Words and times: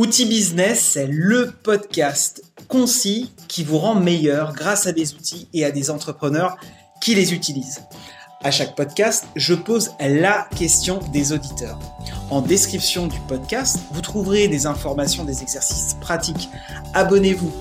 Outil 0.00 0.24
Business, 0.24 0.80
c'est 0.92 1.06
le 1.06 1.52
podcast 1.62 2.42
concis 2.68 3.30
qui 3.48 3.62
vous 3.62 3.76
rend 3.76 3.94
meilleur 3.94 4.54
grâce 4.54 4.86
à 4.86 4.92
des 4.92 5.12
outils 5.12 5.46
et 5.52 5.62
à 5.62 5.70
des 5.72 5.90
entrepreneurs 5.90 6.56
qui 7.02 7.14
les 7.14 7.34
utilisent. 7.34 7.82
À 8.42 8.50
chaque 8.50 8.74
podcast, 8.74 9.26
je 9.36 9.52
pose 9.52 9.90
la 10.00 10.48
question 10.56 11.00
des 11.12 11.32
auditeurs. 11.32 11.78
En 12.30 12.40
description 12.40 13.08
du 13.08 13.20
podcast, 13.28 13.76
vous 13.92 14.00
trouverez 14.00 14.48
des 14.48 14.64
informations, 14.64 15.24
des 15.24 15.42
exercices 15.42 15.98
pratiques. 16.00 16.48
Abonnez-vous. 16.94 17.52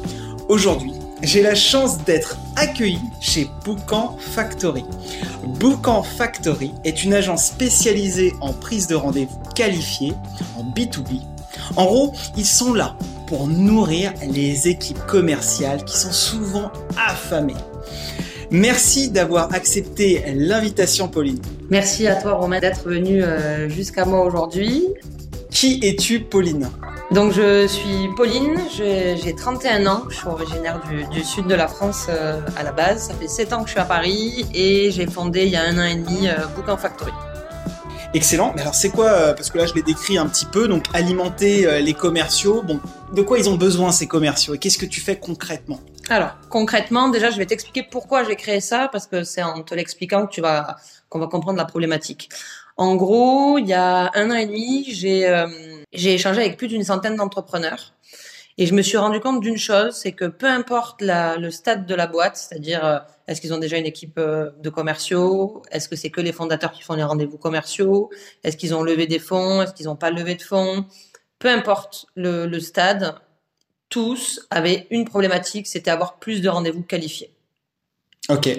Aujourd'hui, 0.48 0.94
j'ai 1.22 1.42
la 1.42 1.56
chance 1.56 2.06
d'être 2.06 2.38
accueilli 2.56 3.02
chez 3.20 3.50
Bookan 3.66 4.16
Factory. 4.18 4.86
Bookan 5.44 6.04
Factory 6.04 6.72
est 6.86 7.04
une 7.04 7.14
agence 7.14 7.48
spécialisée 7.48 8.32
en 8.40 8.54
prise 8.54 8.88
de 8.88 8.96
rendez-vous 8.96 9.40
qualifiée 9.56 10.14
en 10.56 10.64
B2B 10.64 11.20
en 11.76 11.86
gros, 11.86 12.14
ils 12.38 12.46
sont 12.46 12.74
là 12.74 12.98
pour 13.28 13.48
nourrir 13.48 14.14
les 14.28 14.68
équipes 14.68 15.06
commerciales 15.06 15.84
qui 15.86 15.98
sont 15.98 16.12
souvent 16.12 16.72
affamées. 16.98 17.56
Merci 18.52 19.12
d'avoir 19.12 19.54
accepté 19.54 20.24
l'invitation, 20.36 21.08
Pauline. 21.08 21.40
Merci 21.70 22.08
à 22.08 22.16
toi, 22.16 22.34
Romain, 22.34 22.60
d'être 22.60 22.88
venu 22.88 23.22
euh, 23.22 23.70
jusqu'à 23.70 24.06
moi 24.06 24.26
aujourd'hui. 24.26 24.88
Qui 25.52 25.80
es-tu, 25.84 26.22
Pauline? 26.22 26.70
Donc 27.12 27.34
je 27.34 27.66
suis 27.66 28.08
Pauline, 28.16 28.60
j'ai 28.76 29.36
31 29.36 29.88
ans, 29.88 30.04
je 30.10 30.18
suis 30.18 30.28
originaire 30.28 30.80
du, 31.12 31.24
sud 31.24 31.48
de 31.48 31.56
la 31.56 31.68
France 31.68 32.06
euh, 32.10 32.40
à 32.56 32.64
la 32.64 32.72
base. 32.72 33.08
Ça 33.08 33.14
fait 33.16 33.28
7 33.28 33.54
ans 33.54 33.62
que 33.64 33.68
je 33.68 33.72
suis 33.72 33.80
à 33.80 33.86
Paris 33.86 34.46
et 34.54 34.92
j'ai 34.92 35.08
fondé 35.08 35.46
il 35.46 35.50
y 35.50 35.56
a 35.56 35.64
un 35.64 35.78
an 35.80 35.86
et 35.86 35.96
demi 35.96 36.28
euh, 36.28 36.36
Book 36.56 36.78
Factory. 36.80 37.12
Excellent. 38.16 38.54
Mais 38.56 38.62
alors 38.62 38.74
c'est 38.74 38.90
quoi 38.90 39.06
euh, 39.06 39.34
Parce 39.34 39.52
que 39.52 39.60
là 39.60 39.68
je 39.68 39.76
l'ai 39.76 39.84
décrit 39.84 40.18
un 40.18 40.28
petit 40.28 40.46
peu. 40.46 40.68
Donc 40.68 40.86
alimenter 40.94 41.68
euh, 41.68 41.80
les 41.80 41.94
commerciaux. 41.94 42.64
Bon, 42.64 42.80
de 43.14 43.22
quoi 43.22 43.38
ils 43.38 43.50
ont 43.50 43.56
besoin 43.56 43.92
ces 43.92 44.08
commerciaux 44.08 44.56
et 44.56 44.58
qu'est-ce 44.58 44.80
que 44.80 44.88
tu 44.88 45.00
fais 45.00 45.18
concrètement? 45.18 45.80
Alors 46.10 46.32
concrètement, 46.50 47.10
déjà 47.10 47.30
je 47.30 47.38
vais 47.38 47.46
t'expliquer 47.46 47.84
pourquoi 47.84 48.24
j'ai 48.24 48.36
créé 48.36 48.62
ça 48.62 48.90
parce 48.92 49.06
que 49.06 49.24
c'est 49.24 49.44
en 49.44 49.62
te 49.62 49.76
l'expliquant 49.76 50.26
que 50.26 50.32
tu 50.32 50.42
vas 50.42 50.78
qu'on 51.10 51.20
va 51.20 51.28
comprendre 51.28 51.60
la 51.60 51.66
problématique. 51.66 52.30
En 52.78 52.96
gros, 52.96 53.60
il 53.60 53.68
y 53.68 53.74
a 53.74 54.10
un 54.16 54.32
an 54.32 54.36
et 54.36 54.48
demi, 54.48 54.86
j'ai 54.90 55.28
euh, 55.28 55.48
j'ai 55.94 56.16
échangé 56.16 56.42
avec 56.42 56.58
plus 56.58 56.68
d'une 56.68 56.84
centaine 56.84 57.16
d'entrepreneurs 57.16 57.94
et 58.60 58.66
je 58.66 58.74
me 58.74 58.82
suis 58.82 58.98
rendu 58.98 59.22
compte 59.22 59.40
d'une 59.40 59.58
chose, 59.58 59.96
c'est 59.96 60.12
que 60.12 60.26
peu 60.26 60.46
importe 60.46 61.02
la, 61.02 61.38
le 61.38 61.50
stade 61.50 61.86
de 61.86 61.96
la 61.96 62.08
boîte, 62.08 62.36
c'est-à-dire 62.36 62.84
euh, 62.84 63.00
est-ce 63.30 63.40
qu'ils 63.40 63.54
ont 63.54 63.60
déjà 63.60 63.78
une 63.78 63.86
équipe 63.86 64.18
euh, 64.18 64.50
de 64.60 64.70
commerciaux, 64.70 65.62
est-ce 65.72 65.88
que 65.88 65.96
c'est 65.96 66.10
que 66.10 66.20
les 66.20 66.34
fondateurs 66.34 66.72
qui 66.72 66.82
font 66.82 66.96
les 66.96 67.04
rendez-vous 67.04 67.38
commerciaux, 67.38 68.10
est-ce 68.44 68.58
qu'ils 68.58 68.74
ont 68.74 68.82
levé 68.82 69.06
des 69.06 69.20
fonds, 69.20 69.62
est-ce 69.62 69.74
qu'ils 69.74 69.86
n'ont 69.86 69.96
pas 69.96 70.10
levé 70.10 70.34
de 70.34 70.42
fonds, 70.42 70.86
peu 71.38 71.48
importe 71.48 72.08
le, 72.16 72.48
le 72.48 72.60
stade, 72.60 73.16
tous 73.90 74.48
avaient 74.50 74.88
une 74.90 75.06
problématique, 75.06 75.68
c'était 75.68 75.92
avoir 75.92 76.18
plus 76.18 76.42
de 76.42 76.50
rendez-vous 76.50 76.82
qualifiés. 76.82 77.32
Ok 78.30 78.50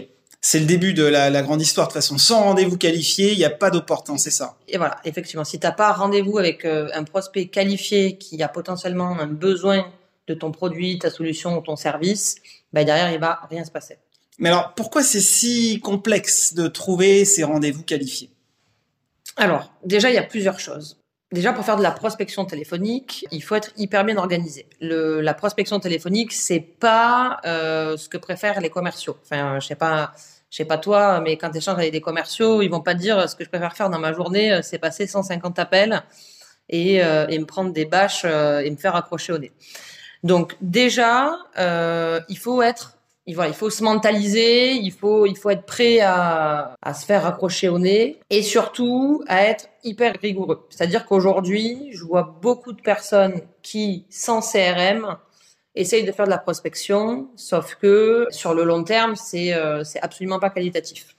c'est 0.42 0.58
le 0.58 0.64
début 0.64 0.94
de 0.94 1.04
la, 1.04 1.28
la, 1.28 1.42
grande 1.42 1.60
histoire. 1.60 1.88
De 1.88 1.92
toute 1.92 2.00
façon, 2.00 2.16
sans 2.16 2.44
rendez-vous 2.44 2.78
qualifié, 2.78 3.32
il 3.32 3.36
n'y 3.36 3.44
a 3.44 3.50
pas 3.50 3.68
d'opportun, 3.68 4.16
c'est 4.16 4.30
ça? 4.30 4.56
Et 4.68 4.78
voilà, 4.78 4.96
effectivement, 5.04 5.44
si 5.44 5.60
tu 5.60 5.66
n'as 5.66 5.72
pas 5.72 5.92
rendez-vous 5.92 6.38
avec 6.38 6.64
euh, 6.64 6.88
un 6.94 7.04
prospect 7.04 7.48
qualifié 7.48 8.16
qui 8.16 8.42
a 8.42 8.48
potentiellement 8.48 9.20
un 9.20 9.26
besoin 9.26 9.92
de 10.28 10.32
ton 10.32 10.50
produit, 10.50 10.98
ta 10.98 11.10
solution 11.10 11.58
ou 11.58 11.60
ton 11.60 11.76
service, 11.76 12.36
bah 12.72 12.84
derrière, 12.84 13.12
il 13.12 13.20
va 13.20 13.40
rien 13.50 13.64
se 13.64 13.70
passer. 13.70 13.98
Mais 14.40 14.48
alors, 14.48 14.74
pourquoi 14.74 15.02
c'est 15.02 15.20
si 15.20 15.80
complexe 15.80 16.54
de 16.54 16.66
trouver 16.66 17.24
ces 17.24 17.44
rendez-vous 17.44 17.82
qualifiés? 17.82 18.30
Alors, 19.36 19.72
déjà, 19.84 20.10
il 20.10 20.14
y 20.14 20.18
a 20.18 20.24
plusieurs 20.24 20.58
choses. 20.58 20.98
Déjà, 21.30 21.52
pour 21.52 21.64
faire 21.64 21.76
de 21.76 21.82
la 21.82 21.92
prospection 21.92 22.44
téléphonique, 22.44 23.24
il 23.30 23.42
faut 23.42 23.54
être 23.54 23.70
hyper 23.76 24.04
bien 24.04 24.16
organisé. 24.16 24.66
La 24.80 25.34
prospection 25.34 25.78
téléphonique, 25.78 26.32
c'est 26.32 26.58
pas 26.58 27.38
euh, 27.44 27.96
ce 27.96 28.08
que 28.08 28.18
préfèrent 28.18 28.60
les 28.60 28.70
commerciaux. 28.70 29.16
Enfin, 29.22 29.60
je 29.60 29.68
sais 29.68 29.76
pas, 29.76 30.12
je 30.50 30.56
sais 30.56 30.64
pas 30.64 30.78
toi, 30.78 31.20
mais 31.20 31.36
quand 31.36 31.50
tu 31.50 31.58
échanges 31.58 31.78
avec 31.78 31.92
des 31.92 32.00
commerciaux, 32.00 32.62
ils 32.62 32.68
vont 32.68 32.80
pas 32.80 32.94
te 32.94 33.00
dire 33.00 33.28
ce 33.28 33.36
que 33.36 33.44
je 33.44 33.48
préfère 33.48 33.76
faire 33.76 33.90
dans 33.90 34.00
ma 34.00 34.12
journée, 34.12 34.52
euh, 34.52 34.60
c'est 34.62 34.78
passer 34.78 35.06
150 35.06 35.60
appels 35.60 36.02
et, 36.70 37.04
euh, 37.04 37.26
me 37.26 37.44
prendre 37.44 37.72
des 37.72 37.84
bâches 37.84 38.22
euh, 38.24 38.60
et 38.60 38.70
me 38.70 38.76
faire 38.76 38.96
accrocher 38.96 39.32
au 39.32 39.38
nez. 39.38 39.52
Donc 40.22 40.56
déjà, 40.60 41.36
euh, 41.58 42.20
il 42.28 42.38
faut 42.38 42.62
être 42.62 42.98
il, 43.26 43.36
faut 43.54 43.70
se 43.70 43.84
mentaliser, 43.84 44.72
il 44.72 44.92
faut, 44.92 45.26
il 45.26 45.36
faut 45.36 45.50
être 45.50 45.64
prêt 45.64 46.00
à, 46.00 46.74
à 46.82 46.94
se 46.94 47.04
faire 47.06 47.26
accrocher 47.26 47.68
au 47.68 47.78
nez 47.78 48.20
et 48.30 48.42
surtout 48.42 49.22
à 49.28 49.44
être 49.44 49.68
hyper 49.84 50.14
rigoureux. 50.20 50.66
C'est-à-dire 50.70 51.06
qu'aujourd'hui, 51.06 51.90
je 51.92 52.04
vois 52.04 52.38
beaucoup 52.40 52.72
de 52.72 52.80
personnes 52.80 53.40
qui, 53.62 54.06
sans 54.10 54.40
CRM, 54.40 55.16
essayent 55.74 56.04
de 56.04 56.12
faire 56.12 56.26
de 56.26 56.30
la 56.30 56.38
prospection, 56.38 57.28
sauf 57.36 57.76
que 57.76 58.26
sur 58.30 58.54
le 58.54 58.64
long 58.64 58.82
terme, 58.82 59.14
c'est 59.14 59.54
euh, 59.54 59.82
absolument 60.02 60.40
pas 60.40 60.50
qualitatif. 60.50 61.16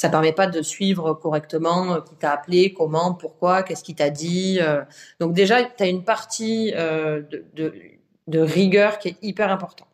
Ça 0.00 0.08
permet 0.08 0.32
pas 0.32 0.46
de 0.46 0.62
suivre 0.62 1.12
correctement 1.12 1.92
euh, 1.92 2.00
qui 2.00 2.14
t'a 2.14 2.32
appelé, 2.32 2.72
comment, 2.72 3.12
pourquoi, 3.12 3.62
qu'est-ce 3.62 3.84
qu'il 3.84 3.96
t'a 3.96 4.08
dit. 4.08 4.58
Euh. 4.58 4.82
Donc 5.20 5.34
déjà, 5.34 5.62
tu 5.62 5.82
as 5.82 5.88
une 5.88 6.04
partie 6.04 6.72
euh, 6.74 7.20
de, 7.20 7.44
de, 7.52 7.74
de 8.26 8.38
rigueur 8.38 8.98
qui 8.98 9.08
est 9.08 9.16
hyper 9.20 9.50
importante. 9.50 9.89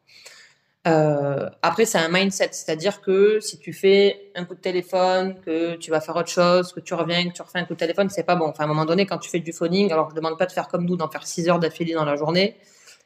Euh, 0.86 1.50
après, 1.62 1.84
c'est 1.84 1.98
un 1.98 2.08
mindset, 2.08 2.50
c'est-à-dire 2.52 3.00
que 3.00 3.40
si 3.40 3.58
tu 3.58 3.72
fais 3.72 4.30
un 4.36 4.44
coup 4.44 4.54
de 4.54 4.60
téléphone, 4.60 5.34
que 5.44 5.74
tu 5.76 5.90
vas 5.90 6.00
faire 6.00 6.14
autre 6.14 6.28
chose, 6.28 6.72
que 6.72 6.80
tu 6.80 6.94
reviens, 6.94 7.28
que 7.28 7.34
tu 7.34 7.42
refais 7.42 7.58
un 7.58 7.64
coup 7.64 7.74
de 7.74 7.78
téléphone, 7.78 8.08
c'est 8.08 8.22
pas 8.22 8.36
bon. 8.36 8.46
Enfin, 8.46 8.64
à 8.64 8.66
un 8.66 8.68
moment 8.68 8.84
donné, 8.84 9.04
quand 9.04 9.18
tu 9.18 9.28
fais 9.28 9.40
du 9.40 9.52
phoning, 9.52 9.90
alors 9.90 10.10
je 10.10 10.14
demande 10.14 10.38
pas 10.38 10.46
de 10.46 10.52
faire 10.52 10.68
comme 10.68 10.84
nous, 10.84 10.96
d'en 10.96 11.08
faire 11.08 11.26
6 11.26 11.48
heures 11.48 11.58
d'affilée 11.58 11.94
dans 11.94 12.04
la 12.04 12.14
journée, 12.14 12.56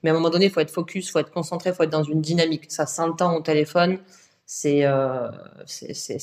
mais 0.02 0.10
à 0.10 0.12
un 0.12 0.16
moment 0.16 0.30
donné, 0.30 0.46
il 0.46 0.50
faut 0.50 0.60
être 0.60 0.70
focus, 0.70 1.10
faut 1.10 1.20
être 1.20 1.30
concentré, 1.30 1.72
faut 1.72 1.82
être 1.84 1.90
dans 1.90 2.02
une 2.02 2.20
dynamique. 2.20 2.64
Ça 2.68 2.84
s'entend 2.84 3.34
au 3.36 3.40
téléphone, 3.40 3.98
c'est 4.44 4.84
euh, 4.84 5.28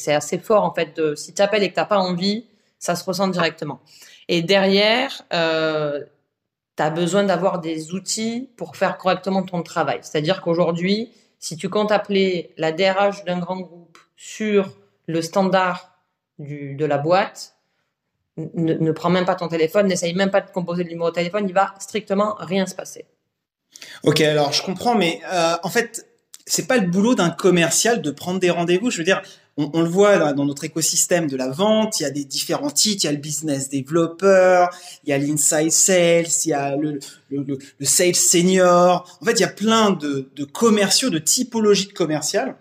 assez 0.07 0.37
fort 0.39 0.63
en 0.63 0.73
fait. 0.73 1.15
Si 1.15 1.33
tu 1.33 1.41
appelles 1.41 1.63
et 1.63 1.69
que 1.69 1.75
t'as 1.75 1.85
pas 1.85 1.97
envie, 1.97 2.45
ça 2.77 2.95
se 2.95 3.03
ressent 3.03 3.27
directement. 3.29 3.79
Et 4.27 4.43
derrière, 4.43 5.23
euh, 5.33 6.03
tu 6.75 6.83
as 6.83 6.89
besoin 6.91 7.23
d'avoir 7.23 7.59
des 7.59 7.93
outils 7.93 8.49
pour 8.57 8.75
faire 8.75 8.97
correctement 8.97 9.43
ton 9.43 9.63
travail. 9.63 9.99
C'est-à-dire 10.03 10.41
qu'aujourd'hui, 10.41 11.11
si 11.39 11.57
tu 11.57 11.69
comptes 11.69 11.91
appeler 11.91 12.53
la 12.57 12.71
DRH 12.71 13.23
d'un 13.25 13.39
grand 13.39 13.59
groupe 13.59 13.97
sur 14.15 14.77
le 15.07 15.21
standard 15.21 15.93
de 16.39 16.85
la 16.85 16.97
boîte, 16.97 17.55
ne, 18.37 18.73
ne 18.73 18.91
prends 18.91 19.09
même 19.09 19.25
pas 19.25 19.35
ton 19.35 19.47
téléphone, 19.47 19.87
n'essaye 19.87 20.13
même 20.13 20.31
pas 20.31 20.41
de 20.41 20.51
composer 20.51 20.83
le 20.83 20.89
numéro 20.89 21.09
de 21.09 21.15
téléphone, 21.15 21.45
il 21.47 21.53
va 21.53 21.73
strictement 21.79 22.35
rien 22.39 22.65
se 22.65 22.75
passer. 22.75 23.05
Ok, 24.03 24.21
alors 24.21 24.53
je 24.53 24.63
comprends, 24.63 24.95
mais 24.95 25.21
euh, 25.31 25.55
en 25.63 25.69
fait, 25.69 26.07
c'est 26.45 26.67
pas 26.67 26.77
le 26.77 26.87
boulot 26.87 27.15
d'un 27.15 27.29
commercial 27.29 28.01
de 28.01 28.11
prendre 28.11 28.39
des 28.39 28.49
rendez-vous. 28.49 28.89
Je 28.89 28.97
veux 28.97 29.03
dire, 29.03 29.21
on, 29.57 29.69
on, 29.73 29.81
le 29.81 29.89
voit 29.89 30.33
dans 30.33 30.45
notre 30.45 30.63
écosystème 30.63 31.27
de 31.27 31.35
la 31.35 31.49
vente, 31.49 31.99
il 31.99 32.03
y 32.03 32.05
a 32.05 32.09
des 32.09 32.23
différents 32.23 32.69
titres, 32.69 33.03
il 33.03 33.07
y 33.07 33.09
a 33.09 33.11
le 33.11 33.17
business 33.17 33.69
developer, 33.69 34.67
il 35.03 35.09
y 35.09 35.13
a 35.13 35.17
l'inside 35.17 35.71
sales, 35.71 36.27
il 36.45 36.49
y 36.49 36.53
a 36.53 36.75
le, 36.75 36.99
le, 37.31 37.43
le, 37.43 37.57
le, 37.79 37.85
sales 37.85 38.15
senior. 38.15 39.17
En 39.21 39.25
fait, 39.25 39.33
il 39.33 39.41
y 39.41 39.45
a 39.45 39.49
plein 39.49 39.91
de, 39.91 40.29
de 40.35 40.43
commerciaux, 40.43 41.09
de 41.09 41.19
typologies 41.19 41.87
de 41.87 41.93
commerciales. 41.93 42.55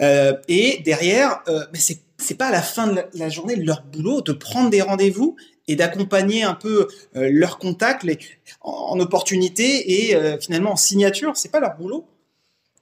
Euh, 0.00 0.34
et 0.48 0.82
derrière, 0.84 1.42
euh, 1.48 1.64
mais 1.72 1.78
c'est 1.78 2.00
c'est 2.18 2.36
pas 2.36 2.46
à 2.46 2.52
la 2.52 2.62
fin 2.62 2.86
de 2.86 3.02
la 3.14 3.28
journée 3.28 3.56
leur 3.56 3.82
boulot 3.82 4.22
de 4.22 4.32
prendre 4.32 4.70
des 4.70 4.80
rendez-vous 4.80 5.36
et 5.68 5.76
d'accompagner 5.76 6.44
un 6.44 6.54
peu 6.54 6.88
euh, 7.16 7.28
leurs 7.32 7.58
contacts 7.58 8.06
en, 8.62 8.70
en 8.70 9.00
opportunité 9.00 10.08
et 10.08 10.16
euh, 10.16 10.38
finalement 10.38 10.72
en 10.72 10.76
signature. 10.76 11.36
C'est 11.36 11.50
pas 11.50 11.60
leur 11.60 11.76
boulot. 11.76 12.06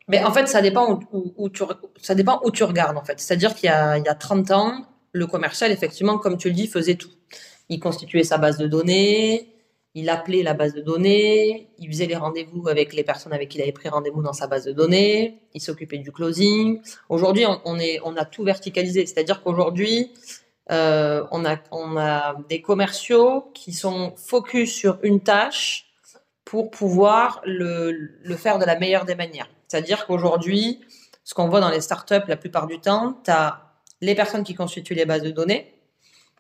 Mais 0.09 0.23
en 0.23 0.33
fait, 0.33 0.47
ça 0.47 0.61
dépend 0.61 1.01
où, 1.13 1.49
tu, 1.49 1.63
ça 2.01 2.15
dépend 2.15 2.41
où 2.45 2.51
tu 2.51 2.63
regardes, 2.65 2.97
en 2.97 3.05
fait. 3.05 3.19
C'est-à-dire 3.21 3.55
qu'il 3.55 3.69
y 3.69 3.73
a, 3.73 3.97
il 3.97 4.05
y 4.05 4.09
a 4.09 4.15
30 4.15 4.51
ans, 4.51 4.87
le 5.13 5.27
commercial, 5.27 5.73
effectivement, 5.73 6.19
comme 6.19 6.37
tu 6.37 6.49
le 6.49 6.55
dis, 6.55 6.67
faisait 6.67 6.97
tout. 6.97 7.11
Il 7.71 7.81
constituait 7.81 8.25
sa 8.25 8.37
base 8.37 8.59
de 8.59 8.67
données, 8.67 9.55
il 9.95 10.11
appelait 10.11 10.43
la 10.43 10.55
base 10.55 10.75
de 10.75 10.83
données, 10.83 11.71
il 11.79 11.89
faisait 11.89 12.07
les 12.07 12.17
rendez-vous 12.17 12.69
avec 12.69 12.93
les 12.93 13.05
personnes 13.05 13.33
avec 13.33 13.49
qui 13.49 13.59
il 13.59 13.63
avait 13.63 13.73
pris 13.73 13.89
rendez-vous 13.89 14.23
dans 14.23 14.33
sa 14.33 14.47
base 14.49 14.65
de 14.65 14.73
données, 14.73 15.41
il 15.55 15.61
s'occupait 15.61 15.99
du 15.99 16.13
closing. 16.13 16.81
Aujourd'hui, 17.09 17.47
on, 17.47 17.61
on, 17.65 17.79
est, 17.79 18.01
on 18.05 18.17
a 18.17 18.25
tout 18.25 18.43
verticalisé. 18.43 19.07
C'est-à-dire 19.07 19.43
qu'aujourd'hui, 19.43 20.13
euh, 20.73 21.25
on, 21.31 21.45
a, 21.45 21.57
on 21.71 21.97
a 21.97 22.37
des 22.49 22.61
commerciaux 22.61 23.51
qui 23.55 23.73
sont 23.73 24.15
focus 24.17 24.75
sur 24.75 24.99
une 25.03 25.21
tâche 25.21 25.87
pour 26.45 26.71
pouvoir 26.71 27.41
le, 27.47 27.93
le 28.23 28.37
faire 28.37 28.59
de 28.59 28.65
la 28.65 28.79
meilleure 28.79 29.05
des 29.05 29.15
manières. 29.15 29.49
C'est-à-dire 29.69 30.07
qu'aujourd'hui, 30.07 30.81
ce 31.25 31.35
qu'on 31.35 31.49
voit 31.49 31.61
dans 31.61 31.71
les 31.71 31.81
startups 31.81 32.27
la 32.29 32.37
plupart 32.37 32.67
du 32.67 32.81
temps, 32.81 33.19
tu 33.25 33.31
as 33.31 33.63
les 34.01 34.15
personnes 34.15 34.45
qui 34.45 34.55
constituent 34.55 34.95
les 34.95 35.07
bases 35.07 35.23
de 35.23 35.31
données. 35.31 35.75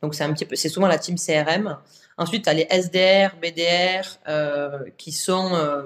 Donc 0.03 0.15
c'est 0.15 0.25
un 0.25 0.33
petit 0.33 0.45
peu, 0.45 0.57
c'est 0.57 0.69
souvent 0.69 0.87
la 0.87 0.99
team 0.99 1.17
CRM. 1.17 1.79
Ensuite, 2.19 2.45
tu 2.45 2.51
as 2.51 2.55
les 2.55 2.67
SDR, 2.71 3.37
BDR, 3.41 4.19
euh, 4.29 4.85
qui 4.99 5.13
sont 5.13 5.55
euh, 5.55 5.85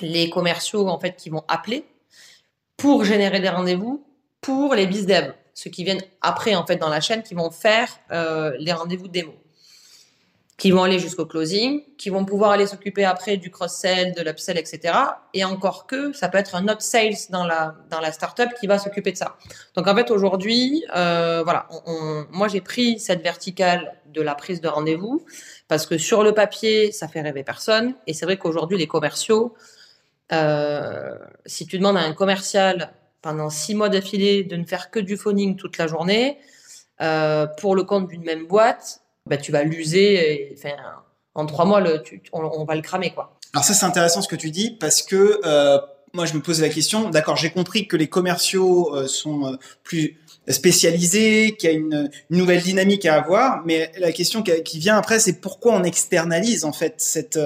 les 0.00 0.30
commerciaux 0.30 0.88
en 0.88 0.98
fait 0.98 1.16
qui 1.16 1.30
vont 1.30 1.44
appeler 1.48 1.84
pour 2.76 3.04
générer 3.04 3.40
des 3.40 3.48
rendez-vous 3.48 4.04
pour 4.40 4.74
les 4.74 4.86
biz 4.86 5.04
dev, 5.04 5.32
ceux 5.52 5.68
qui 5.68 5.84
viennent 5.84 6.02
après 6.22 6.54
en 6.54 6.64
fait 6.64 6.76
dans 6.76 6.88
la 6.88 7.00
chaîne, 7.00 7.22
qui 7.22 7.34
vont 7.34 7.50
faire 7.50 7.88
euh, 8.10 8.56
les 8.58 8.72
rendez-vous 8.72 9.08
démo. 9.08 9.34
Qui 10.60 10.72
vont 10.72 10.82
aller 10.82 10.98
jusqu'au 10.98 11.24
closing, 11.24 11.82
qui 11.96 12.10
vont 12.10 12.26
pouvoir 12.26 12.50
aller 12.50 12.66
s'occuper 12.66 13.06
après 13.06 13.38
du 13.38 13.50
cross-sell, 13.50 14.12
de 14.12 14.20
l'upsell, 14.20 14.58
etc. 14.58 14.92
Et 15.32 15.42
encore 15.42 15.86
que, 15.86 16.12
ça 16.12 16.28
peut 16.28 16.36
être 16.36 16.54
un 16.54 16.68
autre 16.68 16.82
sales 16.82 17.16
dans 17.30 17.46
la 17.46 17.76
dans 17.88 17.98
la 17.98 18.12
startup 18.12 18.50
qui 18.60 18.66
va 18.66 18.78
s'occuper 18.78 19.10
de 19.10 19.16
ça. 19.16 19.38
Donc 19.74 19.88
en 19.88 19.94
fait 19.94 20.10
aujourd'hui, 20.10 20.84
euh, 20.94 21.42
voilà, 21.42 21.66
on, 21.86 22.26
moi 22.30 22.46
j'ai 22.48 22.60
pris 22.60 23.00
cette 23.00 23.22
verticale 23.22 23.94
de 24.04 24.20
la 24.20 24.34
prise 24.34 24.60
de 24.60 24.68
rendez-vous 24.68 25.24
parce 25.66 25.86
que 25.86 25.96
sur 25.96 26.22
le 26.22 26.34
papier, 26.34 26.92
ça 26.92 27.08
fait 27.08 27.22
rêver 27.22 27.42
personne. 27.42 27.94
Et 28.06 28.12
c'est 28.12 28.26
vrai 28.26 28.36
qu'aujourd'hui 28.36 28.76
les 28.76 28.86
commerciaux, 28.86 29.54
euh, 30.30 31.14
si 31.46 31.66
tu 31.66 31.78
demandes 31.78 31.96
à 31.96 32.02
un 32.02 32.12
commercial 32.12 32.92
pendant 33.22 33.48
six 33.48 33.74
mois 33.74 33.88
d'affilée 33.88 34.44
de 34.44 34.56
ne 34.56 34.66
faire 34.66 34.90
que 34.90 35.00
du 35.00 35.16
phoning 35.16 35.56
toute 35.56 35.78
la 35.78 35.86
journée 35.86 36.36
euh, 37.00 37.46
pour 37.46 37.74
le 37.74 37.84
compte 37.84 38.08
d'une 38.08 38.24
même 38.24 38.46
boîte 38.46 39.00
bah, 39.30 39.36
tu 39.36 39.52
vas 39.52 39.62
l'user. 39.62 40.52
Enfin, 40.58 40.74
en 41.34 41.46
trois 41.46 41.64
mois, 41.64 41.80
le, 41.80 42.02
on, 42.32 42.64
va 42.64 42.74
le 42.74 42.82
cramer, 42.82 43.12
quoi. 43.12 43.38
Alors 43.54 43.64
ça, 43.64 43.74
c'est 43.74 43.86
intéressant 43.86 44.22
ce 44.22 44.28
que 44.28 44.36
tu 44.36 44.50
dis 44.50 44.76
parce 44.78 45.02
que 45.02 45.40
euh, 45.44 45.78
moi, 46.12 46.26
je 46.26 46.34
me 46.34 46.40
pose 46.40 46.60
la 46.60 46.68
question. 46.68 47.10
D'accord, 47.10 47.36
j'ai 47.36 47.50
compris 47.50 47.86
que 47.86 47.96
les 47.96 48.08
commerciaux 48.08 48.94
euh, 48.94 49.06
sont 49.06 49.46
euh, 49.46 49.56
plus 49.84 50.18
spécialisés, 50.48 51.56
qu'il 51.56 51.70
y 51.70 51.72
a 51.72 51.76
une, 51.76 52.10
nouvelle 52.30 52.60
dynamique 52.60 53.06
à 53.06 53.14
avoir, 53.14 53.64
mais 53.64 53.92
la 53.98 54.10
question 54.10 54.42
qui, 54.42 54.78
vient 54.80 54.96
après, 54.96 55.20
c'est 55.20 55.34
pourquoi 55.34 55.74
on 55.74 55.84
externalise 55.84 56.64
en 56.64 56.72
fait 56.72 56.94
cette 56.98 57.38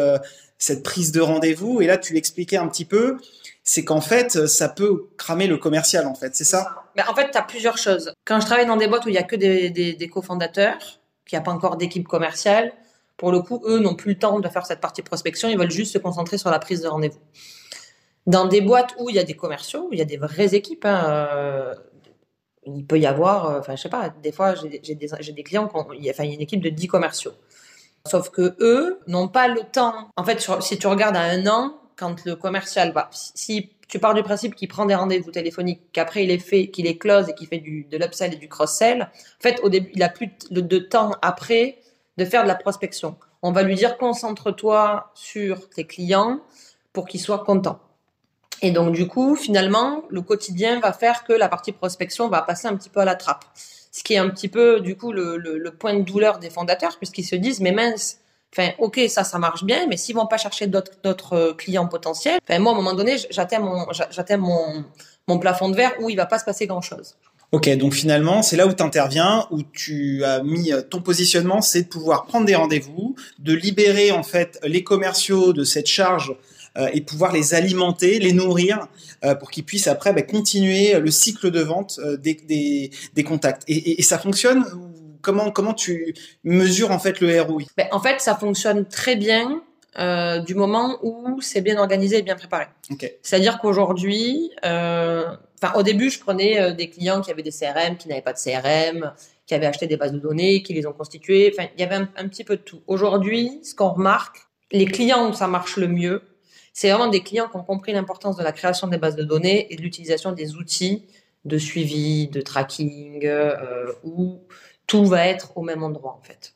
cette 0.57 0.83
prise 0.83 1.13
de 1.13 1.21
rendez-vous? 1.21 1.83
Et 1.83 1.87
là, 1.87 1.99
tu 1.99 2.15
l'expliquais 2.15 2.57
un 2.57 2.69
petit 2.69 2.87
peu. 2.87 3.19
C'est 3.63 3.85
qu'en 3.85 4.01
fait, 4.01 4.47
ça 4.47 4.71
peut 4.71 5.09
cramer 5.19 5.47
le 5.47 5.59
commercial, 5.59 6.07
en 6.07 6.15
fait, 6.15 6.35
c'est 6.35 6.45
ça? 6.45 6.85
En 7.07 7.15
fait, 7.15 7.31
tu 7.31 7.37
as 7.37 7.43
plusieurs 7.43 7.77
choses. 7.77 8.15
Quand 8.25 8.41
je 8.41 8.47
travaille 8.47 8.67
dans 8.67 8.77
des 8.77 8.87
boîtes 8.87 9.05
où 9.05 9.11
il 9.11 9.15
y 9.15 9.19
a 9.19 9.23
que 9.23 9.37
des, 9.37 9.69
des, 9.69 9.93
des 9.95 10.09
cofondateurs, 10.09 11.01
qu'il 11.27 11.37
n'y 11.37 11.43
a 11.43 11.45
pas 11.45 11.53
encore 11.53 11.77
d'équipe 11.77 12.07
commerciale, 12.07 12.73
pour 13.17 13.31
le 13.31 13.41
coup, 13.41 13.63
eux 13.67 13.79
n'ont 13.79 13.95
plus 13.95 14.13
le 14.13 14.19
temps 14.19 14.41
de 14.41 14.49
faire 14.49 14.67
cette 14.67 14.81
partie 14.81 15.03
prospection, 15.03 15.49
ils 15.49 15.59
veulent 15.59 15.71
juste 15.71 15.93
se 15.93 15.99
concentrer 15.99 16.39
sur 16.39 16.51
la 16.51 16.59
prise 16.59 16.81
de 16.81 16.89
rendez-vous. 16.89 17.21
Dans 18.27 18.47
des 18.47 18.61
boîtes 18.61 18.95
où 18.99 19.11
il 19.11 19.17
y 19.17 19.19
a 19.19 19.25
des 19.25 19.35
commerciaux, 19.35 19.89
où 19.89 19.93
il 19.93 19.99
y 19.99 20.03
a 20.03 20.07
des 20.07 20.17
vraies 20.17 20.55
équipes, 20.55 20.85
hein, 20.85 21.05
euh, 21.07 21.75
il 22.67 22.87
peut 22.87 22.99
y 22.99 23.07
avoir, 23.07 23.51
euh, 23.51 23.61
enfin, 23.61 23.77
je 23.77 23.83
sais 23.83 23.89
pas, 23.89 24.09
des 24.09 24.33
fois, 24.33 24.55
j'ai 24.55 24.95
des, 24.95 25.43
clients, 25.43 25.71
il 25.95 26.05
y, 26.05 26.09
a, 26.09 26.13
enfin, 26.13 26.25
il 26.25 26.31
y 26.31 26.33
a 26.33 26.35
une 26.35 26.41
équipe 26.41 26.63
de 26.63 26.71
10 26.71 26.89
commerciaux. 26.89 27.35
Sauf 28.07 28.31
que 28.31 28.57
eux 28.61 29.01
n'ont 29.07 29.29
pas 29.29 29.49
le 29.49 29.61
temps. 29.63 30.11
En 30.17 30.25
fait, 30.25 30.47
si 30.61 30.79
tu 30.79 30.87
regardes 30.87 31.17
à 31.17 31.23
un 31.23 31.47
an, 31.47 31.79
quand 31.97 32.25
le 32.25 32.37
commercial 32.37 32.93
va, 32.93 33.11
tu 33.95 34.01
pars 34.01 34.15
du 34.15 34.25
principe 34.25 34.57
qu'il 34.57 34.67
prend 34.67 34.87
des 34.87 34.97
rendez-vous 34.97 35.31
téléphoniques, 35.31 35.81
qu'après 35.93 36.25
il 36.25 36.31
est 36.33 36.41
fait, 36.41 36.67
qu'il 36.67 36.89
est 36.89 36.99
close 36.99 37.29
et 37.29 37.33
qu'il 37.33 37.47
fait 37.47 37.61
du, 37.61 37.85
de 37.85 37.97
l'upsell 37.97 38.35
et 38.35 38.37
du 38.37 38.49
cross-sell, 38.49 39.03
en 39.03 39.41
fait, 39.41 39.61
au 39.63 39.69
début, 39.69 39.93
il 39.95 40.03
a 40.03 40.09
plus 40.09 40.31
de, 40.51 40.79
temps 40.79 41.13
après 41.23 41.79
de 42.17 42.25
faire 42.25 42.43
de 42.43 42.49
la 42.49 42.57
prospection. 42.57 43.17
On 43.41 43.53
va 43.53 43.63
lui 43.63 43.77
dire 43.77 43.97
concentre-toi 43.97 45.13
sur 45.15 45.71
tes 45.71 45.85
clients 45.85 46.41
pour 46.93 47.07
qu'ils 47.07 47.21
soient 47.21 47.45
contents. 47.45 47.79
Et 48.63 48.73
donc, 48.73 48.93
du 48.93 49.07
coup, 49.07 49.37
finalement, 49.37 50.03
le 50.11 50.23
quotidien 50.23 50.81
va 50.81 50.93
faire 50.93 51.23
que 51.23 51.33
la 51.33 51.49
partie 51.49 51.71
prospection 51.71 52.29
va 52.29 52.43
passer 52.43 52.67
un 52.67 52.75
petit 52.75 52.91
peu 52.91 52.99
à 52.99 53.05
la 53.05 53.15
trappe. 53.15 53.45
Ce 53.93 54.03
qui 54.03 54.15
est 54.15 54.19
un 54.19 54.29
petit 54.29 54.49
peu, 54.49 54.81
du 54.81 54.97
coup, 54.97 55.13
le, 55.13 55.37
le 55.37 55.71
point 55.71 55.95
de 55.95 56.03
douleur 56.03 56.41
des 56.41 56.51
fondateurs, 56.51 56.97
puisqu'ils 56.97 57.27
se 57.27 57.37
disent, 57.37 57.61
mais 57.61 57.71
mince, 57.71 58.19
Ok, 58.79 59.01
ça, 59.09 59.25
ça 59.25 59.39
marche 59.39 59.65
bien, 59.65 59.87
mais 59.89 59.97
s'ils 59.97 60.15
vont 60.15 60.27
pas 60.27 60.39
chercher 60.39 60.67
d'autres 60.67 61.33
euh, 61.35 61.55
clients 61.55 61.89
potentiels, 61.89 62.39
moi, 62.49 62.73
à 62.73 62.75
un 62.75 62.77
moment 62.77 62.95
donné, 62.95 63.17
j'atteins 63.31 63.59
mon, 64.39 65.39
plafond 65.39 65.69
de 65.69 65.77
verre 65.77 65.93
où 66.01 66.11
il 66.11 66.17
va 66.17 66.27
pas 66.27 66.39
se 66.39 66.45
passer 66.45 66.67
grand 66.67 66.81
chose. 66.81 67.17
Ok, 67.53 67.69
donc 67.77 67.95
finalement, 67.95 68.43
c'est 68.43 68.57
là 68.57 68.67
où 68.67 68.73
tu 68.73 68.83
interviens, 68.83 69.47
où 69.51 69.63
tu 69.63 70.25
as 70.25 70.43
mis 70.43 70.73
euh, 70.73 70.83
ton 70.83 71.01
positionnement, 71.01 71.61
c'est 71.61 71.83
de 71.83 71.89
pouvoir 71.89 72.27
prendre 72.27 72.47
des 72.47 72.55
rendez-vous, 72.55 73.15
de 73.39 73.55
libérer 73.55 74.11
en 74.11 74.23
fait 74.23 74.59
les 74.65 74.83
commerciaux 74.83 75.53
de 75.53 75.63
cette 75.63 75.87
charge 75.87 76.35
euh, 76.77 76.89
et 76.93 77.01
pouvoir 77.01 77.33
les 77.33 77.55
alimenter, 77.55 78.19
les 78.19 78.33
nourrir 78.33 78.89
pour 79.41 79.51
qu'ils 79.51 79.65
puissent 79.65 79.87
après 79.87 80.13
bah, 80.13 80.21
continuer 80.21 81.01
le 81.01 81.11
cycle 81.11 81.51
de 81.51 81.61
vente 81.61 81.99
des, 82.19 82.91
contacts. 83.25 83.63
Et 83.69 84.03
ça 84.03 84.19
fonctionne 84.19 84.67
comment 85.25 85.51
comment 85.51 85.75
tu 85.75 86.15
mesures 86.45 86.93
en 86.93 87.01
fait 87.01 87.21
le 87.21 87.41
ROI 87.41 87.63
ben, 87.77 87.89
En 87.91 88.01
fait, 88.01 88.21
ça 88.21 88.37
fonctionne 88.37 88.85
très 88.87 89.17
bien 89.17 89.63
euh, 89.99 90.39
du 90.39 90.55
moment 90.55 90.99
où 91.03 91.41
c'est 91.41 91.61
bien 91.61 91.79
organisé 91.79 92.19
et 92.19 92.23
bien 92.23 92.37
préparé. 92.37 92.67
C'est-à-dire 93.23 93.59
qu'aujourd'hui, 93.59 94.51
euh, 94.65 95.25
au 95.75 95.83
début, 95.83 96.11
je 96.11 96.21
prenais 96.21 96.61
euh, 96.61 96.73
des 96.73 96.91
clients 96.91 97.21
qui 97.21 97.31
avaient 97.31 97.43
des 97.43 97.53
CRM, 97.53 97.97
qui 97.97 98.09
n'avaient 98.09 98.23
pas 98.23 98.33
de 98.33 98.39
CRM, 98.39 99.13
qui 99.47 99.55
avaient 99.55 99.67
acheté 99.67 99.87
des 99.87 99.97
bases 99.97 100.13
de 100.13 100.19
données, 100.19 100.63
qui 100.63 100.75
les 100.75 100.87
ont 100.87 100.93
constituées. 100.93 101.53
Enfin, 101.53 101.69
il 101.77 101.81
y 101.81 101.85
avait 101.85 101.97
un, 101.97 102.29
petit 102.29 102.45
peu 102.45 102.57
de 102.57 102.63
tout. 102.63 102.83
Aujourd'hui, 102.87 103.61
ce 103.63 103.75
qu'on 103.75 103.91
remarque, 103.91 104.39
les 104.73 104.87
clients 104.87 105.31
où 105.31 105.33
ça 105.33 105.47
marche 105.47 105.77
le 105.77 105.89
mieux, 105.89 106.23
c'est 106.73 106.91
vraiment 106.91 107.07
des 107.07 107.23
clients 107.23 107.49
qui 107.49 107.57
ont 107.57 107.63
compris 107.63 107.93
l'importance 107.93 108.37
de 108.37 108.43
la 108.43 108.51
création 108.51 108.89
des 108.89 108.99
bases 108.99 109.17
de 109.17 109.23
données 109.23 109.73
et 109.73 109.77
de 109.77 109.83
l'utilisation 109.83 110.33
des 110.33 110.57
outils 110.57 111.05
de 111.45 111.59
suivi, 111.59 112.29
de 112.29 112.41
tracking, 112.41 113.27
euh, 113.27 113.93
où 114.03 114.41
tout 114.87 115.07
va 115.07 115.27
être 115.27 115.57
au 115.57 115.63
même 115.63 115.83
endroit 115.83 116.19
en 116.21 116.23
fait. 116.23 116.55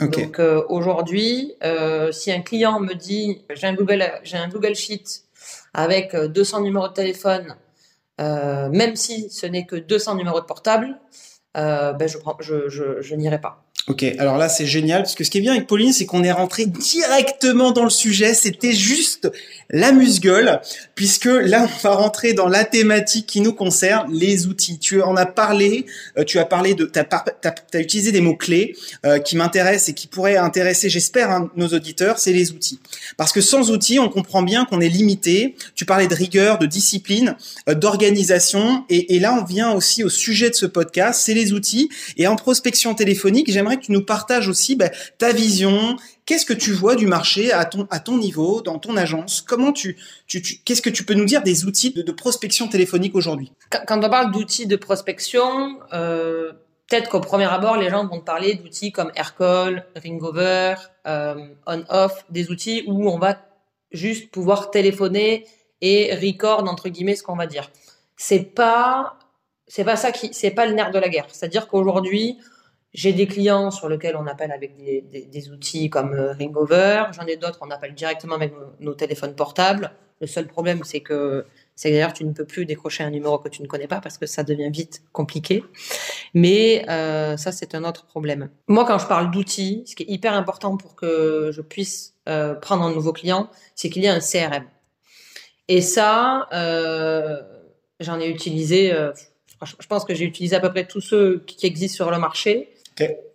Donc 0.00 0.38
euh, 0.38 0.62
aujourd'hui, 0.68 1.54
euh, 1.62 2.12
si 2.12 2.32
un 2.32 2.42
client 2.42 2.80
me 2.80 2.94
dit 2.94 3.42
j'ai 3.50 3.66
un 3.66 3.74
Google 3.74 4.04
j'ai 4.22 4.36
un 4.36 4.48
Google 4.48 4.74
Sheet 4.74 5.04
avec 5.72 6.14
200 6.16 6.58
euh, 6.58 6.62
numéros 6.62 6.88
de 6.88 6.92
téléphone, 6.92 7.56
même 8.18 8.96
si 8.96 9.30
ce 9.30 9.46
n'est 9.46 9.66
que 9.66 9.76
200 9.76 10.16
numéros 10.16 10.40
de 10.40 10.46
portable, 10.46 10.98
ben 11.54 12.06
je, 12.06 12.18
je, 12.40 12.68
je, 12.68 13.00
je 13.00 13.14
n'irai 13.14 13.40
pas. 13.40 13.63
Ok, 13.86 14.02
alors 14.18 14.38
là 14.38 14.48
c'est 14.48 14.64
génial 14.64 15.02
parce 15.02 15.14
que 15.14 15.24
ce 15.24 15.30
qui 15.30 15.36
est 15.36 15.40
bien 15.42 15.52
avec 15.52 15.66
Pauline, 15.66 15.92
c'est 15.92 16.06
qu'on 16.06 16.24
est 16.24 16.32
rentré 16.32 16.64
directement 16.64 17.70
dans 17.70 17.84
le 17.84 17.90
sujet. 17.90 18.32
C'était 18.32 18.72
juste 18.72 19.30
la 19.68 19.92
musgueule, 19.92 20.62
puisque 20.94 21.26
là 21.26 21.66
on 21.68 21.82
va 21.82 21.94
rentrer 21.94 22.32
dans 22.32 22.48
la 22.48 22.64
thématique 22.64 23.26
qui 23.26 23.42
nous 23.42 23.52
concerne, 23.52 24.10
les 24.10 24.46
outils. 24.46 24.78
Tu 24.78 25.02
en 25.02 25.16
as 25.16 25.26
parlé, 25.26 25.84
euh, 26.16 26.24
tu 26.24 26.38
as 26.38 26.46
parlé 26.46 26.72
de, 26.72 26.86
t'as, 26.86 27.04
as, 27.04 27.78
utilisé 27.78 28.10
des 28.10 28.22
mots 28.22 28.36
clés 28.36 28.74
euh, 29.04 29.18
qui 29.18 29.36
m'intéressent 29.36 29.90
et 29.90 29.92
qui 29.92 30.06
pourraient 30.06 30.38
intéresser, 30.38 30.88
j'espère, 30.88 31.30
hein, 31.30 31.50
nos 31.54 31.68
auditeurs. 31.68 32.18
C'est 32.18 32.32
les 32.32 32.52
outils, 32.52 32.80
parce 33.18 33.32
que 33.32 33.42
sans 33.42 33.70
outils, 33.70 33.98
on 33.98 34.08
comprend 34.08 34.40
bien 34.40 34.64
qu'on 34.64 34.80
est 34.80 34.88
limité. 34.88 35.56
Tu 35.74 35.84
parlais 35.84 36.06
de 36.06 36.14
rigueur, 36.14 36.58
de 36.58 36.64
discipline, 36.64 37.36
euh, 37.68 37.74
d'organisation, 37.74 38.86
et 38.88 39.18
là 39.18 39.38
on 39.38 39.44
vient 39.44 39.72
aussi 39.72 40.04
au 40.04 40.08
sujet 40.08 40.48
de 40.48 40.54
ce 40.54 40.64
podcast, 40.64 41.20
c'est 41.22 41.34
les 41.34 41.52
outils. 41.52 41.90
Et 42.16 42.26
en 42.26 42.36
prospection 42.36 42.94
téléphonique, 42.94 43.52
j'aimerais 43.52 43.73
tu 43.76 43.92
nous 43.92 44.04
partages 44.04 44.48
aussi 44.48 44.76
bah, 44.76 44.90
ta 45.18 45.32
vision. 45.32 45.96
Qu'est-ce 46.26 46.46
que 46.46 46.52
tu 46.52 46.72
vois 46.72 46.94
du 46.94 47.06
marché 47.06 47.52
à 47.52 47.64
ton, 47.64 48.18
niveau, 48.18 48.62
dans 48.62 48.78
ton 48.78 48.96
agence? 48.96 49.40
Comment 49.40 49.72
tu, 49.72 49.96
qu'est-ce 50.26 50.82
que 50.82 50.90
tu 50.90 51.04
peux 51.04 51.14
nous 51.14 51.24
dire 51.24 51.42
des 51.42 51.66
outils 51.66 51.92
de, 51.92 52.12
prospection 52.12 52.68
téléphonique 52.68 53.14
aujourd'hui? 53.14 53.52
Quand, 53.70 54.02
on 54.02 54.08
parle 54.08 54.30
d'outils 54.30 54.66
de 54.66 54.76
prospection, 54.76 55.78
euh, 55.92 56.52
peut-être 56.88 57.10
qu'au 57.10 57.20
premier 57.20 57.44
abord, 57.44 57.76
les 57.76 57.90
gens 57.90 58.06
vont 58.06 58.20
te 58.20 58.24
parler 58.24 58.54
d'outils 58.54 58.92
comme 58.92 59.12
Aircall, 59.16 59.86
Ringover, 60.02 60.76
euh, 61.06 61.34
On-Off, 61.66 62.24
des 62.30 62.50
outils 62.50 62.84
où 62.86 63.10
on 63.10 63.18
va 63.18 63.38
juste 63.90 64.30
pouvoir 64.30 64.70
téléphoner 64.70 65.46
et 65.80 66.14
record 66.14 66.68
entre 66.68 66.88
guillemets 66.88 67.16
ce 67.16 67.22
qu'on 67.22 67.36
va 67.36 67.46
dire. 67.46 67.70
C'est 68.16 68.54
pas 68.54 69.18
c'est 69.66 69.84
pas 69.84 69.96
ça 69.96 70.12
qui 70.12 70.32
c'est 70.32 70.50
pas 70.50 70.66
le 70.66 70.74
nerf 70.74 70.90
de 70.90 70.98
la 70.98 71.08
guerre. 71.08 71.26
C'est-à-dire 71.30 71.68
qu'aujourd'hui, 71.68 72.38
j'ai 72.94 73.12
des 73.12 73.26
clients 73.26 73.70
sur 73.70 73.88
lesquels 73.88 74.16
on 74.16 74.26
appelle 74.26 74.52
avec 74.52 74.76
des, 74.76 75.50
outils 75.50 75.90
comme 75.90 76.14
euh, 76.14 76.32
Ringover. 76.32 77.06
J'en 77.12 77.26
ai 77.26 77.36
d'autres, 77.36 77.58
on 77.60 77.70
appelle 77.70 77.94
directement 77.94 78.36
avec 78.36 78.54
nos, 78.80 78.94
téléphones 78.94 79.34
portables. 79.34 79.90
Le 80.20 80.28
seul 80.28 80.46
problème, 80.46 80.80
c'est 80.84 81.00
que 81.00 81.44
c'est 81.74 81.90
d'ailleurs 81.90 82.12
tu 82.12 82.24
ne 82.24 82.32
peux 82.32 82.44
plus 82.44 82.66
décrocher 82.66 83.02
un 83.02 83.10
numéro 83.10 83.38
que 83.38 83.48
tu 83.48 83.62
ne 83.62 83.66
connais 83.66 83.88
pas 83.88 84.00
parce 84.00 84.16
que 84.16 84.26
ça 84.26 84.44
devient 84.44 84.70
vite 84.70 85.02
compliqué. 85.12 85.64
Mais 86.34 86.88
euh, 86.88 87.36
ça, 87.36 87.50
c'est 87.50 87.74
un 87.74 87.82
autre 87.84 88.06
problème. 88.06 88.48
Moi, 88.68 88.84
quand 88.84 88.98
je 88.98 89.06
parle 89.06 89.32
d'outils, 89.32 89.82
ce 89.86 89.96
qui 89.96 90.04
est 90.04 90.10
hyper 90.10 90.34
important 90.34 90.76
pour 90.76 90.94
que 90.94 91.50
je 91.52 91.60
puisse 91.60 92.14
euh, 92.28 92.54
prendre 92.54 92.84
un 92.84 92.94
nouveau 92.94 93.12
client, 93.12 93.50
c'est 93.74 93.90
qu'il 93.90 94.02
y 94.02 94.06
ait 94.06 94.08
un 94.08 94.20
CRM. 94.20 94.64
Et 95.68 95.80
ça, 95.80 96.48
euh, 96.52 97.42
j'en 97.98 98.20
ai 98.20 98.28
utilisé. 98.28 98.92
Euh, 98.92 99.12
je 99.62 99.86
pense 99.86 100.04
que 100.04 100.14
j'ai 100.14 100.24
utilisé 100.24 100.54
à 100.54 100.60
peu 100.60 100.70
près 100.70 100.86
tous 100.86 101.00
ceux 101.00 101.42
qui 101.46 101.66
existent 101.66 101.96
sur 101.96 102.10
le 102.10 102.18
marché 102.18 102.73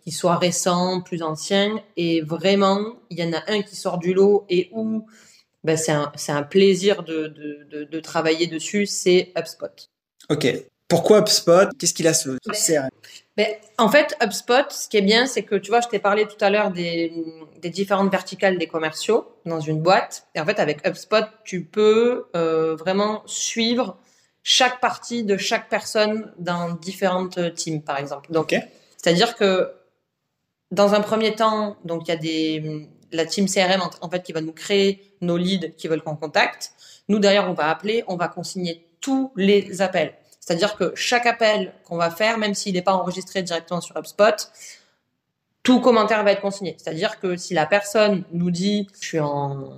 qui 0.04 0.12
soit 0.12 0.38
récent, 0.38 1.02
plus 1.02 1.22
ancien, 1.22 1.82
et 1.98 2.22
vraiment, 2.22 2.80
il 3.10 3.20
y 3.20 3.24
en 3.24 3.34
a 3.34 3.44
un 3.48 3.62
qui 3.62 3.76
sort 3.76 3.98
du 3.98 4.14
lot 4.14 4.46
et 4.50 4.70
où 4.72 5.06
ben, 5.64 5.76
c'est 5.76 5.92
un, 5.92 6.12
un, 6.30 6.44
plaisir 6.44 7.04
de, 7.04 7.28
de, 7.70 7.84
de, 7.84 8.00
travailler 8.00 8.48
dessus, 8.48 8.86
c'est 8.86 9.34
HubSpot. 9.38 9.90
Ok. 10.30 10.48
Pourquoi 10.88 11.20
HubSpot? 11.20 11.70
Qu'est-ce 11.78 11.94
qu'il 11.94 12.08
a 12.08 12.14
ce 12.14 12.38
CRM 12.48 12.90
ben, 13.38 13.48
En 13.78 13.90
fait, 13.90 14.16
HubSpot, 14.24 14.72
ce 14.72 14.88
qui 14.88 14.98
est 14.98 15.02
bien, 15.02 15.28
c'est 15.28 15.44
que 15.44 15.56
tu 15.56 15.70
vois, 15.70 15.82
je 15.82 15.88
t'ai 15.88 16.00
parlé 16.00 16.28
tout 16.28 16.44
à 16.44 16.50
l'heure 16.50 16.72
des, 16.72 17.14
des, 17.62 17.70
différentes 17.70 18.10
verticales 18.10 18.58
des 18.58 18.68
commerciaux 18.68 19.28
dans 19.46 19.60
une 19.60 19.82
boîte. 19.82 20.28
Et 20.34 20.40
en 20.40 20.46
fait, 20.46 20.60
avec 20.60 20.88
HubSpot, 20.88 21.26
tu 21.44 21.66
peux 21.66 22.26
euh, 22.36 22.76
vraiment 22.76 23.22
suivre 23.28 23.98
chaque 24.42 24.80
partie 24.80 25.24
de 25.24 25.38
chaque 25.38 25.70
personne 25.70 26.34
dans 26.40 26.72
différentes 26.72 27.54
teams, 27.54 27.84
par 27.84 28.00
exemple. 28.00 28.32
Donc, 28.32 28.56
c'est-à-dire 29.02 29.36
que 29.36 29.72
dans 30.72 30.94
un 30.94 31.02
premier 31.02 31.34
temps, 31.36 31.78
donc 31.84 32.08
il 32.08 32.10
y 32.10 32.14
a 32.14 32.18
des 32.18 32.90
la 33.12 33.26
team 33.26 33.48
CRM 33.48 33.82
en, 34.02 34.10
fait 34.10 34.22
qui 34.22 34.34
va 34.34 34.42
nous 34.42 34.52
créer 34.52 35.16
nos 35.22 35.38
leads 35.38 35.72
qui 35.78 35.88
veulent 35.88 36.04
qu'on 36.04 36.16
contacte. 36.16 36.74
Nous 37.08 37.20
derrière, 37.20 37.50
on 37.50 37.54
va 37.54 37.70
appeler, 37.70 38.04
on 38.08 38.16
va 38.16 38.28
consigner 38.28 38.86
tous 39.02 39.32
les 39.36 39.82
appels. 39.82 40.14
C'est-à-dire 40.40 40.76
que 40.76 40.94
chaque 40.96 41.26
appel 41.26 41.74
qu'on 41.86 41.98
va 41.98 42.12
faire, 42.12 42.38
même 42.38 42.54
s'il 42.54 42.74
n'est 42.74 42.82
pas 42.82 42.94
enregistré 42.94 43.42
directement 43.42 43.82
sur 43.82 43.98
HubSpot, 43.98 44.52
tout 45.64 45.80
commentaire 45.82 46.24
va 46.24 46.32
être 46.32 46.42
consigné. 46.42 46.76
C'est-à-dire 46.78 47.20
que 47.20 47.36
si 47.36 47.54
la 47.54 47.66
personne 47.66 48.24
nous 48.32 48.52
dit 48.52 48.88
je 49.02 49.08
suis 49.08 49.20
en 49.20 49.74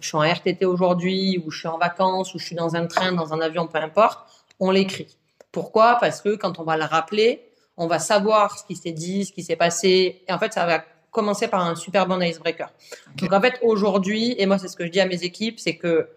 je 0.00 0.08
suis 0.08 0.16
en 0.16 0.20
RTT 0.20 0.66
aujourd'hui 0.66 1.42
ou 1.44 1.50
je 1.50 1.60
suis 1.60 1.68
en 1.68 1.78
vacances 1.78 2.34
ou 2.34 2.38
je 2.38 2.44
suis 2.44 2.56
dans 2.56 2.76
un 2.76 2.86
train, 2.86 3.12
dans 3.12 3.32
un 3.32 3.40
avion, 3.40 3.66
peu 3.66 3.78
importe, 3.78 4.28
on 4.60 4.70
l'écrit. 4.70 5.16
Pourquoi? 5.52 5.96
Parce 6.00 6.20
que 6.20 6.36
quand 6.36 6.58
on 6.58 6.64
va 6.64 6.76
la 6.76 6.86
rappeler, 6.86 7.48
on 7.76 7.86
va 7.86 7.98
savoir 7.98 8.58
ce 8.58 8.64
qui 8.64 8.76
s'est 8.76 8.92
dit, 8.92 9.24
ce 9.24 9.32
qui 9.32 9.42
s'est 9.42 9.56
passé 9.56 10.22
et 10.26 10.32
en 10.32 10.38
fait 10.38 10.52
ça 10.52 10.66
va 10.66 10.84
commencer 11.10 11.48
par 11.48 11.64
un 11.64 11.74
super 11.74 12.06
bon 12.06 12.20
icebreaker. 12.20 12.70
Donc 13.16 13.32
en 13.32 13.40
fait 13.40 13.58
aujourd'hui 13.62 14.34
et 14.38 14.46
moi 14.46 14.58
c'est 14.58 14.68
ce 14.68 14.76
que 14.76 14.84
je 14.84 14.90
dis 14.90 15.00
à 15.00 15.06
mes 15.06 15.22
équipes, 15.22 15.60
c'est 15.60 15.76
que 15.76 16.08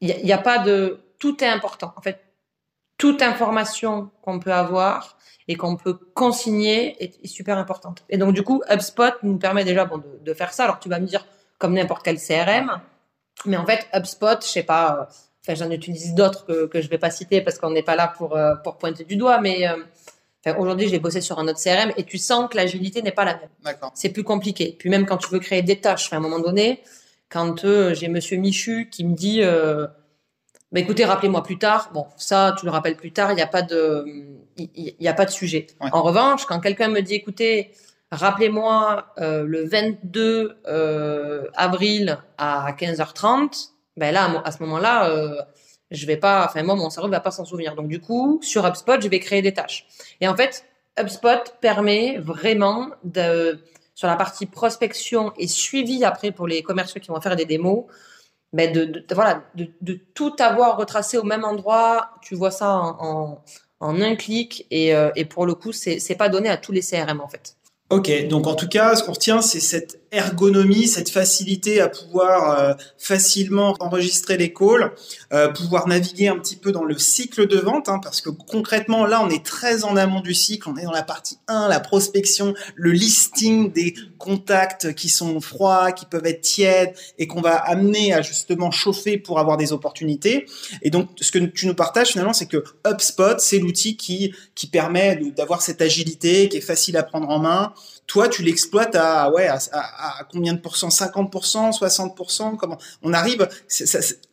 il 0.00 0.14
n'y 0.24 0.32
a, 0.32 0.36
a 0.36 0.38
pas 0.38 0.58
de 0.58 1.00
tout 1.20 1.44
est 1.44 1.48
important. 1.48 1.92
En 1.96 2.00
fait, 2.00 2.20
toute 2.98 3.22
information 3.22 4.10
qu'on 4.22 4.40
peut 4.40 4.52
avoir 4.52 5.16
et 5.46 5.56
qu'on 5.56 5.76
peut 5.76 5.94
consigner 5.94 7.02
est, 7.02 7.26
super 7.26 7.58
importante. 7.58 8.04
Et 8.08 8.18
donc, 8.18 8.34
du 8.34 8.42
coup, 8.42 8.62
HubSpot 8.70 9.12
nous 9.22 9.38
permet 9.38 9.64
déjà 9.64 9.84
bon, 9.84 9.98
de, 9.98 10.20
de 10.22 10.34
faire 10.34 10.52
ça. 10.52 10.64
Alors, 10.64 10.80
tu 10.80 10.88
vas 10.88 10.98
me 10.98 11.06
dire, 11.06 11.26
comme 11.58 11.74
n'importe 11.74 12.02
quel 12.04 12.18
CRM, 12.18 12.80
mais 13.46 13.56
en 13.56 13.66
fait, 13.66 13.86
HubSpot, 13.94 14.40
je 14.42 14.46
sais 14.46 14.62
pas, 14.62 14.96
euh, 15.00 15.04
enfin, 15.44 15.54
j'en 15.54 15.70
utilise 15.70 16.14
d'autres 16.14 16.44
que, 16.46 16.66
que 16.66 16.80
je 16.80 16.88
vais 16.88 16.98
pas 16.98 17.10
citer 17.10 17.40
parce 17.40 17.58
qu'on 17.58 17.70
n'est 17.70 17.82
pas 17.82 17.96
là 17.96 18.08
pour, 18.08 18.36
euh, 18.36 18.54
pour 18.56 18.76
pointer 18.76 19.04
du 19.04 19.16
doigt, 19.16 19.40
mais 19.40 19.66
euh, 19.68 19.76
enfin, 20.44 20.58
aujourd'hui, 20.58 20.88
j'ai 20.88 20.98
bossé 20.98 21.20
sur 21.20 21.38
un 21.38 21.48
autre 21.48 21.60
CRM 21.62 21.92
et 21.96 22.04
tu 22.04 22.18
sens 22.18 22.48
que 22.50 22.56
l'agilité 22.56 23.02
n'est 23.02 23.12
pas 23.12 23.24
la 23.24 23.34
même. 23.34 23.48
D'accord. 23.64 23.92
C'est 23.94 24.10
plus 24.10 24.24
compliqué. 24.24 24.76
Puis 24.78 24.90
même 24.90 25.06
quand 25.06 25.16
tu 25.16 25.28
veux 25.30 25.40
créer 25.40 25.62
des 25.62 25.80
tâches, 25.80 26.12
à 26.12 26.16
un 26.16 26.20
moment 26.20 26.38
donné, 26.38 26.82
quand 27.28 27.66
j'ai 27.94 28.08
Monsieur 28.08 28.36
Michu 28.36 28.88
qui 28.90 29.04
me 29.04 29.14
dit 29.14 29.42
bah 30.72 30.78
écoutez, 30.78 31.04
rappelez-moi 31.04 31.42
plus 31.42 31.58
tard. 31.58 31.90
Bon, 31.92 32.06
ça, 32.16 32.54
tu 32.58 32.64
le 32.64 32.70
rappelles 32.70 32.96
plus 32.96 33.12
tard. 33.12 33.32
Il 33.32 33.34
n'y 33.34 33.42
a 33.42 33.48
pas 33.48 33.62
de, 33.62 34.04
il 34.56 34.94
n'y 35.00 35.08
a 35.08 35.14
pas 35.14 35.24
de 35.24 35.30
sujet. 35.30 35.66
En 35.80 36.02
revanche, 36.02 36.46
quand 36.46 36.60
quelqu'un 36.60 36.88
me 36.88 37.00
dit, 37.00 37.14
écoutez, 37.14 37.72
rappelez-moi 38.12 39.06
euh, 39.18 39.44
le 39.44 39.66
22 39.66 40.58
euh, 40.68 41.46
avril 41.54 42.18
à 42.38 42.70
15h30, 42.78 43.70
ben 43.96 44.12
là, 44.12 44.42
à 44.44 44.52
ce 44.52 44.62
moment-là, 44.62 45.10
euh, 45.10 45.42
je 45.90 46.06
vais 46.06 46.16
pas, 46.16 46.46
enfin 46.46 46.62
moi, 46.62 46.74
mon 46.76 46.90
cerveau 46.90 47.08
va 47.08 47.20
pas 47.20 47.30
s'en 47.30 47.44
souvenir. 47.44 47.74
Donc 47.74 47.88
du 47.88 48.00
coup, 48.00 48.40
sur 48.42 48.66
HubSpot, 48.66 49.00
je 49.00 49.08
vais 49.08 49.20
créer 49.20 49.42
des 49.42 49.52
tâches. 49.52 49.86
Et 50.20 50.28
en 50.28 50.36
fait, 50.36 50.64
HubSpot 50.98 51.54
permet 51.60 52.18
vraiment 52.18 52.90
de, 53.04 53.58
sur 53.94 54.08
la 54.08 54.16
partie 54.16 54.46
prospection 54.46 55.32
et 55.36 55.48
suivi 55.48 56.04
après 56.04 56.32
pour 56.32 56.46
les 56.46 56.62
commerciaux 56.62 57.00
qui 57.00 57.08
vont 57.08 57.20
faire 57.20 57.36
des 57.36 57.44
démos, 57.44 57.84
ben 58.52 58.72
de, 58.72 59.04
voilà, 59.12 59.44
de, 59.54 59.94
tout 60.14 60.34
avoir 60.38 60.76
retracé 60.76 61.18
au 61.18 61.22
même 61.22 61.44
endroit. 61.44 62.10
Tu 62.22 62.34
vois 62.34 62.50
ça 62.50 62.76
en, 62.76 63.42
en, 63.80 64.00
un 64.00 64.16
clic 64.16 64.66
et, 64.70 64.94
euh, 64.94 65.10
et 65.16 65.24
pour 65.24 65.46
le 65.46 65.54
coup, 65.54 65.72
c'est 65.72 66.16
pas 66.16 66.28
donné 66.28 66.48
à 66.48 66.56
tous 66.56 66.72
les 66.72 66.82
CRM 66.82 67.20
en 67.20 67.28
fait. 67.28 67.56
Ok, 67.90 68.28
donc 68.28 68.46
en 68.46 68.54
tout 68.54 68.68
cas, 68.68 68.94
ce 68.94 69.02
qu'on 69.02 69.12
retient, 69.12 69.42
c'est 69.42 69.58
cette 69.60 69.99
ergonomie, 70.12 70.88
cette 70.88 71.10
facilité 71.10 71.80
à 71.80 71.88
pouvoir 71.88 72.58
euh, 72.58 72.74
facilement 72.98 73.76
enregistrer 73.80 74.36
les 74.36 74.52
calls, 74.52 74.92
euh, 75.32 75.48
pouvoir 75.48 75.86
naviguer 75.86 76.28
un 76.28 76.38
petit 76.38 76.56
peu 76.56 76.72
dans 76.72 76.84
le 76.84 76.98
cycle 76.98 77.46
de 77.46 77.58
vente, 77.58 77.88
hein, 77.88 78.00
parce 78.02 78.20
que 78.20 78.30
concrètement, 78.30 79.06
là, 79.06 79.22
on 79.22 79.30
est 79.30 79.44
très 79.44 79.84
en 79.84 79.96
amont 79.96 80.20
du 80.20 80.34
cycle, 80.34 80.68
on 80.68 80.76
est 80.76 80.84
dans 80.84 80.90
la 80.90 81.02
partie 81.02 81.38
1, 81.48 81.68
la 81.68 81.80
prospection, 81.80 82.54
le 82.74 82.90
listing 82.90 83.72
des 83.72 83.94
contacts 84.18 84.94
qui 84.94 85.08
sont 85.08 85.40
froids, 85.40 85.92
qui 85.92 86.06
peuvent 86.06 86.26
être 86.26 86.40
tièdes, 86.40 86.94
et 87.18 87.26
qu'on 87.26 87.40
va 87.40 87.56
amener 87.56 88.12
à 88.12 88.22
justement 88.22 88.70
chauffer 88.70 89.16
pour 89.16 89.38
avoir 89.38 89.56
des 89.56 89.72
opportunités. 89.72 90.46
Et 90.82 90.90
donc, 90.90 91.08
ce 91.20 91.30
que 91.30 91.38
tu 91.38 91.66
nous 91.66 91.74
partages 91.74 92.08
finalement, 92.08 92.32
c'est 92.32 92.46
que 92.46 92.64
HubSpot, 92.86 93.38
c'est 93.38 93.58
l'outil 93.58 93.96
qui, 93.96 94.34
qui 94.54 94.66
permet 94.66 95.20
d'avoir 95.36 95.62
cette 95.62 95.80
agilité, 95.80 96.48
qui 96.48 96.56
est 96.56 96.62
facile 96.62 96.96
à 96.96 97.02
prendre 97.02 97.28
en 97.28 97.38
main, 97.38 97.72
toi, 98.10 98.28
tu 98.28 98.42
l'exploites 98.42 98.96
à, 98.96 99.30
ouais, 99.30 99.46
à, 99.46 100.26
combien 100.32 100.52
de 100.52 100.58
pourcents? 100.58 100.88
50%, 100.88 101.78
60% 101.78 102.56
Comment 102.56 102.76
on 103.04 103.12
arrive? 103.12 103.48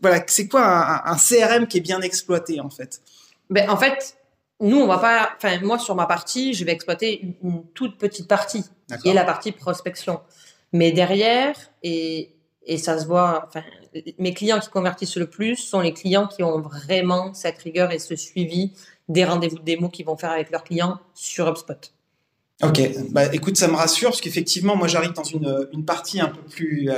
Voilà, 0.01 0.23
c'est 0.25 0.47
quoi 0.47 1.07
un, 1.07 1.15
CRM 1.15 1.67
qui 1.67 1.77
est 1.77 1.81
bien 1.81 2.01
exploité 2.01 2.59
en 2.59 2.71
fait? 2.71 3.01
Ben 3.51 3.69
en 3.69 3.77
fait, 3.77 4.17
nous 4.59 4.77
on 4.77 4.87
va 4.87 4.97
pas. 4.97 5.29
Enfin, 5.37 5.59
moi 5.61 5.77
sur 5.77 5.93
ma 5.93 6.07
partie, 6.07 6.55
je 6.55 6.65
vais 6.65 6.71
exploiter 6.71 7.37
une, 7.43 7.67
toute 7.75 7.99
petite 7.99 8.27
partie 8.27 8.65
qui 9.03 9.09
est 9.09 9.13
la 9.13 9.23
partie 9.23 9.51
prospection. 9.51 10.21
Mais 10.73 10.91
derrière 10.91 11.55
et 11.83 12.33
et 12.65 12.79
ça 12.79 12.97
se 12.97 13.05
voit. 13.05 13.45
Enfin, 13.47 13.63
mes 14.17 14.33
clients 14.33 14.59
qui 14.59 14.69
convertissent 14.69 15.17
le 15.17 15.29
plus 15.29 15.55
sont 15.55 15.81
les 15.81 15.93
clients 15.93 16.25
qui 16.25 16.41
ont 16.41 16.61
vraiment 16.61 17.35
cette 17.35 17.59
rigueur 17.59 17.91
et 17.91 17.99
ce 17.99 18.15
suivi 18.15 18.73
des 19.07 19.23
rendez-vous 19.23 19.59
de 19.59 19.63
démo 19.63 19.89
qu'ils 19.89 20.07
vont 20.07 20.17
faire 20.17 20.31
avec 20.31 20.49
leurs 20.49 20.63
clients 20.63 20.99
sur 21.13 21.47
HubSpot. 21.47 21.93
Ok, 22.63 22.81
bah 23.11 23.31
écoute, 23.35 23.55
ça 23.55 23.67
me 23.67 23.75
rassure 23.75 24.09
parce 24.09 24.19
qu'effectivement, 24.19 24.75
moi, 24.75 24.87
j'arrive 24.87 25.13
dans 25.13 25.23
une, 25.23 25.67
une 25.73 25.85
partie 25.85 26.19
un 26.19 26.29
peu 26.29 26.41
plus, 26.41 26.89
euh, 26.89 26.95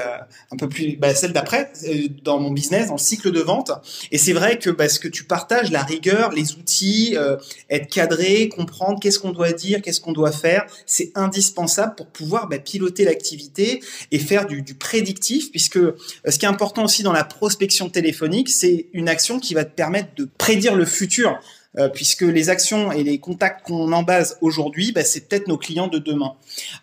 un 0.51 0.55
peu 0.55 0.69
plus, 0.69 0.95
bah, 0.95 1.13
celle 1.13 1.33
d'après, 1.33 1.69
euh, 1.85 2.07
dans 2.23 2.39
mon 2.39 2.51
business, 2.51 2.87
dans 2.87 2.93
le 2.93 2.99
cycle 2.99 3.29
de 3.29 3.41
vente. 3.41 3.69
Et 4.13 4.17
c'est 4.17 4.31
vrai 4.31 4.57
que 4.57 4.69
bah, 4.69 4.87
ce 4.87 5.01
que 5.01 5.09
tu 5.09 5.25
partages, 5.25 5.69
la 5.69 5.83
rigueur, 5.83 6.31
les 6.31 6.53
outils, 6.53 7.17
euh, 7.17 7.35
être 7.69 7.89
cadré, 7.89 8.47
comprendre 8.47 9.01
qu'est-ce 9.01 9.19
qu'on 9.19 9.31
doit 9.31 9.51
dire, 9.51 9.81
qu'est-ce 9.81 9.99
qu'on 9.99 10.13
doit 10.13 10.31
faire, 10.31 10.65
c'est 10.85 11.11
indispensable 11.15 11.95
pour 11.95 12.07
pouvoir 12.07 12.47
bah, 12.47 12.59
piloter 12.59 13.03
l'activité 13.03 13.81
et 14.11 14.19
faire 14.19 14.47
du, 14.47 14.61
du 14.61 14.75
prédictif, 14.75 15.51
puisque 15.51 15.79
ce 16.25 16.39
qui 16.39 16.45
est 16.45 16.49
important 16.49 16.85
aussi 16.85 17.03
dans 17.03 17.11
la 17.11 17.25
prospection 17.25 17.89
téléphonique, 17.89 18.47
c'est 18.47 18.85
une 18.93 19.09
action 19.09 19.41
qui 19.41 19.55
va 19.55 19.65
te 19.65 19.75
permettre 19.75 20.15
de 20.15 20.29
prédire 20.37 20.75
le 20.75 20.85
futur. 20.85 21.37
Euh, 21.77 21.87
puisque 21.87 22.23
les 22.23 22.49
actions 22.49 22.91
et 22.91 23.03
les 23.03 23.19
contacts 23.19 23.63
qu'on 23.63 23.91
en 23.91 24.01
base 24.01 24.37
aujourd'hui, 24.41 24.91
bah, 24.91 25.03
c'est 25.03 25.27
peut-être 25.27 25.47
nos 25.47 25.57
clients 25.57 25.87
de 25.87 25.99
demain. 25.99 26.33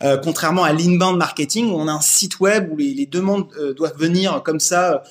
Euh, 0.05 0.17
contrairement 0.17 0.63
à 0.63 0.73
l'inbound 0.73 1.19
marketing, 1.19 1.73
où 1.73 1.75
on 1.75 1.89
a 1.89 1.93
un 1.93 2.01
site 2.01 2.39
web 2.39 2.71
où 2.73 2.77
les, 2.77 2.95
les 2.95 3.07
demandes 3.07 3.49
euh, 3.59 3.75
doivent 3.75 3.99
venir 3.99 4.43
comme 4.45 4.61
ça 4.61 5.03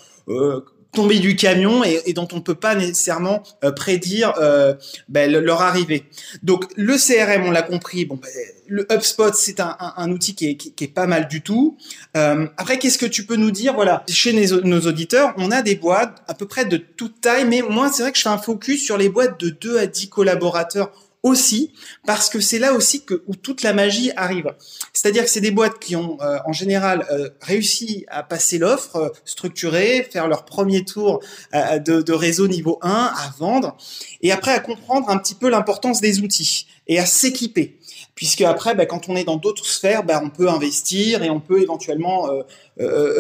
tomber 0.96 1.20
du 1.20 1.36
camion 1.36 1.84
et, 1.84 2.14
dont 2.14 2.28
on 2.32 2.38
ne 2.38 2.42
peut 2.42 2.56
pas 2.56 2.74
nécessairement 2.74 3.44
euh, 3.64 3.72
prédire 3.72 4.34
euh, 4.40 4.74
ben, 5.10 5.32
leur 5.32 5.62
arrivée. 5.62 6.06
Donc 6.42 6.66
le 6.76 6.96
CRM, 6.98 7.46
on 7.46 7.52
l'a 7.52 7.62
compris, 7.62 8.06
bon, 8.06 8.16
ben, 8.16 8.30
le 8.68 8.88
HubSpot, 8.92 9.34
c'est 9.34 9.60
un, 9.60 10.12
outil 10.12 10.34
qui 10.34 10.50
est, 10.50 10.56
qui, 10.56 10.84
est, 10.84 10.88
pas 10.88 11.06
mal 11.06 11.28
du 11.28 11.42
tout. 11.42 11.78
Euh, 12.18 12.48
après, 12.58 12.80
qu'est-ce 12.80 12.98
que 12.98 13.06
tu 13.06 13.26
peux 13.26 13.36
nous 13.36 13.52
dire? 13.52 13.76
Voilà, 13.76 14.04
chez 14.08 14.34
nos, 14.34 14.62
nos, 14.62 14.82
auditeurs, 14.82 15.34
on 15.38 15.52
a 15.52 15.62
des 15.62 15.76
boîtes 15.76 16.24
à 16.28 16.34
peu 16.34 16.48
près 16.48 16.66
de 16.66 16.78
toute 16.78 17.22
taille, 17.22 17.46
mais 17.46 17.62
moi, 17.62 17.92
c'est 17.92 18.02
vrai 18.02 18.12
que 18.12 18.18
je 18.18 18.24
fais 18.24 18.30
un 18.30 18.40
focus 18.40 18.84
sur 18.84 18.98
les 18.98 19.10
boîtes 19.10 19.40
de 19.40 19.50
2 19.50 19.78
à 19.78 19.86
10 19.86 20.10
collaborateurs 20.10 20.92
aussi 21.26 21.74
parce 22.06 22.30
que 22.30 22.40
c'est 22.40 22.60
là 22.60 22.74
aussi 22.74 23.04
que 23.04 23.24
où 23.26 23.36
toute 23.36 23.64
la 23.64 23.74
magie 23.74 24.12
arrive. 24.16 24.54
C'est-à-dire 24.94 25.24
que 25.24 25.30
c'est 25.30 25.42
des 25.42 25.52
boîtes 25.52 25.80
qui 25.80 25.96
ont 25.96 26.22
euh, 26.22 26.38
en 26.46 26.54
général 26.54 27.06
euh, 27.12 27.30
réussi 27.42 28.06
à 28.10 28.22
passer 28.22 28.60
l'offre 28.60 28.96
euh, 28.96 29.10
structurée, 29.26 30.08
faire 30.10 30.28
leur 30.28 30.46
premier 30.46 30.86
tour 30.86 31.20
de, 31.54 32.02
de, 32.02 32.14
réseau 32.14 32.48
niveau 32.48 32.78
1, 32.84 32.90
à 32.90 33.34
vendre 33.40 33.76
et 34.22 34.32
après 34.32 34.52
à 34.52 34.60
comprendre 34.60 35.10
un 35.10 35.18
petit 35.18 35.34
peu 35.34 35.50
l'importance 35.50 36.00
des 36.00 36.22
outils 36.22 36.68
et 36.88 37.00
à 37.00 37.08
s'équiper. 37.08 37.80
Puisque 38.14 38.42
après, 38.42 38.76
bah, 38.76 38.86
quand 38.86 39.10
on 39.10 39.16
est 39.16 39.24
dans 39.24 39.38
d'autres 39.38 39.66
sphères, 39.66 40.04
bah, 40.04 40.22
on 40.24 40.30
peut 40.30 40.48
investir 40.48 41.24
et 41.24 41.30
on 41.32 41.40
peut 41.40 41.62
éventuellement 41.62 42.30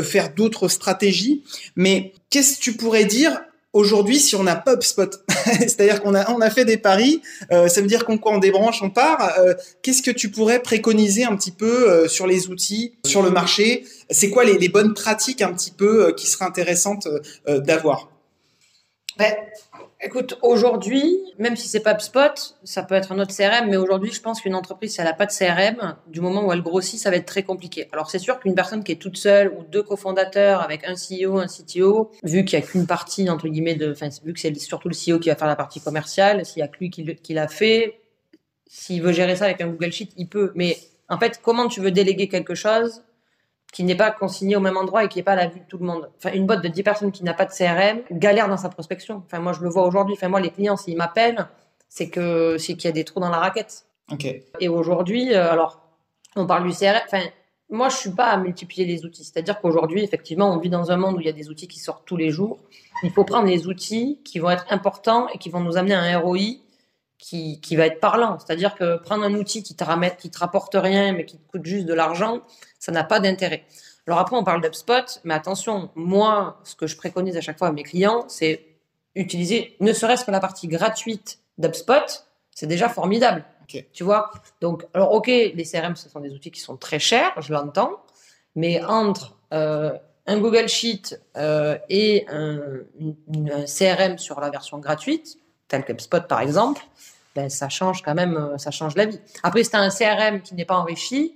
faire 0.03 0.33
d'autres 0.33 0.67
stratégies. 0.67 1.43
Mais 1.75 2.13
qu'est-ce 2.29 2.57
que 2.57 2.61
tu 2.61 2.73
pourrais 2.73 3.05
dire 3.05 3.41
Aujourd'hui, 3.75 4.21
si 4.21 4.37
on 4.37 4.43
n'a 4.43 4.55
pas 4.55 4.75
HubSpot, 4.75 5.09
c'est-à-dire 5.45 6.01
qu'on 6.01 6.15
a, 6.15 6.31
on 6.31 6.39
a 6.39 6.49
fait 6.49 6.63
des 6.63 6.77
paris, 6.77 7.21
euh, 7.51 7.67
ça 7.67 7.81
veut 7.81 7.87
dire 7.87 8.05
qu'on 8.05 8.17
quoi 8.17 8.31
on 8.31 8.37
débranche, 8.37 8.81
on 8.81 8.89
part. 8.89 9.37
Euh, 9.37 9.53
qu'est-ce 9.81 10.01
que 10.01 10.11
tu 10.11 10.31
pourrais 10.31 10.61
préconiser 10.61 11.25
un 11.25 11.35
petit 11.35 11.51
peu 11.51 11.91
euh, 11.91 12.07
sur 12.07 12.25
les 12.25 12.47
outils, 12.47 12.93
sur 13.05 13.21
le 13.21 13.31
marché? 13.31 13.83
C'est 14.09 14.29
quoi 14.29 14.45
les, 14.45 14.69
bonnes 14.69 14.93
pratiques 14.93 15.41
un 15.41 15.51
petit 15.51 15.71
peu 15.71 16.13
qui 16.15 16.25
seraient 16.25 16.45
intéressantes 16.45 17.09
d'avoir? 17.45 18.09
Ben, 19.17 19.33
Écoute, 20.01 20.37
aujourd'hui, 20.41 21.17
même 21.39 21.55
si 21.55 21.69
c'est 21.69 21.79
pas 21.79 21.93
HubSpot, 21.93 22.57
ça 22.65 22.83
peut 22.83 22.95
être 22.95 23.13
un 23.13 23.19
autre 23.19 23.33
CRM, 23.33 23.69
mais 23.69 23.77
aujourd'hui, 23.77 24.11
je 24.11 24.21
pense 24.21 24.41
qu'une 24.41 24.53
entreprise, 24.53 24.93
si 24.93 24.99
elle 24.99 25.07
n'a 25.07 25.13
pas 25.13 25.25
de 25.25 25.31
CRM, 25.31 25.95
du 26.07 26.19
moment 26.19 26.45
où 26.45 26.51
elle 26.51 26.61
grossit, 26.61 26.99
ça 26.99 27.09
va 27.09 27.15
être 27.15 27.25
très 27.25 27.43
compliqué. 27.43 27.87
Alors, 27.93 28.09
c'est 28.09 28.19
sûr 28.19 28.39
qu'une 28.39 28.55
personne 28.55 28.83
qui 28.83 28.91
est 28.91 28.97
toute 28.97 29.15
seule 29.15 29.53
ou 29.57 29.63
deux 29.63 29.83
cofondateurs 29.83 30.61
avec 30.61 30.85
un 30.85 30.95
CEO, 30.95 31.37
un 31.37 31.47
CTO, 31.47 32.11
vu 32.23 32.43
qu'il 32.43 32.59
n'y 32.59 32.65
a 32.65 32.67
qu'une 32.67 32.85
partie, 32.85 33.29
entre 33.29 33.47
guillemets, 33.47 33.75
de, 33.75 33.91
enfin, 33.91 34.09
vu 34.23 34.33
que 34.33 34.39
c'est 34.39 34.53
surtout 34.55 34.89
le 34.89 34.95
CEO 34.95 35.17
qui 35.17 35.29
va 35.29 35.35
faire 35.35 35.47
la 35.47 35.55
partie 35.55 35.79
commerciale, 35.79 36.45
s'il 36.45 36.59
y 36.59 36.63
a 36.63 36.67
que 36.67 36.77
lui 36.79 36.89
qui 36.89 37.33
l'a 37.33 37.47
fait, 37.47 37.99
s'il 38.67 39.01
veut 39.01 39.13
gérer 39.13 39.37
ça 39.37 39.45
avec 39.45 39.61
un 39.61 39.67
Google 39.67 39.93
Sheet, 39.93 40.09
il 40.17 40.27
peut. 40.27 40.51
Mais, 40.55 40.77
en 41.07 41.17
fait, 41.17 41.39
comment 41.41 41.67
tu 41.69 41.79
veux 41.79 41.91
déléguer 41.91 42.27
quelque 42.27 42.53
chose 42.53 43.01
qui 43.75 43.83
n'est 43.83 43.95
pas 43.95 44.09
consigné 44.09 44.55
au 44.55 44.61
même 44.61 44.77
endroit 44.77 45.03
et 45.03 45.09
qui 45.09 45.19
n'est 45.19 45.23
pas 45.23 45.33
à 45.33 45.35
la 45.35 45.47
vue 45.47 45.59
de 45.59 45.65
tout 45.65 45.77
le 45.77 45.85
monde. 45.85 46.09
Enfin, 46.15 46.31
une 46.33 46.45
boîte 46.45 46.63
de 46.63 46.69
10 46.69 46.81
personnes 46.81 47.11
qui 47.11 47.25
n'a 47.25 47.33
pas 47.33 47.43
de 47.43 47.51
CRM 47.51 48.03
galère 48.09 48.47
dans 48.47 48.55
sa 48.55 48.69
prospection. 48.69 49.21
Enfin, 49.25 49.39
moi, 49.39 49.51
je 49.51 49.59
le 49.59 49.67
vois 49.67 49.85
aujourd'hui. 49.85 50.15
Enfin, 50.17 50.29
moi, 50.29 50.39
les 50.39 50.49
clients, 50.49 50.77
s'ils 50.77 50.95
m'appellent, 50.95 51.45
c'est 51.89 52.07
que 52.07 52.57
c'est 52.57 52.75
qu'il 52.75 52.85
y 52.85 52.87
a 52.87 52.93
des 52.93 53.03
trous 53.03 53.19
dans 53.19 53.29
la 53.29 53.37
raquette. 53.37 53.85
Ok. 54.13 54.33
Et 54.61 54.69
aujourd'hui, 54.69 55.33
euh, 55.33 55.51
alors, 55.51 55.81
on 56.37 56.47
parle 56.47 56.65
du 56.65 56.73
CRM. 56.73 57.01
Enfin, 57.05 57.23
moi, 57.69 57.89
je 57.89 57.97
suis 57.97 58.11
pas 58.11 58.27
à 58.27 58.37
multiplier 58.37 58.85
les 58.85 59.03
outils. 59.03 59.25
C'est-à-dire 59.25 59.59
qu'aujourd'hui, 59.59 60.05
effectivement, 60.05 60.53
on 60.53 60.57
vit 60.57 60.69
dans 60.69 60.91
un 60.91 60.95
monde 60.95 61.17
où 61.17 61.19
il 61.19 61.25
y 61.25 61.29
a 61.29 61.33
des 61.33 61.49
outils 61.49 61.67
qui 61.67 61.79
sortent 61.79 62.05
tous 62.05 62.15
les 62.15 62.29
jours. 62.29 62.59
Il 63.03 63.11
faut 63.11 63.25
prendre 63.25 63.47
les 63.47 63.67
outils 63.67 64.21
qui 64.23 64.39
vont 64.39 64.51
être 64.51 64.67
importants 64.69 65.27
et 65.33 65.37
qui 65.37 65.49
vont 65.49 65.59
nous 65.59 65.75
amener 65.75 65.95
à 65.95 66.01
un 66.01 66.19
ROI 66.19 66.37
qui, 67.17 67.59
qui 67.61 67.75
va 67.75 67.85
être 67.85 67.99
parlant. 67.99 68.37
C'est-à-dire 68.39 68.75
que 68.75 68.97
prendre 68.97 69.23
un 69.23 69.33
outil 69.33 69.63
qui 69.63 69.75
te, 69.75 69.83
ramène, 69.83 70.15
qui 70.17 70.29
te 70.29 70.39
rapporte 70.39 70.75
rien, 70.75 71.13
mais 71.13 71.25
qui 71.25 71.37
te 71.37 71.51
coûte 71.51 71.65
juste 71.65 71.85
de 71.85 71.93
l'argent, 71.93 72.41
ça 72.79 72.91
n'a 72.91 73.03
pas 73.03 73.19
d'intérêt. 73.19 73.65
Alors 74.07 74.19
après, 74.19 74.35
on 74.35 74.43
parle 74.43 74.61
d'UpSpot, 74.61 75.19
mais 75.23 75.33
attention, 75.33 75.89
moi, 75.95 76.59
ce 76.63 76.75
que 76.75 76.87
je 76.87 76.95
préconise 76.95 77.37
à 77.37 77.41
chaque 77.41 77.57
fois 77.57 77.69
à 77.69 77.71
mes 77.71 77.83
clients, 77.83 78.25
c'est 78.27 78.65
utiliser 79.15 79.75
ne 79.79 79.93
serait-ce 79.93 80.25
que 80.25 80.31
la 80.31 80.39
partie 80.39 80.67
gratuite 80.67 81.39
d'UpSpot, 81.57 82.25
c'est 82.51 82.67
déjà 82.67 82.89
formidable. 82.89 83.45
Tu 83.67 84.03
vois? 84.03 84.31
Donc, 84.61 84.85
alors, 84.93 85.11
ok, 85.13 85.27
les 85.27 85.63
CRM, 85.63 85.95
ce 85.95 86.07
sont 86.07 86.19
des 86.19 86.33
outils 86.33 86.51
qui 86.51 86.59
sont 86.59 86.77
très 86.77 86.99
chers, 86.99 87.41
je 87.41 87.51
l'entends, 87.51 88.03
mais 88.55 88.83
entre 88.83 89.37
euh, 89.53 89.91
un 90.27 90.37
Google 90.39 90.67
Sheet 90.67 91.19
euh, 91.37 91.77
et 91.89 92.25
un, 92.29 92.59
un, 93.01 93.65
CRM 93.65 94.17
sur 94.17 94.39
la 94.39 94.49
version 94.49 94.77
gratuite, 94.77 95.39
tel 95.67 95.83
qu'UpSpot 95.83 96.27
par 96.27 96.41
exemple, 96.41 96.81
ben, 97.35 97.49
ça 97.49 97.69
change 97.69 98.01
quand 98.01 98.15
même, 98.15 98.37
euh, 98.37 98.57
ça 98.57 98.71
change 98.71 98.95
la 98.95 99.05
vie. 99.05 99.19
Après, 99.43 99.63
si 99.63 99.69
tu 99.69 99.75
as 99.75 99.79
un 99.79 99.89
CRM 99.89 100.41
qui 100.41 100.55
n'est 100.55 100.65
pas 100.65 100.77
enrichi, 100.77 101.35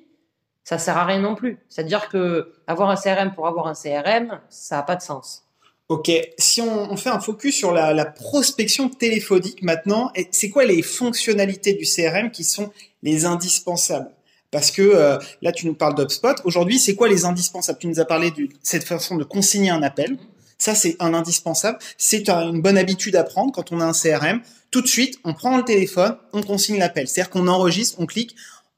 ça 0.64 0.78
sert 0.78 0.98
à 0.98 1.06
rien 1.06 1.20
non 1.20 1.36
plus. 1.36 1.60
C'est-à-dire 1.68 2.10
que 2.10 2.54
avoir 2.68 2.90
un 2.90 2.96
CRM 2.96 3.34
pour 3.34 3.48
avoir 3.48 3.68
un 3.68 3.74
CRM, 3.74 4.40
ça 4.50 4.78
n'a 4.78 4.84
pas 4.84 4.96
de 4.96 5.02
sens. 5.02 5.44
Ok, 5.90 6.12
si 6.38 6.62
on, 6.62 6.96
fait 6.98 7.10
un 7.10 7.20
focus 7.20 7.56
sur 7.56 7.74
la, 7.74 8.06
prospection 8.06 8.90
téléphonique 8.90 9.64
maintenant, 9.64 10.12
c'est 10.30 10.52
quoi 10.52 10.64
les 10.64 10.84
fonctionnalités 10.84 11.74
du 11.74 11.86
CRM 11.86 12.30
qui 12.30 12.44
sont 12.44 12.72
les 13.02 13.26
indispensables? 13.26 14.12
Parce 14.52 14.70
que 14.70 14.84
euh, 14.84 15.18
là, 15.42 15.52
tu 15.52 15.66
nous 15.66 15.74
parles 15.74 15.96
d'UpSpot. 15.96 16.36
Aujourd'hui, 16.44 16.78
c'est 16.78 16.94
quoi 16.94 17.08
les 17.08 17.26
indispensables? 17.26 17.80
Tu 17.80 17.88
nous 17.88 18.00
as 18.00 18.06
parlé 18.06 18.30
de 18.30 18.50
cette 18.62 18.84
façon 18.84 19.16
de 19.16 19.24
consigner 19.24 19.72
un 19.72 19.82
appel. 19.82 20.18
Ça, 20.60 20.75
c'est 20.75 20.96
un 21.00 21.13
indispensable. 21.13 21.80
C'est 21.98 22.30
une 22.30 22.62
bonne 22.62 22.78
habitude 22.78 23.16
à 23.16 23.24
prendre 23.24 23.51
quand 23.51 23.72
on 23.72 23.82
a 23.82 23.86
un 23.86 23.94
CRM. 23.94 24.42
Tout 24.70 24.82
de 24.82 24.88
suite, 24.88 25.18
on 25.24 25.34
prend 25.34 25.58
le 25.58 25.63
téléphone, 25.63 26.18
on 26.34 26.44
consigne 26.44 26.78
l'appel. 26.78 27.08
C'est-à-dire 27.08 27.32
qu'on 27.32 27.48
enregistre, 27.48 27.98
on 28.00 28.06
clique, 28.06 28.36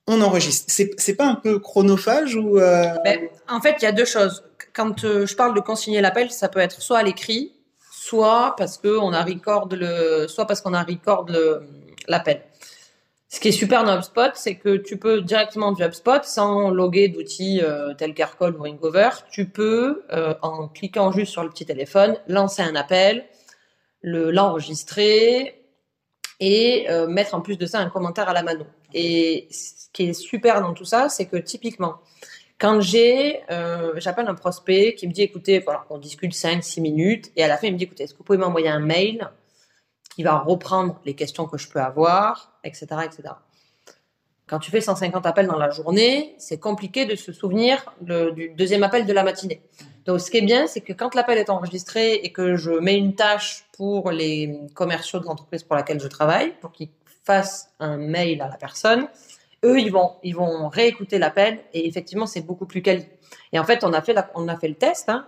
on 0.07 0.21
enregistre. 0.21 0.65
C'est 0.69 1.15
pas 1.15 1.25
un 1.25 1.35
peu 1.35 1.59
chronophage 1.59 2.35
ou 2.35 2.59
euh, 2.59 2.85
ben, 3.03 3.19
En 3.49 3.59
fait, 3.59 3.75
il 3.81 3.83
y 3.83 3.87
a 3.87 3.91
deux 3.91 4.05
choses 4.05 4.43
quand 4.73 5.03
euh, 5.03 5.25
je 5.25 5.35
parle 5.35 5.53
de 5.53 5.59
consigner 5.59 6.01
l'appel, 6.01 6.31
ça 6.31 6.49
peut 6.49 6.59
être 6.59 6.81
soit 6.81 6.99
à 6.99 7.03
l'écrit, 7.03 7.53
soit 7.91 8.55
parce 8.57 8.77
qu'on 8.77 9.13
a 9.13 9.23
record 9.23 9.67
le, 9.71 10.27
soit 10.27 10.45
parce 10.45 10.61
qu'on 10.61 10.73
a 10.73 10.83
record 10.83 11.27
l'appel. 12.07 12.41
Ce 13.33 13.39
qui 13.39 13.47
est 13.47 13.53
super 13.53 13.85
dans 13.85 13.95
HubSpot, 13.97 14.31
c'est 14.35 14.55
que 14.55 14.75
tu 14.75 14.97
peux 14.97 15.21
directement 15.21 15.71
du 15.71 15.81
HubSpot, 15.83 16.21
sans 16.23 16.69
loguer 16.69 17.07
d'outils 17.07 17.61
euh, 17.63 17.93
tels 17.93 18.13
qu'Aircall 18.13 18.55
ou 18.57 18.63
Ringover, 18.63 19.09
tu 19.31 19.47
peux, 19.47 20.03
euh, 20.11 20.35
en 20.41 20.67
cliquant 20.67 21.11
juste 21.13 21.31
sur 21.31 21.43
le 21.43 21.49
petit 21.49 21.65
téléphone, 21.65 22.17
lancer 22.27 22.61
un 22.61 22.75
appel, 22.75 23.25
le 24.01 24.31
l'enregistrer 24.31 25.63
et 26.41 26.87
mettre 27.07 27.35
en 27.35 27.41
plus 27.41 27.55
de 27.55 27.67
ça 27.67 27.77
un 27.77 27.89
commentaire 27.91 28.27
à 28.27 28.33
la 28.33 28.41
mano. 28.41 28.65
Et 28.95 29.47
ce 29.51 29.85
qui 29.93 30.09
est 30.09 30.13
super 30.13 30.59
dans 30.59 30.73
tout 30.73 30.85
ça, 30.85 31.07
c'est 31.07 31.27
que 31.27 31.37
typiquement, 31.37 31.99
quand 32.61 32.79
j'ai, 32.79 33.41
euh, 33.49 33.93
j'appelle 33.97 34.27
un 34.27 34.35
prospect 34.35 34.93
qui 34.93 35.07
me 35.07 35.11
dit, 35.11 35.23
écoutez, 35.23 35.59
voilà, 35.59 35.83
on 35.89 35.97
discute 35.97 36.33
5-6 36.33 36.79
minutes, 36.79 37.31
et 37.35 37.43
à 37.43 37.47
la 37.47 37.57
fin, 37.57 37.65
il 37.67 37.73
me 37.73 37.77
dit, 37.77 37.85
écoutez, 37.85 38.03
est-ce 38.03 38.13
que 38.13 38.19
vous 38.19 38.23
pouvez 38.23 38.37
m'envoyer 38.37 38.69
un 38.69 38.79
mail 38.79 39.31
va 40.23 40.39
reprendre 40.39 40.99
les 41.05 41.15
questions 41.15 41.45
que 41.45 41.57
je 41.57 41.69
peux 41.69 41.79
avoir, 41.79 42.53
etc., 42.63 42.87
etc. 43.03 43.33
Quand 44.47 44.59
tu 44.59 44.69
fais 44.69 44.81
150 44.81 45.25
appels 45.25 45.47
dans 45.47 45.57
la 45.57 45.69
journée, 45.69 46.35
c'est 46.37 46.59
compliqué 46.59 47.05
de 47.05 47.15
se 47.15 47.31
souvenir 47.31 47.85
du 48.01 48.49
deuxième 48.57 48.83
appel 48.83 49.05
de 49.05 49.13
la 49.13 49.23
matinée. 49.23 49.61
Donc, 50.05 50.19
ce 50.19 50.29
qui 50.29 50.37
est 50.39 50.41
bien, 50.41 50.67
c'est 50.67 50.81
que 50.81 50.91
quand 50.91 51.15
l'appel 51.15 51.37
est 51.37 51.49
enregistré 51.49 52.15
et 52.15 52.33
que 52.33 52.57
je 52.57 52.71
mets 52.71 52.97
une 52.97 53.15
tâche 53.15 53.65
pour 53.71 54.11
les 54.11 54.59
commerciaux 54.73 55.19
de 55.19 55.25
l'entreprise 55.25 55.63
pour 55.63 55.75
laquelle 55.77 56.01
je 56.01 56.07
travaille, 56.07 56.53
pour 56.59 56.73
qu'ils 56.73 56.89
fassent 57.23 57.71
un 57.79 57.95
mail 57.95 58.41
à 58.41 58.49
la 58.49 58.57
personne, 58.57 59.07
eux, 59.63 59.79
ils 59.79 59.91
vont, 59.91 60.15
ils 60.23 60.35
vont 60.35 60.67
réécouter 60.69 61.17
l'appel 61.17 61.59
et 61.73 61.87
effectivement, 61.87 62.25
c'est 62.25 62.41
beaucoup 62.41 62.65
plus 62.65 62.81
quali. 62.81 63.05
Et 63.53 63.59
en 63.59 63.63
fait, 63.63 63.83
on 63.83 63.93
a 63.93 64.01
fait, 64.01 64.15
on 64.35 64.47
a 64.47 64.57
fait 64.57 64.67
le 64.67 64.75
test. 64.75 65.07
Hein. 65.07 65.25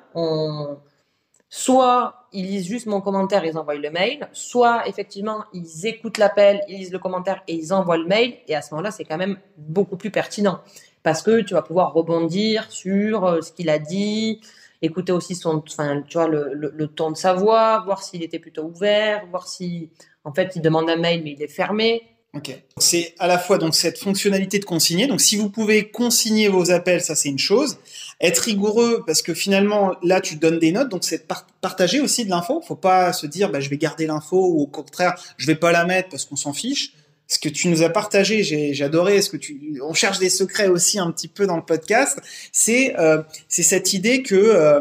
Soit 1.56 2.26
ils 2.32 2.48
lisent 2.48 2.66
juste 2.66 2.88
mon 2.88 3.00
commentaire, 3.00 3.46
ils 3.46 3.60
envoient 3.60 3.76
le 3.76 3.92
mail, 3.92 4.28
soit 4.32 4.88
effectivement 4.88 5.44
ils 5.54 5.86
écoutent 5.86 6.18
l'appel, 6.18 6.64
ils 6.68 6.80
lisent 6.80 6.92
le 6.92 6.98
commentaire 6.98 7.44
et 7.48 7.54
ils 7.54 7.72
envoient 7.72 8.00
le 8.00 8.08
mail. 8.08 8.38
Et 8.48 8.56
à 8.56 8.64
ce 8.64 8.74
moment-là, 8.74 8.90
c'est 8.90 9.06
quand 9.06 9.20
même 9.20 9.38
beaucoup 9.56 9.96
plus 9.96 10.10
pertinent 10.10 10.62
parce 11.04 11.22
que 11.22 11.42
tu 11.42 11.54
vas 11.54 11.62
pouvoir 11.62 11.94
rebondir 11.94 12.72
sur 12.72 13.26
euh, 13.26 13.42
ce 13.42 13.52
qu'il 13.52 13.70
a 13.70 13.78
dit, 13.78 14.42
écouter 14.82 15.12
aussi 15.12 15.36
son, 15.36 15.62
enfin, 15.68 16.02
tu 16.02 16.18
vois, 16.18 16.28
le, 16.28 16.56
le, 16.56 16.74
le 16.76 16.88
ton 16.88 17.12
de 17.12 17.18
sa 17.18 17.34
voix, 17.34 17.84
voir 17.86 18.02
s'il 18.02 18.24
était 18.24 18.40
plutôt 18.40 18.64
ouvert, 18.64 19.28
voir 19.28 19.48
si, 19.48 19.92
en 20.24 20.34
fait, 20.34 20.54
il 20.56 20.62
demande 20.64 20.90
un 20.90 20.96
mail 20.96 21.22
mais 21.24 21.34
il 21.34 21.44
est 21.44 21.48
fermé. 21.48 22.02
Ok. 22.36 22.52
C'est 22.80 23.14
à 23.20 23.28
la 23.28 23.38
fois 23.38 23.60
donc 23.60 23.76
cette 23.76 24.00
fonctionnalité 24.00 24.58
de 24.58 24.66
consigner. 24.66 25.06
Donc 25.06 25.22
si 25.22 25.36
vous 25.36 25.52
pouvez 25.52 25.90
consigner 25.90 26.48
vos 26.48 26.72
appels, 26.72 27.02
ça 27.02 27.14
c'est 27.14 27.30
une 27.30 27.38
chose. 27.38 27.78
Être 28.20 28.40
rigoureux 28.40 29.04
parce 29.06 29.22
que 29.22 29.36
finalement 29.36 29.96
là 30.02 30.20
tu 30.20 30.36
donnes 30.38 30.58
des 30.58 30.72
notes, 30.72 30.90
donc 30.90 31.04
c'est 31.04 31.28
partager 31.62 32.00
aussi 32.00 32.26
de 32.26 32.32
l'info. 32.32 32.64
Faut 32.68 32.76
pas 32.76 33.14
se 33.14 33.28
dire 33.28 33.52
bah, 33.52 33.60
je 33.60 33.70
vais 33.70 33.78
garder 33.78 34.08
l'info 34.08 34.38
ou 34.38 34.62
au 34.62 34.68
contraire 34.68 35.14
je 35.38 35.46
vais 35.46 35.56
pas 35.56 35.72
la 35.72 35.86
mettre 35.86 36.10
parce 36.10 36.26
qu'on 36.26 36.36
s'en 36.36 36.54
fiche. 36.54 36.94
Ce 37.28 37.38
que 37.38 37.50
tu 37.50 37.68
nous 37.68 37.84
as 37.84 37.90
partagé, 37.90 38.44
j'ai 38.44 38.84
adoré. 38.84 39.22
Ce 39.22 39.30
que 39.30 39.38
tu, 39.38 39.80
on 39.84 39.94
cherche 39.94 40.18
des 40.18 40.30
secrets 40.30 40.68
aussi 40.68 41.00
un 41.00 41.12
petit 41.12 41.28
peu 41.28 41.46
dans 41.46 41.56
le 41.56 41.64
podcast. 41.64 42.20
C'est 42.52 42.96
euh, 42.98 43.22
c'est 43.48 43.64
cette 43.64 43.94
idée 43.94 44.24
que 44.24 44.36
euh, 44.36 44.80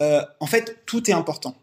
euh, 0.00 0.22
en 0.40 0.46
fait 0.46 0.78
tout 0.86 1.10
est 1.10 1.14
important. 1.14 1.54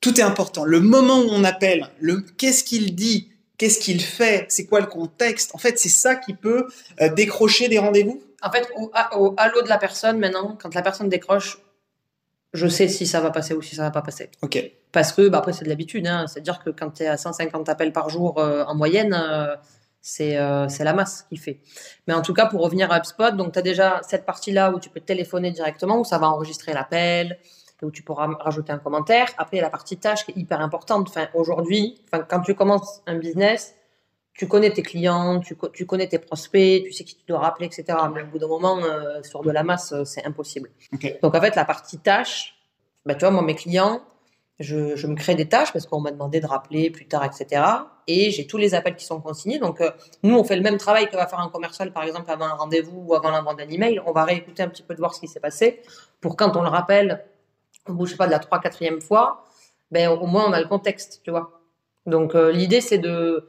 Tout 0.00 0.18
est 0.18 0.24
important. 0.24 0.64
Le 0.64 0.80
moment 0.80 1.20
où 1.20 1.28
on 1.30 1.44
appelle, 1.44 1.90
le 2.00 2.22
qu'est-ce 2.22 2.64
qu'il 2.64 2.94
dit, 2.94 3.31
qu'est-ce 3.62 3.78
qu'il 3.78 4.02
fait, 4.02 4.46
c'est 4.48 4.66
quoi 4.66 4.80
le 4.80 4.88
contexte. 4.88 5.54
En 5.54 5.58
fait, 5.58 5.78
c'est 5.78 5.88
ça 5.88 6.16
qui 6.16 6.34
peut 6.34 6.66
euh, 7.00 7.08
décrocher 7.10 7.68
des 7.68 7.78
rendez-vous. 7.78 8.20
En 8.42 8.50
fait, 8.50 8.68
au, 8.76 8.90
au 9.14 9.34
halo 9.36 9.62
de 9.62 9.68
la 9.68 9.78
personne, 9.78 10.18
maintenant, 10.18 10.58
quand 10.60 10.74
la 10.74 10.82
personne 10.82 11.08
décroche, 11.08 11.58
je 12.54 12.66
sais 12.66 12.88
si 12.88 13.06
ça 13.06 13.20
va 13.20 13.30
passer 13.30 13.54
ou 13.54 13.62
si 13.62 13.76
ça 13.76 13.82
va 13.82 13.92
pas 13.92 14.02
passer. 14.02 14.30
Ok. 14.42 14.58
Parce 14.90 15.12
que, 15.12 15.28
bah, 15.28 15.38
après, 15.38 15.52
c'est 15.52 15.62
de 15.64 15.68
l'habitude. 15.68 16.08
Hein. 16.08 16.26
C'est-à-dire 16.26 16.58
que 16.58 16.70
quand 16.70 16.90
tu 16.90 17.04
es 17.04 17.06
à 17.06 17.16
150 17.16 17.68
appels 17.68 17.92
par 17.92 18.08
jour 18.08 18.40
euh, 18.40 18.64
en 18.64 18.74
moyenne, 18.74 19.14
euh, 19.14 19.54
c'est 20.00 20.34
la 20.34 20.92
masse 20.92 21.24
qui 21.28 21.36
fait. 21.36 21.60
Mais 22.08 22.14
en 22.14 22.22
tout 22.22 22.34
cas, 22.34 22.46
pour 22.46 22.62
revenir 22.62 22.90
à 22.90 22.98
HubSpot, 22.98 23.30
donc 23.30 23.52
tu 23.52 23.60
as 23.60 23.62
déjà 23.62 24.00
cette 24.02 24.26
partie-là 24.26 24.72
où 24.72 24.80
tu 24.80 24.90
peux 24.90 24.98
téléphoner 24.98 25.52
directement, 25.52 26.00
où 26.00 26.04
ça 26.04 26.18
va 26.18 26.28
enregistrer 26.28 26.72
l'appel, 26.72 27.38
où 27.84 27.90
tu 27.90 28.02
pourras 28.02 28.26
rajouter 28.40 28.72
un 28.72 28.78
commentaire. 28.78 29.28
Après, 29.38 29.56
il 29.56 29.60
y 29.60 29.60
a 29.60 29.64
la 29.64 29.70
partie 29.70 29.96
tâche 29.96 30.24
qui 30.24 30.32
est 30.32 30.36
hyper 30.36 30.60
importante. 30.60 31.08
Enfin, 31.08 31.28
aujourd'hui, 31.34 32.00
enfin, 32.06 32.24
quand 32.28 32.40
tu 32.40 32.54
commences 32.54 33.02
un 33.06 33.16
business, 33.16 33.74
tu 34.34 34.48
connais 34.48 34.70
tes 34.70 34.82
clients, 34.82 35.40
tu, 35.40 35.56
tu, 35.72 35.86
connais 35.86 36.08
tes 36.08 36.18
prospects, 36.18 36.84
tu 36.84 36.92
sais 36.92 37.04
qui 37.04 37.16
tu 37.16 37.24
dois 37.28 37.40
rappeler, 37.40 37.66
etc. 37.66 37.98
Mais 38.14 38.22
au 38.22 38.26
bout 38.26 38.38
d'un 38.38 38.48
moment, 38.48 38.78
euh, 38.78 39.22
sur 39.22 39.42
de 39.42 39.50
la 39.50 39.62
masse, 39.62 39.92
euh, 39.92 40.04
c'est 40.04 40.24
impossible. 40.24 40.70
Donc, 41.22 41.34
en 41.34 41.40
fait, 41.40 41.54
la 41.54 41.64
partie 41.64 41.98
tâche, 41.98 42.54
bah, 43.04 43.14
tu 43.14 43.20
vois, 43.20 43.30
moi, 43.30 43.42
mes 43.42 43.54
clients, 43.54 44.00
je, 44.58 44.96
je 44.96 45.06
me 45.06 45.16
crée 45.16 45.34
des 45.34 45.48
tâches 45.48 45.72
parce 45.72 45.86
qu'on 45.86 46.00
m'a 46.00 46.10
demandé 46.12 46.40
de 46.40 46.46
rappeler 46.46 46.90
plus 46.90 47.06
tard, 47.06 47.24
etc. 47.24 47.62
Et 48.06 48.30
j'ai 48.30 48.46
tous 48.46 48.58
les 48.58 48.74
appels 48.74 48.96
qui 48.96 49.04
sont 49.04 49.20
consignés. 49.20 49.58
Donc, 49.58 49.80
euh, 49.80 49.90
nous, 50.22 50.36
on 50.36 50.44
fait 50.44 50.56
le 50.56 50.62
même 50.62 50.78
travail 50.78 51.08
que 51.08 51.16
va 51.16 51.26
faire 51.26 51.40
un 51.40 51.48
commercial, 51.48 51.92
par 51.92 52.04
exemple, 52.04 52.30
avant 52.30 52.46
un 52.46 52.54
rendez-vous 52.54 53.04
ou 53.06 53.14
avant 53.14 53.30
l'envoi 53.30 53.54
d'un 53.54 53.68
email. 53.68 54.00
On 54.06 54.12
va 54.12 54.24
réécouter 54.24 54.62
un 54.62 54.68
petit 54.68 54.82
peu 54.82 54.94
de 54.94 54.98
voir 54.98 55.14
ce 55.14 55.20
qui 55.20 55.28
s'est 55.28 55.40
passé 55.40 55.82
pour 56.20 56.36
quand 56.36 56.56
on 56.56 56.62
le 56.62 56.68
rappelle, 56.68 57.24
on 57.88 57.94
bouge 57.94 58.16
pas 58.16 58.26
de 58.26 58.30
la 58.30 58.38
3 58.38 58.60
quatrième 58.60 59.00
fois, 59.00 59.44
ben 59.90 60.08
au 60.08 60.26
moins 60.26 60.48
on 60.48 60.52
a 60.52 60.60
le 60.60 60.68
contexte, 60.68 61.20
tu 61.24 61.30
vois. 61.30 61.62
Donc 62.06 62.34
euh, 62.34 62.52
l'idée 62.52 62.80
c'est 62.80 62.98
de 62.98 63.48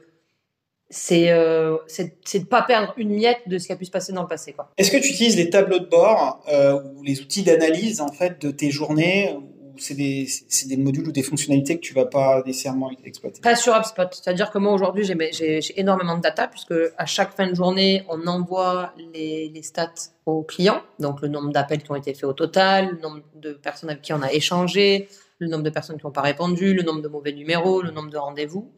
c'est 0.90 1.30
euh, 1.30 1.76
de 1.98 2.44
pas 2.44 2.62
perdre 2.62 2.94
une 2.96 3.14
miette 3.14 3.40
de 3.46 3.58
ce 3.58 3.66
qui 3.66 3.72
a 3.72 3.76
pu 3.76 3.84
se 3.84 3.90
passer 3.90 4.12
dans 4.12 4.22
le 4.22 4.28
passé. 4.28 4.54
Est-ce 4.76 4.90
que 4.90 4.96
tu 4.98 5.08
utilises 5.08 5.36
les 5.36 5.50
tableaux 5.50 5.78
de 5.78 5.86
bord 5.86 6.44
euh, 6.52 6.80
ou 6.82 7.02
les 7.02 7.20
outils 7.20 7.42
d'analyse 7.42 8.00
en 8.00 8.12
fait 8.12 8.40
de 8.40 8.50
tes 8.50 8.70
journées 8.70 9.36
c'est 9.78 9.94
des, 9.94 10.26
des, 10.66 10.76
modules 10.76 11.08
ou 11.08 11.12
des 11.12 11.22
fonctionnalités 11.22 11.76
que 11.76 11.80
tu 11.80 11.94
vas 11.94 12.06
pas 12.06 12.42
nécessairement 12.44 12.90
exploiter 13.04 13.40
Pas 13.40 13.56
sur 13.56 13.74
HubSpot. 13.74 14.08
C'est-à-dire 14.12 14.50
que 14.50 14.58
moi, 14.58 14.72
aujourd'hui, 14.72 15.04
j'ai 15.04 15.80
énormément 15.80 16.16
de 16.16 16.22
data 16.22 16.48
puisque 16.48 16.74
à 16.96 17.06
chaque 17.06 17.34
fin 17.34 17.46
de 17.48 17.54
journée, 17.54 18.04
on 18.08 18.26
envoie 18.26 18.92
les, 19.12 19.48
les 19.48 19.62
stats 19.62 19.92
aux 20.26 20.42
clients. 20.42 20.82
Donc, 20.98 21.20
le 21.22 21.28
nombre 21.28 21.52
d'appels 21.52 21.82
qui 21.82 21.90
ont 21.90 21.96
été 21.96 22.14
faits 22.14 22.24
au 22.24 22.32
total, 22.32 22.90
le 22.92 23.00
nombre 23.00 23.20
de 23.36 23.52
personnes 23.52 23.90
avec 23.90 24.02
qui 24.02 24.12
on 24.12 24.22
a 24.22 24.32
échangé, 24.32 25.08
le 25.38 25.48
nombre 25.48 25.64
de 25.64 25.70
personnes 25.70 25.98
qui 25.98 26.06
n'ont 26.06 26.12
pas 26.12 26.22
répondu, 26.22 26.74
le 26.74 26.82
nombre 26.82 27.02
de 27.02 27.08
mauvais 27.08 27.32
numéros, 27.32 27.82
le 27.82 27.90
nombre 27.90 28.10
de 28.10 28.16
rendez-vous. 28.16 28.72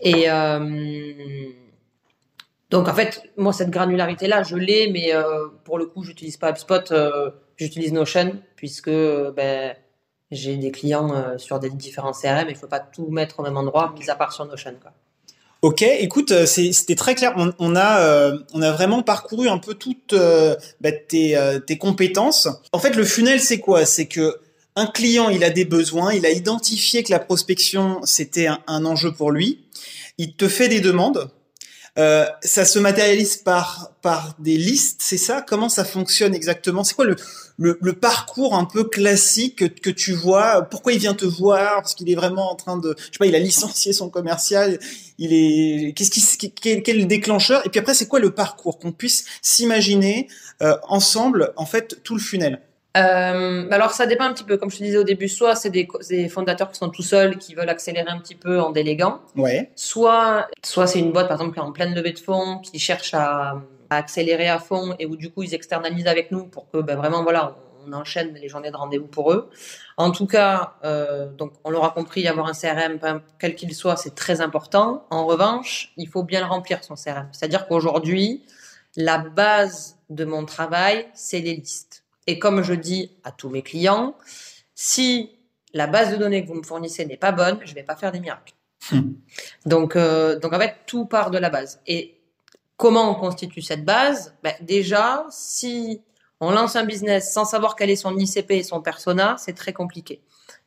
Et 0.00 0.30
euh, 0.30 0.58
donc, 2.70 2.88
en 2.88 2.94
fait, 2.94 3.22
moi, 3.36 3.52
cette 3.52 3.70
granularité-là, 3.70 4.42
je 4.42 4.56
l'ai, 4.56 4.90
mais 4.90 5.14
euh, 5.14 5.48
pour 5.64 5.78
le 5.78 5.86
coup, 5.86 6.02
j'utilise 6.02 6.36
pas 6.36 6.50
HubSpot, 6.50 6.90
euh, 6.92 7.30
j'utilise 7.56 7.92
Notion 7.92 8.40
puisque 8.56 8.90
ben, 8.90 9.76
j'ai 10.34 10.56
des 10.56 10.70
clients 10.70 11.14
euh, 11.14 11.38
sur 11.38 11.58
des 11.58 11.70
différents 11.70 12.12
CRM, 12.12 12.46
il 12.48 12.54
ne 12.54 12.58
faut 12.58 12.66
pas 12.66 12.80
tout 12.80 13.06
mettre 13.06 13.40
au 13.40 13.42
même 13.42 13.56
endroit, 13.56 13.94
mis 13.98 14.08
à 14.10 14.14
part 14.14 14.32
sur 14.32 14.44
Notion. 14.44 14.74
Quoi. 14.80 14.92
Ok, 15.62 15.82
écoute, 15.82 16.30
euh, 16.32 16.46
c'était 16.46 16.94
très 16.94 17.14
clair. 17.14 17.34
On, 17.58 17.76
a, 17.76 18.00
euh, 18.00 18.38
on 18.52 18.62
a 18.62 18.72
vraiment 18.72 19.02
parcouru 19.02 19.48
un 19.48 19.58
peu 19.58 19.74
toutes 19.74 20.14
bah, 20.80 20.92
tes, 20.92 21.38
tes, 21.66 21.78
compétences. 21.78 22.48
En 22.72 22.78
fait, 22.78 22.96
le 22.96 23.04
funnel, 23.04 23.40
c'est 23.40 23.60
quoi? 23.60 23.86
C'est 23.86 24.06
que 24.06 24.40
un 24.76 24.86
client, 24.86 25.28
il 25.28 25.44
a 25.44 25.50
des 25.50 25.64
besoins, 25.64 26.12
il 26.12 26.26
a 26.26 26.30
identifié 26.30 27.02
que 27.02 27.12
la 27.12 27.20
prospection, 27.20 28.00
c'était 28.04 28.48
un, 28.48 28.84
enjeu 28.84 29.12
pour 29.12 29.30
lui. 29.30 29.60
Il 30.18 30.34
te 30.34 30.48
fait 30.48 30.68
des 30.68 30.80
demandes. 30.80 31.30
Euh, 31.96 32.26
ça 32.42 32.64
se 32.64 32.78
matérialise 32.80 33.36
par 33.36 33.92
par 34.02 34.34
des 34.40 34.56
listes, 34.56 35.00
c'est 35.02 35.16
ça? 35.16 35.42
Comment 35.42 35.68
ça 35.68 35.84
fonctionne 35.84 36.34
exactement? 36.34 36.82
C'est 36.82 36.94
quoi 36.94 37.04
le, 37.04 37.14
le, 37.56 37.78
le, 37.80 37.92
parcours 37.92 38.54
un 38.56 38.64
peu 38.64 38.84
classique 38.84 39.80
que, 39.80 39.90
tu 39.90 40.12
vois? 40.12 40.62
Pourquoi 40.62 40.92
il 40.92 40.98
vient 40.98 41.14
te 41.14 41.24
voir? 41.24 41.76
Parce 41.76 41.94
qu'il 41.94 42.10
est 42.10 42.14
vraiment 42.16 42.50
en 42.50 42.56
train 42.56 42.76
de, 42.76 42.94
je 42.98 43.04
sais 43.04 43.18
pas, 43.18 43.26
il 43.26 43.34
a 43.34 43.38
licencié 43.38 43.92
son 43.92 44.10
commercial. 44.10 44.78
Il 45.18 45.32
est, 45.32 45.92
qu'est-ce 45.94 46.36
qui, 46.36 46.50
quel, 46.50 46.82
quel 46.82 47.06
déclencheur? 47.06 47.64
Et 47.64 47.70
puis 47.70 47.78
après, 47.78 47.94
c'est 47.94 48.08
quoi 48.08 48.18
le 48.18 48.32
parcours? 48.34 48.78
Qu'on 48.78 48.92
puisse 48.92 49.24
s'imaginer 49.40 50.28
euh, 50.62 50.76
ensemble, 50.88 51.52
en 51.56 51.64
fait, 51.64 52.02
tout 52.02 52.14
le 52.16 52.20
funnel? 52.20 52.60
Euh, 52.96 53.68
alors 53.70 53.90
ça 53.90 54.06
dépend 54.06 54.24
un 54.24 54.32
petit 54.32 54.44
peu, 54.44 54.56
comme 54.56 54.70
je 54.70 54.78
te 54.78 54.82
disais 54.84 54.98
au 54.98 55.04
début, 55.04 55.28
soit 55.28 55.56
c'est 55.56 55.70
des, 55.70 55.88
des, 56.08 56.28
fondateurs 56.28 56.70
qui 56.70 56.78
sont 56.78 56.90
tout 56.90 57.02
seuls, 57.02 57.38
qui 57.38 57.54
veulent 57.54 57.68
accélérer 57.68 58.08
un 58.08 58.18
petit 58.18 58.36
peu 58.36 58.60
en 58.60 58.70
déléguant, 58.70 59.20
ouais. 59.36 59.70
soit, 59.74 60.46
soit 60.64 60.86
c'est 60.86 61.00
une 61.00 61.10
boîte 61.10 61.26
par 61.26 61.38
exemple 61.38 61.54
qui 61.54 61.58
est 61.58 61.62
en 61.62 61.72
pleine 61.72 61.94
levée 61.94 62.12
de 62.12 62.20
fonds, 62.20 62.58
qui 62.58 62.78
cherche 62.78 63.12
à, 63.12 63.60
à, 63.90 63.96
accélérer 63.96 64.48
à 64.48 64.60
fond 64.60 64.94
et 65.00 65.06
où 65.06 65.16
du 65.16 65.30
coup 65.30 65.42
ils 65.42 65.54
externalisent 65.54 66.06
avec 66.06 66.30
nous 66.30 66.44
pour 66.44 66.70
que 66.70 66.78
ben, 66.78 66.96
vraiment 66.96 67.24
voilà 67.24 67.56
on, 67.86 67.92
enchaîne 67.92 68.32
les 68.34 68.48
journées 68.48 68.70
de 68.70 68.76
rendez-vous 68.76 69.08
pour 69.08 69.32
eux. 69.32 69.50
En 69.98 70.10
tout 70.10 70.26
cas, 70.26 70.74
euh, 70.84 71.26
donc 71.26 71.52
on 71.64 71.70
l'aura 71.70 71.90
compris, 71.90 72.26
avoir 72.26 72.46
un 72.46 72.54
CRM 72.54 72.98
quel 73.38 73.54
qu'il 73.54 73.74
soit, 73.74 73.96
c'est 73.96 74.14
très 74.14 74.40
important. 74.40 75.04
En 75.10 75.26
revanche, 75.26 75.92
il 75.98 76.08
faut 76.08 76.22
bien 76.22 76.40
le 76.40 76.46
remplir 76.46 76.82
son 76.82 76.94
CRM. 76.94 77.28
C'est-à-dire 77.32 77.66
qu'aujourd'hui, 77.66 78.42
la 78.96 79.18
base 79.18 79.98
de 80.08 80.24
mon 80.24 80.46
travail, 80.46 81.06
c'est 81.12 81.40
les 81.40 81.56
listes. 81.56 81.93
Et 82.26 82.38
comme 82.38 82.62
je 82.62 82.74
dis 82.74 83.10
à 83.24 83.32
tous 83.32 83.48
mes 83.48 83.62
clients, 83.62 84.16
si 84.74 85.30
la 85.72 85.86
base 85.86 86.12
de 86.12 86.16
données 86.16 86.42
que 86.42 86.48
vous 86.48 86.54
me 86.54 86.62
fournissez 86.62 87.04
n'est 87.04 87.16
pas 87.16 87.32
bonne, 87.32 87.58
je 87.64 87.70
ne 87.70 87.74
vais 87.74 87.82
pas 87.82 87.96
faire 87.96 88.12
des 88.12 88.20
miracles. 88.20 88.54
Hmm. 88.90 89.14
Donc, 89.66 89.96
euh, 89.96 90.38
donc 90.38 90.52
en 90.52 90.58
fait, 90.58 90.76
tout 90.86 91.06
part 91.06 91.30
de 91.30 91.38
la 91.38 91.50
base. 91.50 91.80
Et 91.86 92.20
comment 92.76 93.10
on 93.10 93.14
constitue 93.14 93.62
cette 93.62 93.84
base? 93.84 94.34
Ben, 94.42 94.54
Déjà, 94.60 95.26
si 95.30 96.00
on 96.40 96.50
lance 96.50 96.76
un 96.76 96.84
business 96.84 97.32
sans 97.32 97.44
savoir 97.44 97.76
quel 97.76 97.90
est 97.90 97.96
son 97.96 98.16
ICP 98.16 98.50
et 98.52 98.62
son 98.62 98.80
persona, 98.80 99.36
c'est 99.38 99.54
très 99.54 99.72
compliqué. 99.72 100.20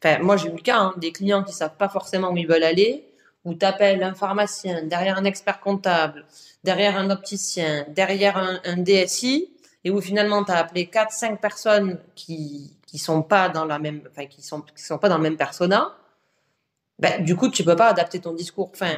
Enfin, 0.03 0.19
moi, 0.19 0.37
j'ai 0.37 0.49
eu 0.49 0.55
le 0.55 0.61
cas 0.61 0.77
hein, 0.77 0.93
des 0.97 1.11
clients 1.11 1.43
qui 1.43 1.53
savent 1.53 1.77
pas 1.77 1.89
forcément 1.89 2.31
où 2.31 2.37
ils 2.37 2.47
veulent 2.47 2.63
aller, 2.63 3.07
où 3.45 3.53
tu 3.53 3.65
appelles 3.65 4.03
un 4.03 4.13
pharmacien, 4.13 4.83
derrière 4.83 5.17
un 5.17 5.23
expert 5.23 5.59
comptable, 5.59 6.25
derrière 6.63 6.97
un 6.97 7.09
opticien, 7.09 7.85
derrière 7.89 8.37
un, 8.37 8.59
un 8.65 8.77
DSI, 8.77 9.51
et 9.83 9.91
où 9.91 10.01
finalement 10.01 10.43
tu 10.43 10.51
as 10.51 10.57
appelé 10.57 10.87
4 10.87 11.11
5 11.11 11.41
personnes 11.41 11.99
qui 12.15 12.77
qui 12.85 12.97
sont 12.97 13.21
pas 13.21 13.49
dans 13.49 13.65
la 13.65 13.79
même 13.79 14.01
enfin 14.09 14.25
qui 14.25 14.41
sont 14.41 14.61
qui 14.61 14.83
sont 14.83 14.97
pas 14.97 15.09
dans 15.09 15.17
le 15.17 15.23
même 15.23 15.37
persona 15.37 15.95
ben, 16.99 17.23
du 17.23 17.35
coup 17.35 17.49
tu 17.49 17.63
peux 17.63 17.75
pas 17.75 17.89
adapter 17.89 18.19
ton 18.19 18.33
discours. 18.33 18.69
Enfin 18.73 18.97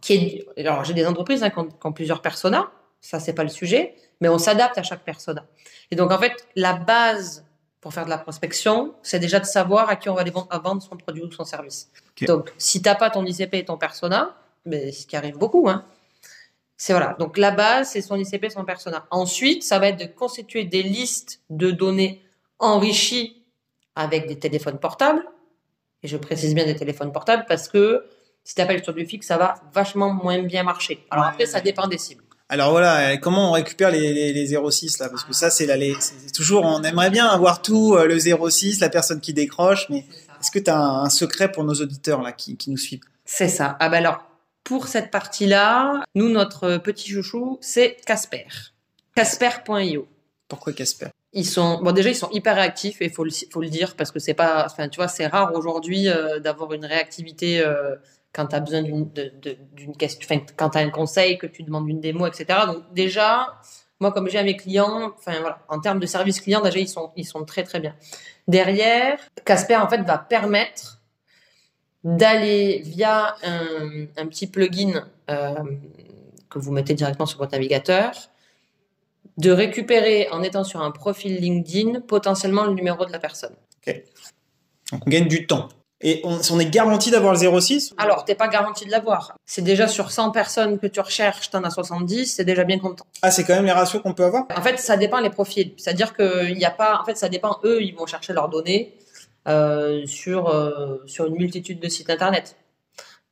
qui 0.00 0.14
est 0.56 0.66
alors 0.66 0.84
j'ai 0.84 0.94
des 0.94 1.06
entreprises 1.06 1.42
hein, 1.42 1.50
qui, 1.50 1.58
ont, 1.58 1.92
plusieurs 1.92 2.22
personas 2.22 2.70
ça 3.00 3.20
c'est 3.20 3.34
pas 3.34 3.42
le 3.42 3.48
sujet 3.50 3.94
mais 4.20 4.28
on 4.28 4.38
s'adapte 4.38 4.78
à 4.78 4.82
chaque 4.82 5.04
persona. 5.04 5.44
Et 5.90 5.96
donc 5.96 6.10
en 6.10 6.18
fait 6.18 6.46
la 6.56 6.74
base 6.74 7.44
pour 7.80 7.94
faire 7.94 8.04
de 8.04 8.10
la 8.10 8.18
prospection, 8.18 8.94
c'est 9.02 9.18
déjà 9.18 9.40
de 9.40 9.46
savoir 9.46 9.88
à 9.88 9.96
qui 9.96 10.08
on 10.10 10.14
va 10.14 10.20
aller 10.20 10.30
vendre 10.30 10.82
son 10.82 10.96
produit 10.96 11.22
ou 11.22 11.32
son 11.32 11.44
service. 11.44 11.90
Donc, 12.26 12.52
si 12.58 12.82
t'as 12.82 12.94
pas 12.94 13.08
ton 13.08 13.24
ICP 13.24 13.54
et 13.54 13.64
ton 13.64 13.78
persona, 13.78 14.36
mais 14.66 14.84
ben, 14.84 14.92
ce 14.92 15.06
qui 15.06 15.16
arrive 15.16 15.38
beaucoup, 15.38 15.68
hein, 15.68 15.84
c'est 16.80 16.94
voilà. 16.94 17.14
Donc 17.18 17.36
la 17.36 17.50
base, 17.50 17.90
c'est 17.90 18.00
son 18.00 18.16
ICP, 18.16 18.48
son 18.48 18.64
persona. 18.64 19.04
Ensuite, 19.10 19.62
ça 19.62 19.78
va 19.78 19.88
être 19.88 20.00
de 20.00 20.06
constituer 20.06 20.64
des 20.64 20.82
listes 20.82 21.42
de 21.50 21.70
données 21.70 22.24
enrichies 22.58 23.44
avec 23.94 24.26
des 24.26 24.38
téléphones 24.38 24.78
portables. 24.78 25.22
Et 26.02 26.08
je 26.08 26.16
précise 26.16 26.54
bien 26.54 26.64
des 26.64 26.74
téléphones 26.74 27.12
portables 27.12 27.44
parce 27.46 27.68
que 27.68 28.06
si 28.44 28.54
tu 28.54 28.62
appelles 28.62 28.82
sur 28.82 28.94
du 28.94 29.04
fixe, 29.04 29.26
ça 29.26 29.36
va 29.36 29.56
vachement 29.74 30.10
moins 30.10 30.38
bien 30.42 30.62
marcher. 30.62 31.04
Alors 31.10 31.26
après, 31.26 31.44
ça 31.44 31.60
dépend 31.60 31.86
des 31.86 31.98
cibles. 31.98 32.24
Alors 32.48 32.70
voilà, 32.70 33.18
comment 33.18 33.50
on 33.50 33.52
récupère 33.52 33.90
les, 33.90 34.32
les, 34.32 34.46
06 34.46 35.00
là? 35.00 35.10
Parce 35.10 35.24
que 35.24 35.34
ça, 35.34 35.50
c'est 35.50 35.68
toujours, 36.34 36.64
on 36.64 36.82
aimerait 36.82 37.10
bien 37.10 37.26
avoir 37.26 37.60
tout 37.60 37.94
euh, 37.94 38.06
le 38.06 38.18
06, 38.18 38.80
la 38.80 38.88
personne 38.88 39.20
qui 39.20 39.34
décroche, 39.34 39.86
mais 39.90 40.06
est-ce 40.40 40.50
que 40.50 40.58
tu 40.58 40.70
as 40.70 40.80
un, 40.80 41.10
secret 41.10 41.52
pour 41.52 41.62
nos 41.62 41.74
auditeurs 41.74 42.22
là 42.22 42.32
qui, 42.32 42.56
qui 42.56 42.70
nous 42.70 42.78
suivent? 42.78 43.02
C'est 43.26 43.48
ça. 43.48 43.76
Ah 43.80 43.90
ben 43.90 43.98
alors, 43.98 44.29
pour 44.64 44.88
cette 44.88 45.10
partie-là, 45.10 46.04
nous, 46.14 46.28
notre 46.28 46.76
petit 46.78 47.10
chouchou, 47.10 47.58
c'est 47.60 47.96
Casper. 48.06 48.46
Casper.io. 49.14 50.06
Pourquoi 50.48 50.72
Casper? 50.72 51.08
Ils 51.32 51.46
sont 51.46 51.80
bon 51.80 51.92
déjà 51.92 52.10
ils 52.10 52.16
sont 52.16 52.30
hyper 52.30 52.56
réactifs 52.56 53.00
et 53.00 53.08
faut 53.08 53.22
le 53.22 53.30
faut 53.52 53.60
le 53.60 53.68
dire 53.68 53.94
parce 53.94 54.10
que 54.10 54.18
c'est 54.18 54.34
pas 54.34 54.64
enfin 54.66 54.88
tu 54.88 54.96
vois 54.96 55.06
c'est 55.06 55.28
rare 55.28 55.54
aujourd'hui 55.54 56.08
euh, 56.08 56.40
d'avoir 56.40 56.72
une 56.72 56.84
réactivité 56.84 57.60
euh, 57.60 57.94
quand 58.32 58.48
tu 58.48 58.56
as 58.56 58.60
besoin 58.60 58.82
d'une 58.82 59.08
d'une 59.72 59.96
question 59.96 60.26
enfin 60.28 60.44
quand 60.56 60.70
tu 60.70 60.78
as 60.78 60.80
un 60.80 60.90
conseil 60.90 61.38
que 61.38 61.46
tu 61.46 61.62
demandes 61.62 61.88
une 61.88 62.00
démo 62.00 62.26
etc 62.26 62.46
donc 62.66 62.92
déjà 62.94 63.60
moi 64.00 64.10
comme 64.10 64.28
j'ai 64.28 64.38
à 64.38 64.42
mes 64.42 64.56
clients 64.56 65.12
enfin 65.16 65.38
voilà 65.40 65.64
en 65.68 65.78
termes 65.78 66.00
de 66.00 66.06
service 66.06 66.40
client 66.40 66.62
déjà 66.62 66.80
ils 66.80 66.88
sont 66.88 67.12
ils 67.14 67.26
sont 67.26 67.44
très 67.44 67.62
très 67.62 67.78
bien 67.78 67.94
derrière 68.48 69.20
Casper 69.44 69.76
en 69.76 69.88
fait 69.88 70.02
va 70.02 70.18
permettre 70.18 70.99
d'aller 72.04 72.82
via 72.84 73.36
un, 73.42 74.26
petit 74.26 74.46
plugin 74.46 75.06
euh, 75.30 75.54
que 76.48 76.58
vous 76.58 76.72
mettez 76.72 76.94
directement 76.94 77.26
sur 77.26 77.38
votre 77.38 77.52
navigateur, 77.52 78.12
de 79.36 79.50
récupérer 79.50 80.28
en 80.32 80.42
étant 80.42 80.64
sur 80.64 80.82
un 80.82 80.90
profil 80.90 81.36
LinkedIn 81.36 82.00
potentiellement 82.00 82.64
le 82.64 82.74
numéro 82.74 83.04
de 83.04 83.12
la 83.12 83.18
personne. 83.18 83.54
Ok. 83.86 84.02
Donc 84.92 85.02
on 85.06 85.10
gagne 85.10 85.28
du 85.28 85.46
temps. 85.46 85.68
Et 86.02 86.22
on, 86.24 86.38
on 86.50 86.58
est 86.58 86.70
garanti 86.70 87.10
d'avoir 87.10 87.34
le 87.34 87.60
06 87.60 87.94
Alors, 87.98 88.24
t'es 88.24 88.34
pas 88.34 88.48
garanti 88.48 88.86
de 88.86 88.90
l'avoir. 88.90 89.36
C'est 89.44 89.60
déjà 89.60 89.86
sur 89.86 90.10
100 90.10 90.30
personnes 90.30 90.78
que 90.78 90.86
tu 90.86 90.98
recherches, 90.98 91.50
t'en 91.50 91.62
as 91.62 91.70
70, 91.70 92.26
c'est 92.26 92.44
déjà 92.44 92.64
bien 92.64 92.78
content. 92.78 93.04
Ah, 93.20 93.30
c'est 93.30 93.44
quand 93.44 93.54
même 93.54 93.66
les 93.66 93.72
ratios 93.72 94.02
qu'on 94.02 94.14
peut 94.14 94.24
avoir? 94.24 94.46
En 94.56 94.62
fait, 94.62 94.78
ça 94.78 94.96
dépend 94.96 95.20
les 95.20 95.28
profils. 95.28 95.74
C'est-à-dire 95.76 96.16
qu'il 96.16 96.56
n'y 96.56 96.64
a 96.64 96.70
pas... 96.70 96.98
En 96.98 97.04
fait, 97.04 97.18
ça 97.18 97.28
dépend, 97.28 97.58
eux, 97.64 97.82
ils 97.82 97.94
vont 97.94 98.06
chercher 98.06 98.32
leurs 98.32 98.48
données. 98.48 98.96
Euh, 99.48 100.04
sur, 100.04 100.48
euh, 100.48 100.98
sur 101.06 101.24
une 101.24 101.36
multitude 101.36 101.80
de 101.80 101.88
sites 101.88 102.10
internet. 102.10 102.56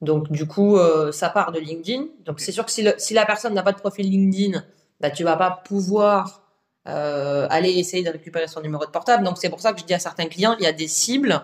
Donc 0.00 0.32
du 0.32 0.46
coup, 0.46 0.78
euh, 0.78 1.12
ça 1.12 1.28
part 1.28 1.52
de 1.52 1.60
LinkedIn. 1.60 2.06
Donc 2.24 2.40
c'est 2.40 2.52
sûr 2.52 2.64
que 2.64 2.72
si, 2.72 2.88
si 2.96 3.12
la 3.12 3.26
personne 3.26 3.52
n'a 3.52 3.62
pas 3.62 3.72
de 3.72 3.78
profil 3.78 4.08
LinkedIn, 4.08 4.64
bah, 5.00 5.10
tu 5.10 5.22
vas 5.22 5.36
pas 5.36 5.62
pouvoir 5.64 6.44
aller 6.84 7.72
essayer 7.72 8.02
de 8.02 8.08
récupérer 8.08 8.46
son 8.46 8.62
numéro 8.62 8.86
de 8.86 8.90
portable. 8.90 9.22
Donc 9.22 9.36
c'est 9.36 9.50
pour 9.50 9.60
ça 9.60 9.74
que 9.74 9.80
je 9.80 9.84
dis 9.84 9.92
à 9.92 9.98
certains 9.98 10.26
clients, 10.26 10.56
il 10.58 10.64
y 10.64 10.66
a 10.66 10.72
des 10.72 10.88
cibles. 10.88 11.42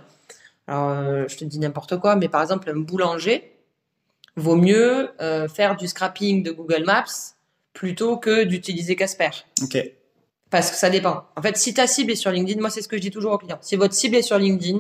Alors 0.67 1.29
je 1.29 1.37
te 1.37 1.45
dis 1.45 1.59
n'importe 1.59 1.99
quoi, 1.99 2.17
mais 2.17 2.31
par 2.31 2.41
exemple 2.41 2.71
un 2.71 2.79
boulanger 2.79 3.53
vaut 4.37 4.57
mieux 4.57 5.11
faire 5.53 5.77
du 5.77 5.87
scrapping 5.87 6.43
de 6.43 6.51
Google 6.51 6.85
Maps 6.87 7.35
plutôt 7.75 8.17
que 8.17 8.45
d'utiliser 8.45 8.97
Casper. 8.97 9.29
Ok. 9.63 9.77
Parce 10.55 10.71
que 10.71 10.77
ça 10.77 10.89
dépend. 10.89 11.25
En 11.35 11.43
fait, 11.43 11.57
si 11.57 11.75
ta 11.75 11.89
cible 11.89 12.13
est 12.13 12.15
sur 12.15 12.31
LinkedIn, 12.31 12.61
moi 12.61 12.71
c'est 12.71 12.81
ce 12.81 12.87
que 12.87 12.97
je 12.97 13.03
dis 13.03 13.11
toujours 13.11 13.33
aux 13.33 13.39
clients. 13.39 13.59
Si 13.61 13.75
votre 13.75 13.93
cible 13.93 14.15
est 14.15 14.23
sur 14.23 14.39
LinkedIn, 14.39 14.79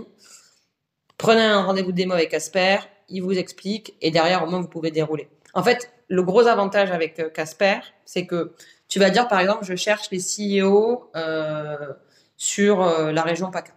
prenez 1.19 1.43
un 1.43 1.65
rendez-vous 1.65 1.91
démo 1.91 2.13
avec 2.13 2.31
Casper, 2.31 2.77
il 3.09 3.25
vous 3.25 3.37
explique 3.37 3.97
et 4.01 4.13
derrière 4.13 4.45
au 4.45 4.47
moins 4.47 4.61
vous 4.61 4.69
pouvez 4.69 4.93
dérouler. 4.93 5.29
En 5.53 5.65
fait, 5.65 5.91
le 6.07 6.23
gros 6.23 6.47
avantage 6.47 6.93
avec 6.93 7.19
euh, 7.19 7.29
Casper, 7.29 7.81
c'est 8.05 8.25
que 8.25 8.55
tu 8.87 9.01
vas 9.01 9.11
dire 9.11 9.27
par 9.27 9.41
exemple, 9.41 9.65
je 9.65 9.75
cherche 9.75 10.13
les 10.13 10.21
CEO 10.21 11.11
euh, 11.17 11.93
sur 12.37 12.81
euh, 12.81 13.11
la 13.11 13.23
région 13.23 13.51
PACA, 13.51 13.73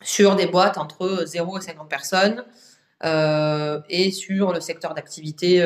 sur 0.00 0.34
des 0.34 0.46
boîtes 0.46 0.78
entre 0.78 1.24
0 1.26 1.58
et 1.58 1.60
50 1.60 1.90
personnes. 1.90 2.42
et 3.90 4.10
sur 4.12 4.54
le 4.54 4.60
secteur 4.62 4.94
d'activité, 4.94 5.58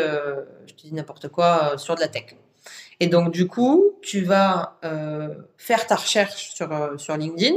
je 0.67 0.75
te 0.75 0.83
dis 0.83 0.93
n'importe 0.93 1.29
quoi, 1.29 1.79
sur 1.79 1.95
de 1.95 2.01
la 2.01 2.09
tech. 2.09 2.35
Et 3.01 3.09
donc, 3.09 3.33
du 3.33 3.47
coup, 3.47 3.93
tu 4.03 4.23
vas 4.23 4.79
euh, 4.85 5.35
faire 5.59 5.87
ta 5.87 5.97
recherche 5.97 6.51
sur, 6.55 6.73
euh, 6.73 6.97
sur 6.97 7.17
LinkedIn 7.17 7.55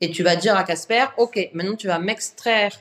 et 0.00 0.10
tu 0.10 0.22
vas 0.22 0.36
dire 0.36 0.56
à 0.56 0.64
Casper, 0.64 1.06
OK, 1.18 1.50
maintenant 1.52 1.76
tu 1.76 1.86
vas 1.86 1.98
m'extraire, 1.98 2.72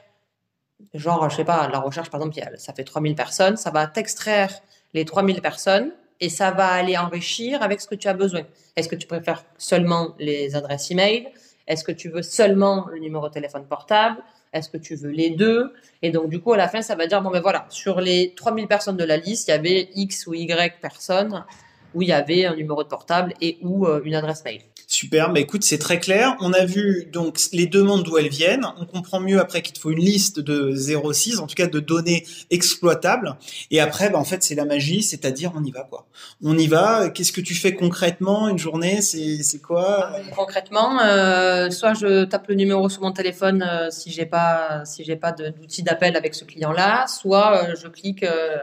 genre, 0.93 1.30
je 1.30 1.36
sais 1.36 1.43
pas, 1.43 1.67
la 1.67 1.80
recherche, 1.80 2.10
par 2.10 2.22
exemple, 2.22 2.58
ça 2.58 2.74
fait 2.74 2.86
3000 2.86 3.15
personnes, 3.15 3.58
ça 3.58 3.72
va 3.72 3.88
t'extraire 3.88 4.54
les 4.93 5.04
3000 5.04 5.41
personnes 5.41 5.91
et 6.22 6.30
ça 6.30 6.52
va 6.52 6.67
aller 6.67 6.98
enrichir 6.98 7.62
avec 7.62 7.82
ce 7.82 7.88
que 7.88 7.95
tu 7.95 8.08
as 8.08 8.13
besoin. 8.13 8.43
Est-ce 8.76 8.88
que 8.88 8.95
tu 8.95 9.08
préfères 9.08 9.43
seulement 9.58 10.15
les 10.17 10.56
adresses 10.56 10.91
email? 10.91 11.28
Est-ce 11.67 11.84
que 11.84 11.91
tu 11.91 12.10
veux 12.10 12.24
seulement 12.24 12.88
le 12.91 13.00
numéro 13.00 13.28
de 13.28 13.34
téléphone 13.34 13.65
portable? 13.65 14.17
Est-ce 14.53 14.69
que 14.69 14.77
tu 14.77 14.95
veux 14.95 15.12
les 15.12 15.29
deux? 15.29 15.73
Et 16.01 16.12
donc, 16.12 16.29
du 16.29 16.41
coup, 16.41 16.53
à 16.53 16.57
la 16.57 16.67
fin, 16.67 16.81
ça 16.81 16.95
va 16.95 17.07
dire, 17.07 17.21
bon, 17.21 17.29
ben 17.29 17.41
voilà, 17.41 17.65
sur 17.69 18.01
les 18.01 18.33
3000 18.35 18.67
personnes 18.67 18.97
de 18.97 19.03
la 19.03 19.17
liste, 19.17 19.47
il 19.47 19.51
y 19.51 19.53
avait 19.53 19.89
X 19.95 20.27
ou 20.27 20.33
Y 20.33 20.79
personnes 20.81 21.45
où 21.93 22.01
il 22.01 22.09
y 22.09 22.13
avait 22.13 22.45
un 22.45 22.55
numéro 22.55 22.83
de 22.83 22.88
portable 22.88 23.33
et 23.41 23.57
ou 23.62 23.88
euh, 23.88 24.01
une 24.03 24.15
adresse 24.15 24.43
mail. 24.43 24.62
Super, 24.91 25.32
bah 25.32 25.39
écoute, 25.39 25.63
c'est 25.63 25.78
très 25.78 25.99
clair. 25.99 26.36
On 26.39 26.52
a 26.52 26.65
vu 26.65 27.08
donc 27.13 27.39
les 27.54 27.67
demandes 27.67 28.02
d'où 28.02 28.17
elles 28.17 28.28
viennent. 28.28 28.65
On 28.80 28.88
comprend 28.88 29.19
mieux 29.19 29.39
après 29.39 29.62
qu'il 29.62 29.73
te 29.73 29.80
faut 29.80 29.91
une 29.91 29.99
liste 29.99 30.39
de 30.39 30.73
06, 30.75 31.38
en 31.38 31.45
tout 31.45 31.54
cas 31.54 31.67
de 31.67 31.80
données 31.80 32.25
exploitables. 32.49 33.38
Et 33.69 33.80
après, 33.80 34.10
bah, 34.10 34.17
en 34.17 34.23
fait, 34.23 34.41
c'est 34.41 34.56
la 34.56 34.65
magie, 34.65 35.04
c'est-à-dire 35.04 35.52
on 35.56 35.63
y 35.63 35.69
va 35.69 35.84
quoi. 35.84 36.08
On 36.43 36.58
y 36.58 36.65
va. 36.65 37.10
Qu'est-ce 37.12 37.32
que 37.32 37.39
tu 37.39 37.54
fais 37.54 37.75
concrètement 37.75 38.49
une 38.49 38.58
journée? 38.58 39.04
C'est 39.04 39.62
quoi? 39.62 40.12
Concrètement, 40.36 40.99
euh, 41.04 41.69
soit 41.69 41.93
je 41.93 42.25
tape 42.25 42.47
le 42.47 42.56
numéro 42.56 42.89
sur 42.89 43.04
mon 43.04 43.12
téléphone 43.12 43.62
euh, 43.62 43.91
si 43.91 44.10
j'ai 44.10 44.25
pas 44.25 44.86
si 44.86 45.04
j'ai 45.04 45.17
pas 45.17 45.34
d'outil 45.34 45.84
d'appel 45.84 46.15
avec 46.15 46.34
ce 46.34 46.45
client-là, 46.45 47.06
soit 47.06 47.63
euh, 47.63 47.75
je 47.80 47.88
clique, 47.89 48.23
euh, 48.23 48.58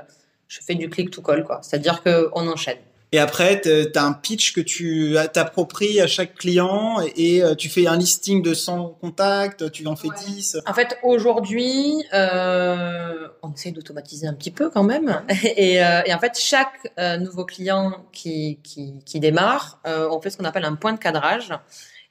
je 0.48 0.58
fais 0.60 0.74
du 0.74 0.90
click 0.90 1.12
to 1.12 1.22
call 1.22 1.44
quoi. 1.44 1.60
C'est-à-dire 1.62 2.02
qu'on 2.02 2.48
enchaîne. 2.48 2.78
Et 3.16 3.18
après, 3.18 3.62
tu 3.62 3.70
as 3.98 4.04
un 4.04 4.12
pitch 4.12 4.52
que 4.52 4.60
tu 4.60 5.16
t'appropries 5.32 6.02
à 6.02 6.06
chaque 6.06 6.34
client 6.34 7.00
et, 7.16 7.42
euh, 7.42 7.54
tu 7.54 7.70
fais 7.70 7.86
un 7.86 7.96
listing 7.96 8.42
de 8.42 8.52
100 8.52 8.98
contacts, 9.00 9.70
tu 9.72 9.86
en 9.86 9.96
fais 9.96 10.08
10. 10.26 10.58
En 10.66 10.74
fait, 10.74 10.98
aujourd'hui, 11.02 11.94
euh, 12.12 13.26
on 13.42 13.54
essaie 13.54 13.70
d'automatiser 13.70 14.26
un 14.26 14.34
petit 14.34 14.50
peu 14.50 14.68
quand 14.68 14.82
même. 14.82 15.22
Et, 15.56 15.82
euh, 15.82 16.02
et 16.04 16.12
en 16.12 16.18
fait, 16.18 16.38
chaque 16.38 16.92
euh, 16.98 17.16
nouveau 17.16 17.46
client 17.46 18.04
qui, 18.12 18.60
qui, 18.62 18.98
qui 19.06 19.18
démarre, 19.18 19.80
on 19.86 20.20
fait 20.20 20.28
ce 20.28 20.36
qu'on 20.36 20.44
appelle 20.44 20.66
un 20.66 20.74
point 20.74 20.92
de 20.92 20.98
cadrage. 20.98 21.54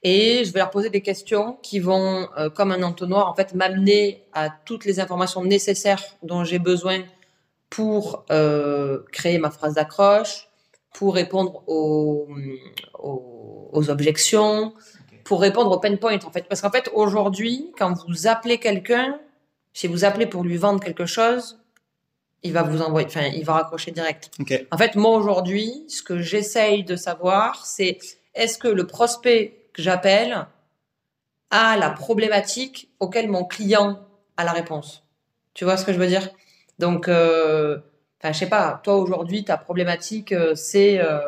Et 0.02 0.44
je 0.44 0.52
vais 0.52 0.58
leur 0.58 0.70
poser 0.70 0.90
des 0.90 1.02
questions 1.02 1.56
qui 1.62 1.78
vont, 1.78 2.28
euh, 2.36 2.50
comme 2.50 2.72
un 2.72 2.82
entonnoir, 2.82 3.30
en 3.30 3.34
fait, 3.36 3.54
m'amener 3.54 4.24
à 4.32 4.50
toutes 4.50 4.84
les 4.84 4.98
informations 4.98 5.44
nécessaires 5.44 6.02
dont 6.24 6.42
j'ai 6.42 6.58
besoin 6.58 7.04
pour 7.70 8.24
créer 9.12 9.38
ma 9.38 9.50
phrase 9.50 9.74
d'accroche, 9.74 10.48
pour 10.96 11.14
répondre 11.14 11.62
aux, 11.66 12.26
aux, 12.98 13.68
aux 13.70 13.90
objections, 13.90 14.68
okay. 14.68 15.20
pour 15.24 15.42
répondre 15.42 15.70
aux 15.70 15.78
pain 15.78 15.94
points 15.96 16.18
en 16.24 16.30
fait. 16.30 16.48
Parce 16.48 16.62
qu'en 16.62 16.70
fait, 16.70 16.90
aujourd'hui, 16.94 17.70
quand 17.78 17.92
vous 18.06 18.26
appelez 18.26 18.56
quelqu'un, 18.58 19.20
si 19.74 19.88
vous 19.88 20.06
appelez 20.06 20.24
pour 20.24 20.42
lui 20.42 20.56
vendre 20.56 20.82
quelque 20.82 21.04
chose, 21.04 21.60
il 22.42 22.54
va 22.54 22.62
vous 22.62 22.80
envoyer, 22.80 23.06
enfin, 23.06 23.26
il 23.26 23.44
va 23.44 23.52
raccrocher 23.52 23.90
direct. 23.90 24.30
Okay. 24.40 24.66
En 24.70 24.78
fait, 24.78 24.94
moi 24.94 25.10
aujourd'hui, 25.10 25.84
ce 25.88 26.02
que 26.02 26.18
j'essaye 26.18 26.82
de 26.82 26.96
savoir, 26.96 27.66
c'est 27.66 27.98
est-ce 28.34 28.56
que 28.56 28.68
le 28.68 28.86
prospect 28.86 29.68
que 29.74 29.82
j'appelle 29.82 30.46
a 31.50 31.76
la 31.76 31.90
problématique 31.90 32.88
auquel 33.00 33.28
mon 33.28 33.44
client 33.44 34.00
a 34.38 34.44
la 34.44 34.52
réponse. 34.52 35.04
Tu 35.52 35.64
vois 35.66 35.76
ce 35.76 35.84
que 35.84 35.92
je 35.92 35.98
veux 35.98 36.06
dire? 36.06 36.30
Donc, 36.78 37.08
euh, 37.08 37.80
Enfin, 38.20 38.32
je 38.32 38.38
sais 38.38 38.48
pas, 38.48 38.80
toi 38.82 38.96
aujourd'hui, 38.96 39.44
ta 39.44 39.56
problématique, 39.56 40.32
euh, 40.32 40.54
c'est, 40.54 40.98
euh, 41.00 41.20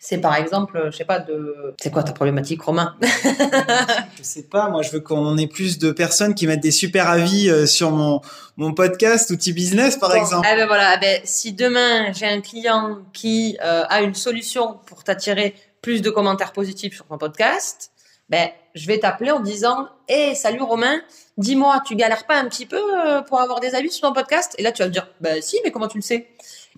c'est 0.00 0.18
par 0.18 0.36
exemple, 0.36 0.88
je 0.92 0.96
sais 0.96 1.04
pas, 1.04 1.18
de. 1.18 1.74
C'est 1.80 1.90
quoi 1.90 2.02
ta 2.02 2.12
problématique, 2.12 2.62
Romain? 2.62 2.94
Je 3.02 4.22
sais 4.22 4.44
pas, 4.44 4.68
moi 4.68 4.82
je 4.82 4.90
veux 4.90 5.00
qu'on 5.00 5.36
ait 5.36 5.46
plus 5.46 5.78
de 5.78 5.90
personnes 5.90 6.34
qui 6.34 6.46
mettent 6.46 6.62
des 6.62 6.70
super 6.70 7.08
avis 7.08 7.50
euh, 7.50 7.66
sur 7.66 7.90
mon, 7.90 8.20
mon 8.56 8.72
podcast 8.72 9.30
Outil 9.30 9.52
Business, 9.52 9.96
par 9.96 10.10
bon, 10.10 10.16
exemple. 10.16 10.48
Eh 10.52 10.56
ben 10.56 10.66
voilà, 10.66 10.94
eh 10.96 11.00
ben, 11.00 11.20
si 11.24 11.52
demain 11.52 12.12
j'ai 12.12 12.26
un 12.26 12.40
client 12.40 12.98
qui 13.12 13.58
euh, 13.64 13.84
a 13.88 14.02
une 14.02 14.14
solution 14.14 14.78
pour 14.86 15.02
t'attirer 15.02 15.54
plus 15.82 16.02
de 16.02 16.10
commentaires 16.10 16.52
positifs 16.52 16.94
sur 16.94 17.06
ton 17.06 17.18
podcast, 17.18 17.90
ben, 18.28 18.50
je 18.74 18.86
vais 18.86 18.98
t'appeler 18.98 19.30
en 19.30 19.40
disant 19.40 19.88
Hé, 20.08 20.30
hey, 20.30 20.36
salut 20.36 20.62
Romain, 20.62 21.00
dis-moi, 21.38 21.82
tu 21.86 21.96
galères 21.96 22.26
pas 22.26 22.38
un 22.38 22.48
petit 22.48 22.66
peu 22.66 22.76
euh, 22.76 23.22
pour 23.22 23.40
avoir 23.40 23.60
des 23.60 23.74
avis 23.74 23.90
sur 23.90 24.08
ton 24.08 24.14
podcast? 24.14 24.54
Et 24.58 24.62
là, 24.62 24.72
tu 24.72 24.82
vas 24.82 24.88
me 24.88 24.92
dire 24.92 25.08
Bah 25.20 25.40
si, 25.40 25.58
mais 25.64 25.70
comment 25.70 25.88
tu 25.88 25.98
le 25.98 26.02
sais? 26.02 26.28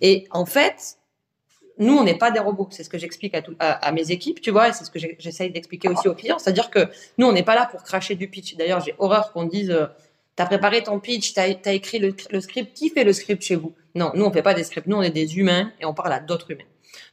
Et 0.00 0.26
en 0.30 0.46
fait, 0.46 0.98
nous, 1.78 1.96
on 1.96 2.04
n'est 2.04 2.18
pas 2.18 2.30
des 2.30 2.40
robots. 2.40 2.68
C'est 2.70 2.84
ce 2.84 2.88
que 2.88 2.98
j'explique 2.98 3.34
à, 3.34 3.42
à, 3.58 3.87
à, 3.87 3.92
mes 3.92 4.11
équipes, 4.11 4.40
tu 4.40 4.50
vois, 4.50 4.68
et 4.68 4.72
c'est 4.72 4.84
ce 4.84 4.90
que 4.90 4.98
j'essaye 5.18 5.50
d'expliquer 5.50 5.88
aussi 5.88 6.08
aux 6.08 6.14
clients. 6.14 6.38
C'est-à-dire 6.38 6.70
que 6.70 6.88
nous, 7.16 7.26
on 7.26 7.32
n'est 7.32 7.42
pas 7.42 7.54
là 7.54 7.66
pour 7.66 7.82
cracher 7.82 8.14
du 8.14 8.28
pitch. 8.28 8.56
D'ailleurs, 8.56 8.80
j'ai 8.80 8.94
horreur 8.98 9.32
qu'on 9.32 9.44
dise 9.44 9.70
euh, 9.70 9.87
T'as 10.37 10.46
préparé 10.46 10.84
ton 10.84 11.00
pitch, 11.00 11.34
t'as 11.34 11.48
as 11.64 11.72
écrit 11.72 11.98
le, 11.98 12.14
le, 12.30 12.40
script, 12.40 12.72
qui 12.72 12.90
fait 12.90 13.02
le 13.02 13.12
script 13.12 13.42
chez 13.42 13.56
vous? 13.56 13.74
Non, 13.96 14.12
nous, 14.14 14.24
on 14.24 14.30
fait 14.30 14.42
pas 14.42 14.54
des 14.54 14.62
scripts. 14.62 14.87
Nous, 14.87 14.96
on 14.96 15.02
est 15.02 15.11
des 15.11 15.37
humains 15.37 15.72
et 15.80 15.84
on 15.84 15.94
parle 15.94 16.12
à 16.12 16.20
d'autres 16.20 16.52
humains. 16.52 16.62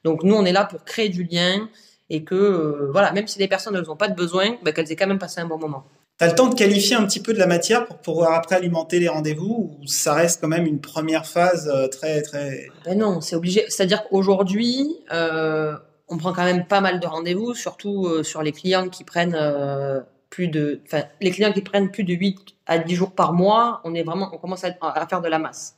Donc, 0.03 0.21
nous, 0.21 0.35
on 0.35 0.45
est 0.45 0.51
là 0.51 0.65
pour 0.65 0.83
créer 0.83 1.09
du 1.09 1.23
lien 1.23 1.67
et 2.09 2.23
que 2.23 2.35
euh, 2.35 2.89
voilà, 2.91 3.11
même 3.11 3.27
si 3.27 3.39
les 3.39 3.47
personnes 3.47 3.79
n'ont 3.79 3.95
pas 3.95 4.07
de 4.07 4.15
besoin, 4.15 4.57
bah, 4.63 4.71
qu'elles 4.71 4.91
aient 4.91 4.95
quand 4.95 5.07
même 5.07 5.19
passé 5.19 5.41
un 5.41 5.47
bon 5.47 5.57
moment. 5.57 5.85
Tu 6.17 6.23
as 6.23 6.29
le 6.29 6.35
temps 6.35 6.47
de 6.47 6.55
qualifier 6.55 6.95
un 6.95 7.05
petit 7.05 7.19
peu 7.19 7.33
de 7.33 7.39
la 7.39 7.47
matière 7.47 7.85
pour 7.85 7.97
pouvoir 7.97 8.33
après 8.33 8.55
alimenter 8.55 8.99
les 8.99 9.09
rendez-vous 9.09 9.77
ou 9.81 9.87
ça 9.87 10.13
reste 10.13 10.39
quand 10.39 10.47
même 10.47 10.65
une 10.65 10.79
première 10.79 11.25
phase 11.25 11.67
euh, 11.67 11.89
très 11.89 12.21
très 12.21 12.67
ben 12.85 12.97
non, 12.97 13.19
c'est 13.19 13.35
obligé. 13.35 13.65
C'est-à-dire 13.67 14.05
qu'aujourd'hui, 14.07 14.95
euh, 15.11 15.75
on 16.07 16.17
prend 16.17 16.31
quand 16.31 16.45
même 16.45 16.65
pas 16.67 16.79
mal 16.79 17.01
de 17.01 17.07
rendez-vous, 17.07 17.53
surtout 17.53 18.05
euh, 18.05 18.23
sur 18.23 18.43
les 18.43 18.53
clients 18.53 18.87
qui 18.87 19.03
prennent 19.03 19.35
euh, 19.37 19.99
plus 20.29 20.47
de, 20.47 20.79
enfin 20.85 21.03
les 21.19 21.31
clients 21.31 21.51
qui 21.51 21.61
prennent 21.61 21.91
plus 21.91 22.05
de 22.05 22.13
8 22.13 22.39
à 22.65 22.77
10 22.77 22.95
jours 22.95 23.11
par 23.11 23.33
mois, 23.33 23.81
on 23.83 23.93
est 23.93 24.03
vraiment, 24.03 24.29
on 24.33 24.37
commence 24.37 24.63
à, 24.63 24.69
à 24.81 25.07
faire 25.07 25.21
de 25.21 25.27
la 25.27 25.39
masse. 25.39 25.75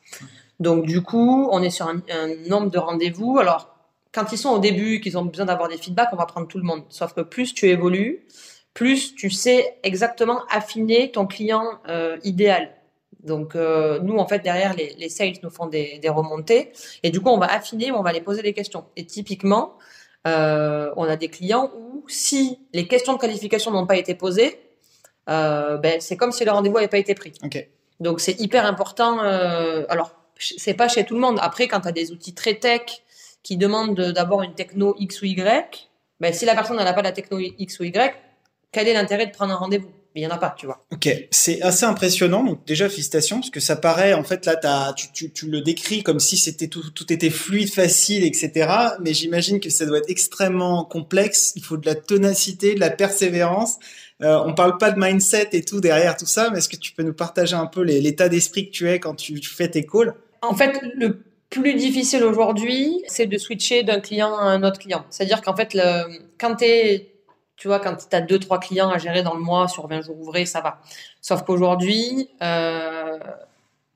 Donc 0.60 0.86
du 0.86 1.02
coup, 1.02 1.50
on 1.52 1.64
est 1.64 1.72
sur 1.72 1.88
un, 1.88 2.02
un 2.12 2.48
nombre 2.48 2.70
de 2.70 2.78
rendez-vous. 2.78 3.40
Alors 3.40 3.77
quand 4.18 4.32
ils 4.32 4.38
sont 4.38 4.50
au 4.50 4.58
début, 4.58 5.00
qu'ils 5.00 5.16
ont 5.20 5.26
besoin 5.26 5.46
d'avoir 5.46 5.70
des 5.70 5.78
feedbacks, 5.78 6.10
on 6.12 6.16
va 6.16 6.26
prendre 6.26 6.48
tout 6.48 6.58
le 6.58 6.64
monde. 6.64 6.84
Sauf 6.90 7.14
que 7.14 7.22
plus 7.22 7.54
tu 7.54 7.68
évolues, 7.68 8.26
plus 8.74 9.14
tu 9.14 9.30
sais 9.30 9.78
exactement 9.84 10.42
affiner 10.50 11.12
ton 11.12 11.28
client 11.28 11.80
euh, 11.88 12.18
idéal. 12.24 12.72
Donc 13.24 13.56
euh, 13.56 14.00
nous, 14.00 14.18
en 14.18 14.28
fait, 14.28 14.40
derrière, 14.40 14.74
les, 14.76 14.96
les, 14.98 15.10
sales 15.10 15.34
nous 15.44 15.52
font 15.52 15.68
des, 15.68 16.00
des, 16.00 16.10
remontées. 16.10 16.72
Et 17.04 17.12
du 17.12 17.22
coup, 17.22 17.30
on 17.30 17.38
va 17.38 17.46
affiner, 17.46 17.92
on 17.92 18.02
va 18.02 18.12
les 18.12 18.22
poser 18.22 18.42
des 18.42 18.54
questions. 18.54 18.86
Et 18.96 19.06
typiquement, 19.06 19.78
euh, 20.26 20.92
on 20.96 21.04
a 21.04 21.16
des 21.16 21.28
clients 21.28 21.72
où 21.78 22.04
si 22.08 22.58
les 22.74 22.88
questions 22.88 23.14
de 23.14 23.20
qualification 23.20 23.70
n'ont 23.70 23.86
pas 23.86 23.98
été 23.98 24.16
posées, 24.16 24.60
ben, 25.28 25.98
c'est 26.00 26.18
comme 26.18 26.32
si 26.32 26.44
le 26.44 26.50
rendez-vous 26.50 26.76
n'avait 26.76 26.88
pas 26.88 26.98
été 26.98 27.14
pris. 27.14 27.34
Okay. 27.44 27.70
Donc 28.00 28.20
c'est 28.20 28.40
hyper 28.40 28.66
important. 28.66 29.20
Alors, 29.20 30.12
c'est 30.40 30.74
pas 30.74 30.88
chez 30.88 31.04
tout 31.04 31.14
le 31.14 31.20
monde. 31.20 31.38
Après, 31.40 31.68
quand 31.68 31.82
tu 31.82 31.88
as 31.88 31.92
des 31.92 32.12
outils 32.12 32.34
très 32.34 32.56
tech, 32.56 33.04
qui 33.48 33.56
demande 33.56 33.96
d'abord 34.14 34.44
une 34.44 34.56
techno 34.56 34.94
X 35.00 35.22
ou 35.22 35.26
Y, 35.26 35.90
ben, 36.20 36.34
si 36.34 36.44
la 36.44 36.54
personne 36.54 36.76
n'a 36.76 36.92
pas 36.92 37.02
la 37.02 37.14
techno 37.14 37.40
X 37.40 37.80
ou 37.80 37.86
Y, 37.86 38.14
quel 38.74 38.90
est 38.90 38.94
l'intérêt 38.94 39.26
de 39.26 39.32
prendre 39.32 39.54
un 39.54 39.56
rendez-vous? 39.56 39.90
Il 40.16 40.20
n'y 40.20 40.28
en 40.28 40.32
a 40.32 40.38
pas, 40.38 40.54
tu 40.58 40.66
vois. 40.66 40.84
Ok, 40.92 41.08
c'est 41.32 41.62
assez 41.62 41.86
impressionnant. 41.86 42.44
Donc 42.44 42.66
déjà, 42.66 42.90
félicitations, 42.90 43.38
parce 43.38 43.52
que 43.52 43.62
ça 43.62 43.78
paraît, 43.78 44.14
en 44.14 44.24
fait, 44.24 44.46
là, 44.46 44.60
as, 44.64 44.94
tu, 44.94 45.08
tu, 45.14 45.32
tu 45.32 45.50
le 45.50 45.62
décris 45.62 46.04
comme 46.04 46.20
si 46.20 46.36
c'était 46.36 46.68
tout, 46.68 46.90
tout 46.90 47.14
était 47.14 47.30
fluide, 47.30 47.72
facile, 47.72 48.26
etc. 48.26 48.70
Mais 49.00 49.14
j'imagine 49.14 49.62
que 49.62 49.70
ça 49.70 49.86
doit 49.86 50.00
être 50.00 50.10
extrêmement 50.10 50.84
complexe. 50.84 51.54
Il 51.56 51.64
faut 51.64 51.78
de 51.78 51.86
la 51.86 51.96
ténacité, 51.96 52.76
de 52.76 52.82
la 52.82 52.90
persévérance. 52.90 53.78
Euh, 54.24 54.44
on 54.46 54.56
parle 54.56 54.78
pas 54.78 54.92
de 54.92 55.00
mindset 55.00 55.50
et 55.54 55.64
tout 55.64 55.80
derrière 55.80 56.18
tout 56.18 56.26
ça, 56.26 56.50
mais 56.50 56.58
est-ce 56.58 56.68
que 56.68 56.76
tu 56.76 56.92
peux 56.92 57.04
nous 57.04 57.14
partager 57.14 57.56
un 57.56 57.68
peu 57.68 57.82
l'état 57.84 58.28
d'esprit 58.28 58.68
que 58.68 58.72
tu 58.72 58.90
es 58.90 59.00
quand 59.00 59.16
tu 59.16 59.42
fais 59.42 59.70
tes 59.70 59.86
calls? 59.86 60.16
En 60.42 60.56
fait, 60.56 60.82
le 60.96 61.20
plus 61.50 61.74
difficile 61.76 62.24
aujourd'hui, 62.24 63.04
c'est 63.08 63.26
de 63.26 63.38
switcher 63.38 63.84
d'un 63.84 64.00
client 64.00 64.36
à 64.38 64.44
un 64.44 64.64
autre 64.64 64.80
client. 64.80 65.06
C'est-à-dire 65.10 65.42
qu'en 65.42 65.56
fait, 65.56 65.78
quand 66.40 66.56
tu 66.56 66.66
quand 67.64 67.96
tu 67.96 68.16
as 68.16 68.22
deux, 68.22 68.40
trois 68.40 68.60
clients 68.60 68.90
à 68.90 68.98
gérer 68.98 69.24
dans 69.24 69.34
le 69.34 69.42
mois 69.42 69.68
sur 69.68 69.88
20 69.88 70.02
jours 70.02 70.20
ouvrés, 70.20 70.46
ça 70.46 70.62
va. 70.62 70.80
Sauf 71.22 71.44
qu'aujourd'hui, 71.44 72.30
euh, 72.42 73.18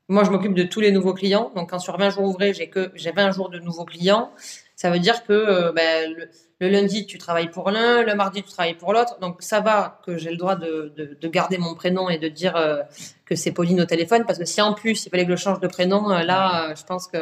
moi, 0.07 0.23
je 0.23 0.31
m'occupe 0.31 0.53
de 0.53 0.63
tous 0.63 0.81
les 0.81 0.91
nouveaux 0.91 1.13
clients. 1.13 1.51
Donc, 1.55 1.69
quand 1.69 1.79
sur 1.79 1.97
20 1.97 2.09
jours 2.09 2.23
ouvrés, 2.23 2.53
j'ai 2.53 2.69
que 2.69 2.91
j'ai 2.95 3.11
20 3.11 3.31
jours 3.31 3.49
de 3.49 3.59
nouveaux 3.59 3.85
clients, 3.85 4.31
ça 4.81 4.89
veut 4.89 4.97
dire 4.97 5.23
que 5.23 5.31
euh, 5.31 5.71
ben, 5.73 6.11
le, 6.59 6.67
lundi, 6.67 7.05
tu 7.05 7.19
travailles 7.19 7.51
pour 7.51 7.69
l'un, 7.69 8.01
le 8.01 8.15
mardi, 8.15 8.41
tu 8.41 8.49
travailles 8.49 8.73
pour 8.73 8.93
l'autre. 8.93 9.19
Donc, 9.19 9.43
ça 9.43 9.59
va 9.59 10.01
que 10.07 10.17
j'ai 10.17 10.31
le 10.31 10.37
droit 10.37 10.55
de, 10.55 10.91
de, 10.97 11.15
de, 11.21 11.27
garder 11.27 11.59
mon 11.59 11.75
prénom 11.75 12.09
et 12.09 12.17
de 12.17 12.27
dire 12.27 12.55
euh, 12.55 12.81
que 13.25 13.35
c'est 13.35 13.51
Pauline 13.51 13.79
au 13.81 13.85
téléphone. 13.85 14.23
Parce 14.25 14.39
que 14.39 14.45
si 14.45 14.59
en 14.59 14.73
plus, 14.73 15.05
il 15.05 15.11
fallait 15.11 15.27
que 15.27 15.35
je 15.35 15.39
change 15.39 15.59
de 15.59 15.67
prénom, 15.67 16.09
là, 16.09 16.73
je 16.73 16.83
pense 16.83 17.07
que 17.07 17.19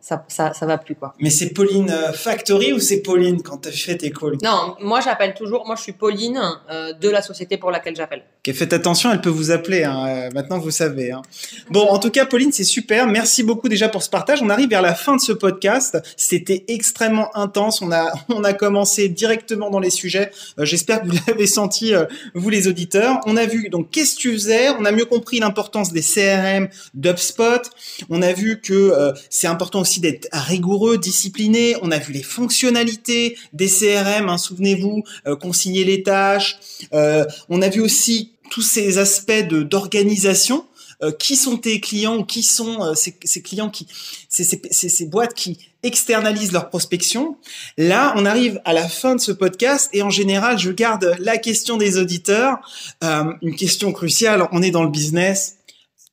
ça, 0.00 0.24
ça, 0.28 0.52
ça 0.52 0.66
va 0.66 0.78
plus 0.78 0.94
quoi. 0.94 1.14
Mais 1.20 1.30
c'est 1.30 1.50
Pauline 1.50 1.92
Factory 2.14 2.72
ou 2.72 2.78
c'est 2.78 3.02
Pauline 3.02 3.42
quand 3.42 3.58
tu 3.58 3.72
fais 3.72 3.96
tes 3.96 4.10
calls? 4.10 4.38
Non, 4.42 4.76
moi 4.80 5.00
j'appelle 5.00 5.34
toujours, 5.34 5.66
moi 5.66 5.76
je 5.76 5.82
suis 5.82 5.92
Pauline 5.92 6.40
euh, 6.70 6.92
de 6.92 7.08
la 7.08 7.22
société 7.22 7.56
pour 7.56 7.70
laquelle 7.70 7.96
j'appelle. 7.96 8.22
Ok, 8.46 8.54
faites 8.54 8.72
attention, 8.72 9.12
elle 9.12 9.20
peut 9.20 9.30
vous 9.30 9.50
appeler. 9.50 9.84
Hein. 9.84 10.28
Maintenant 10.34 10.58
vous 10.58 10.70
savez. 10.70 11.12
Hein. 11.12 11.22
Bon, 11.70 11.88
en 11.88 11.98
tout 11.98 12.10
cas, 12.10 12.26
Pauline, 12.26 12.52
c'est 12.52 12.64
super. 12.64 13.06
Merci 13.06 13.42
beaucoup 13.42 13.68
déjà 13.68 13.88
pour 13.88 14.02
ce 14.02 14.10
partage. 14.10 14.42
On 14.42 14.50
arrive 14.50 14.70
vers 14.70 14.82
la 14.82 14.94
fin 14.94 15.16
de 15.16 15.20
ce 15.20 15.32
podcast. 15.32 15.98
C'était 16.16 16.64
extrêmement 16.68 17.36
intense. 17.36 17.82
On 17.82 17.90
a 17.90 18.12
on 18.28 18.44
a 18.44 18.52
commencé 18.52 19.08
directement 19.08 19.70
dans 19.70 19.80
les 19.80 19.90
sujets. 19.90 20.30
Euh, 20.58 20.64
J'espère 20.64 21.02
que 21.02 21.08
vous 21.08 21.18
l'avez 21.26 21.46
senti, 21.46 21.94
euh, 21.94 22.04
vous 22.34 22.48
les 22.50 22.68
auditeurs. 22.68 23.20
On 23.26 23.36
a 23.36 23.46
vu 23.46 23.68
donc 23.68 23.90
qu'est-ce 23.90 24.16
que 24.16 24.20
tu 24.20 24.32
faisais? 24.32 24.70
On 24.70 24.84
a 24.84 24.92
mieux 24.92 25.04
compris 25.04 25.40
l'importance 25.40 25.92
des 25.92 26.02
CRM, 26.02 26.68
d'UpSpot. 26.94 27.62
On 28.10 28.22
a 28.22 28.32
vu 28.32 28.60
que 28.60 28.72
euh, 28.72 29.12
c'est 29.30 29.46
important 29.46 29.80
aussi 29.80 29.95
d'être 30.00 30.28
rigoureux, 30.32 30.98
discipliné. 30.98 31.76
On 31.82 31.90
a 31.90 31.98
vu 31.98 32.12
les 32.12 32.22
fonctionnalités 32.22 33.36
des 33.52 33.68
CRM, 33.68 34.28
hein, 34.28 34.38
souvenez-vous, 34.38 35.02
euh, 35.26 35.36
consigner 35.36 35.84
les 35.84 36.02
tâches. 36.02 36.58
Euh, 36.92 37.24
on 37.48 37.62
a 37.62 37.68
vu 37.68 37.80
aussi 37.80 38.32
tous 38.50 38.62
ces 38.62 38.98
aspects 38.98 39.46
d'organisation. 39.48 40.64
euh, 41.02 41.12
qui 41.12 41.36
sont 41.36 41.58
tes 41.58 41.78
clients, 41.78 42.22
qui 42.22 42.42
sont 42.42 42.94
ces, 42.94 43.42
clients 43.42 43.68
qui, 43.68 43.86
ces, 44.30 44.44
ces, 44.70 45.04
boîtes 45.04 45.34
qui 45.34 45.58
externalisent 45.82 46.52
leur 46.52 46.70
prospection. 46.70 47.36
Là, 47.76 48.14
on 48.16 48.24
arrive 48.24 48.62
à 48.64 48.72
la 48.72 48.88
fin 48.88 49.14
de 49.14 49.20
ce 49.20 49.30
podcast 49.30 49.90
et 49.92 50.00
en 50.00 50.08
général, 50.08 50.58
je 50.58 50.70
garde 50.70 51.14
la 51.18 51.36
question 51.36 51.76
des 51.76 51.98
auditeurs, 51.98 52.60
une 53.02 53.54
question 53.56 53.92
cruciale. 53.92 54.48
On 54.52 54.62
est 54.62 54.70
dans 54.70 54.84
le 54.84 54.88
business 54.88 55.58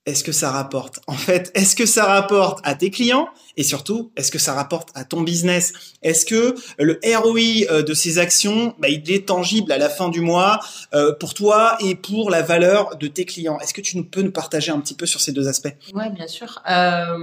est-ce 0.06 0.24
que 0.24 0.32
ça 0.32 0.52
rapporte? 0.52 1.00
En 1.08 1.14
fait, 1.14 1.52
est-ce 1.56 1.76
que 1.76 1.86
ça 1.86 2.06
rapporte 2.06 2.60
à 2.64 2.76
tes 2.76 2.92
clients? 2.92 3.30
Et 3.56 3.64
surtout, 3.64 4.12
est-ce 4.18 4.32
que 4.32 4.40
ça 4.40 4.54
rapporte 4.54 4.90
à 4.96 5.06
ton 5.06 5.22
business? 5.22 5.74
Est-ce 6.02 6.26
que 6.26 6.56
le 6.78 7.00
ROI 7.04 7.72
euh, 7.72 7.84
de 7.84 7.94
ces 7.94 8.18
actions, 8.18 8.76
bah, 8.80 8.90
il 8.90 9.10
est 9.12 9.28
tangible 9.28 9.72
à 9.72 9.78
la 9.78 9.90
fin 9.90 10.10
du 10.10 10.20
mois 10.20 10.60
euh, 10.94 11.14
pour 11.14 11.34
toi 11.34 11.78
et 11.80 11.96
pour 11.96 12.30
la 12.30 12.42
valeur 12.42 12.98
de 12.98 13.08
tes 13.08 13.26
clients? 13.26 13.60
Est-ce 13.60 13.74
que 13.74 13.82
tu 13.82 14.04
peux 14.04 14.22
nous 14.22 14.32
partager 14.32 14.72
un 14.72 14.80
petit 14.80 14.96
peu 14.96 15.06
sur 15.06 15.22
ces 15.22 15.32
deux 15.32 15.48
aspects? 15.48 15.74
Oui, 15.94 16.10
bien 16.10 16.28
sûr. 16.28 16.62
Euh... 16.70 17.18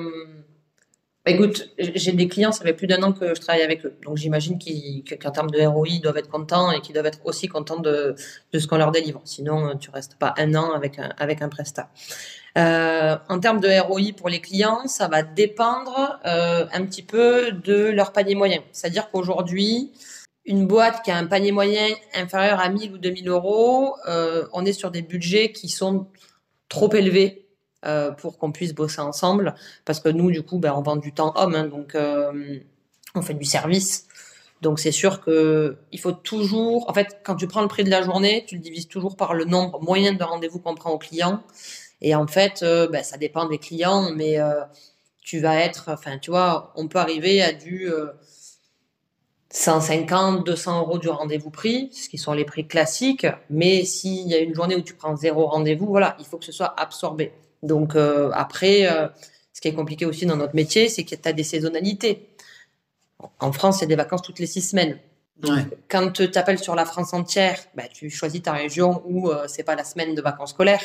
Bah, 1.26 1.32
écoute, 1.32 1.68
j'ai 1.78 2.12
des 2.12 2.28
clients, 2.28 2.50
ça 2.50 2.64
fait 2.64 2.72
plus 2.72 2.86
d'un 2.86 3.02
an 3.02 3.12
que 3.12 3.34
je 3.34 3.40
travaille 3.42 3.62
avec 3.62 3.84
eux. 3.84 3.94
Donc 4.06 4.16
j'imagine 4.16 4.58
qu'en 5.20 5.30
termes 5.30 5.50
de 5.50 5.60
ROI, 5.60 5.88
ils 5.88 6.00
doivent 6.00 6.16
être 6.16 6.30
contents 6.30 6.72
et 6.72 6.80
qu'ils 6.80 6.94
doivent 6.94 7.06
être 7.06 7.20
aussi 7.24 7.46
contents 7.46 7.78
de, 7.78 8.14
ce 8.54 8.66
qu'on 8.66 8.78
leur 8.78 8.90
délivre. 8.90 9.20
Sinon, 9.24 9.76
tu 9.76 9.90
restes 9.90 10.16
pas 10.18 10.32
un 10.38 10.54
an 10.54 10.72
avec 10.72 10.98
un, 10.98 11.12
avec 11.18 11.42
un 11.42 11.50
prestat. 11.50 11.90
Euh, 12.58 13.16
en 13.28 13.38
termes 13.38 13.60
de 13.60 13.68
ROI 13.80 14.12
pour 14.16 14.28
les 14.28 14.40
clients, 14.40 14.86
ça 14.86 15.08
va 15.08 15.22
dépendre 15.22 16.20
euh, 16.26 16.66
un 16.72 16.84
petit 16.84 17.02
peu 17.02 17.52
de 17.52 17.90
leur 17.90 18.12
panier 18.12 18.34
moyen. 18.34 18.60
C'est-à-dire 18.72 19.10
qu'aujourd'hui, 19.10 19.92
une 20.44 20.66
boîte 20.66 21.02
qui 21.04 21.10
a 21.10 21.16
un 21.16 21.26
panier 21.26 21.52
moyen 21.52 21.86
inférieur 22.14 22.60
à 22.60 22.68
1000 22.68 22.92
ou 22.92 22.98
2000 22.98 23.28
euros, 23.28 23.94
euh, 24.08 24.46
on 24.52 24.64
est 24.64 24.72
sur 24.72 24.90
des 24.90 25.02
budgets 25.02 25.52
qui 25.52 25.68
sont 25.68 26.06
trop 26.68 26.92
élevés 26.92 27.46
pour 28.18 28.36
qu'on 28.36 28.52
puisse 28.52 28.74
bosser 28.74 29.00
ensemble. 29.00 29.54
Parce 29.86 30.00
que 30.00 30.10
nous, 30.10 30.30
du 30.30 30.42
coup, 30.42 30.58
ben, 30.58 30.74
on 30.76 30.82
vend 30.82 30.96
du 30.96 31.14
temps 31.14 31.32
homme, 31.36 31.54
hein, 31.54 31.64
donc 31.64 31.96
on 33.14 33.22
fait 33.22 33.32
du 33.32 33.46
service. 33.46 34.06
Donc 34.60 34.78
c'est 34.78 34.92
sûr 34.92 35.20
que 35.22 35.78
il 35.90 35.98
faut 35.98 36.12
toujours, 36.12 36.88
en 36.90 36.92
fait, 36.92 37.20
quand 37.24 37.36
tu 37.36 37.46
prends 37.46 37.62
le 37.62 37.68
prix 37.68 37.84
de 37.84 37.90
la 37.90 38.02
journée, 38.02 38.44
tu 38.46 38.56
le 38.56 38.60
divises 38.60 38.88
toujours 38.88 39.16
par 39.16 39.32
le 39.32 39.44
nombre 39.46 39.80
moyen 39.80 40.12
de 40.12 40.22
rendez-vous 40.22 40.58
qu'on 40.58 40.74
prend 40.74 40.90
au 40.90 40.98
client. 40.98 41.42
Et 42.02 42.14
en 42.14 42.26
fait, 42.26 42.62
euh, 42.62 42.88
ben, 42.88 43.02
ça 43.02 43.18
dépend 43.18 43.48
des 43.48 43.58
clients, 43.58 44.10
mais 44.14 44.40
euh, 44.40 44.62
tu 45.22 45.40
vas 45.40 45.56
être, 45.56 45.90
enfin, 45.90 46.18
tu 46.18 46.30
vois, 46.30 46.72
on 46.76 46.88
peut 46.88 46.98
arriver 46.98 47.42
à 47.42 47.52
du 47.52 47.88
150, 49.50 50.40
euh, 50.40 50.42
200 50.44 50.80
euros 50.80 50.98
du 50.98 51.08
rendez-vous 51.08 51.50
prix, 51.50 51.90
ce 51.92 52.08
qui 52.08 52.18
sont 52.18 52.32
les 52.32 52.44
prix 52.44 52.66
classiques. 52.66 53.26
Mais 53.50 53.84
s'il 53.84 54.28
y 54.28 54.34
a 54.34 54.38
une 54.38 54.54
journée 54.54 54.76
où 54.76 54.82
tu 54.82 54.94
prends 54.94 55.16
zéro 55.16 55.46
rendez-vous, 55.46 55.86
voilà, 55.86 56.16
il 56.18 56.26
faut 56.26 56.38
que 56.38 56.44
ce 56.44 56.52
soit 56.52 56.78
absorbé. 56.80 57.32
Donc 57.62 57.94
après, 57.96 58.88
ce 59.52 59.60
qui 59.60 59.68
est 59.68 59.74
compliqué 59.74 60.06
aussi 60.06 60.24
dans 60.24 60.36
notre 60.36 60.56
métier, 60.56 60.88
c'est 60.88 61.04
que 61.04 61.14
tu 61.14 61.28
as 61.28 61.34
des 61.34 61.42
saisonnalités. 61.44 62.30
En 63.38 63.52
France, 63.52 63.78
il 63.78 63.80
y 63.82 63.84
a 63.84 63.88
des 63.88 63.96
vacances 63.96 64.22
toutes 64.22 64.38
les 64.38 64.46
six 64.46 64.62
semaines. 64.62 64.98
Donc, 65.42 65.66
quand 65.88 66.10
tu 66.12 66.30
t'appelles 66.30 66.58
sur 66.58 66.74
la 66.74 66.84
France 66.84 67.14
entière, 67.14 67.58
bah, 67.74 67.84
tu 67.92 68.10
choisis 68.10 68.42
ta 68.42 68.52
région 68.52 69.02
où 69.06 69.30
euh, 69.30 69.44
c'est 69.48 69.62
pas 69.62 69.74
la 69.74 69.84
semaine 69.84 70.14
de 70.14 70.22
vacances 70.22 70.50
scolaires. 70.50 70.84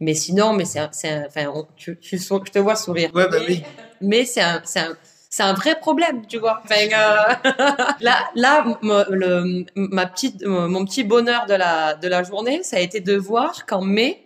Mais 0.00 0.14
sinon, 0.14 0.52
mais 0.52 0.64
c'est, 0.64 0.80
enfin, 0.80 1.66
tu, 1.76 1.98
tu, 1.98 2.18
je 2.18 2.50
te 2.50 2.58
vois 2.58 2.76
sourire. 2.76 3.10
Ouais, 3.14 3.28
bah, 3.28 3.38
oui. 3.46 3.62
Mais 4.00 4.24
c'est 4.24 4.42
un, 4.42 4.60
c'est 4.64 4.80
un, 4.80 4.96
c'est 5.28 5.42
un 5.42 5.54
vrai 5.54 5.78
problème, 5.78 6.26
tu 6.26 6.38
vois. 6.38 6.62
Enfin, 6.64 6.76
euh, 6.76 7.52
là, 8.00 8.30
là, 8.34 8.78
le, 9.10 9.64
ma 9.74 10.06
petite, 10.06 10.44
mon 10.44 10.84
petit 10.84 11.04
bonheur 11.04 11.46
de 11.46 11.54
la, 11.54 11.94
de 11.94 12.08
la 12.08 12.22
journée, 12.22 12.62
ça 12.62 12.76
a 12.76 12.80
été 12.80 13.00
de 13.00 13.16
voir 13.16 13.66
qu'en 13.66 13.82
mai, 13.82 14.22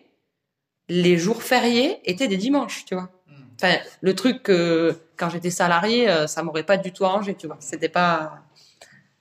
les 0.89 1.17
jours 1.17 1.43
fériés 1.43 2.01
étaient 2.05 2.29
des 2.29 2.37
dimanches, 2.37 2.85
tu 2.85 2.95
vois. 2.95 3.11
Hmm. 3.29 3.43
Enfin, 3.57 3.77
le 4.01 4.15
truc 4.15 4.43
que 4.43 4.95
quand 5.17 5.31
j'étais 5.31 5.51
salarié, 5.51 6.09
euh, 6.09 6.27
ça 6.27 6.43
m'aurait 6.43 6.65
pas 6.65 6.77
du 6.77 6.93
tout 6.93 7.05
arrangé, 7.05 7.35
tu 7.35 7.47
vois. 7.47 7.57
C'était 7.61 7.89
pas 7.89 8.43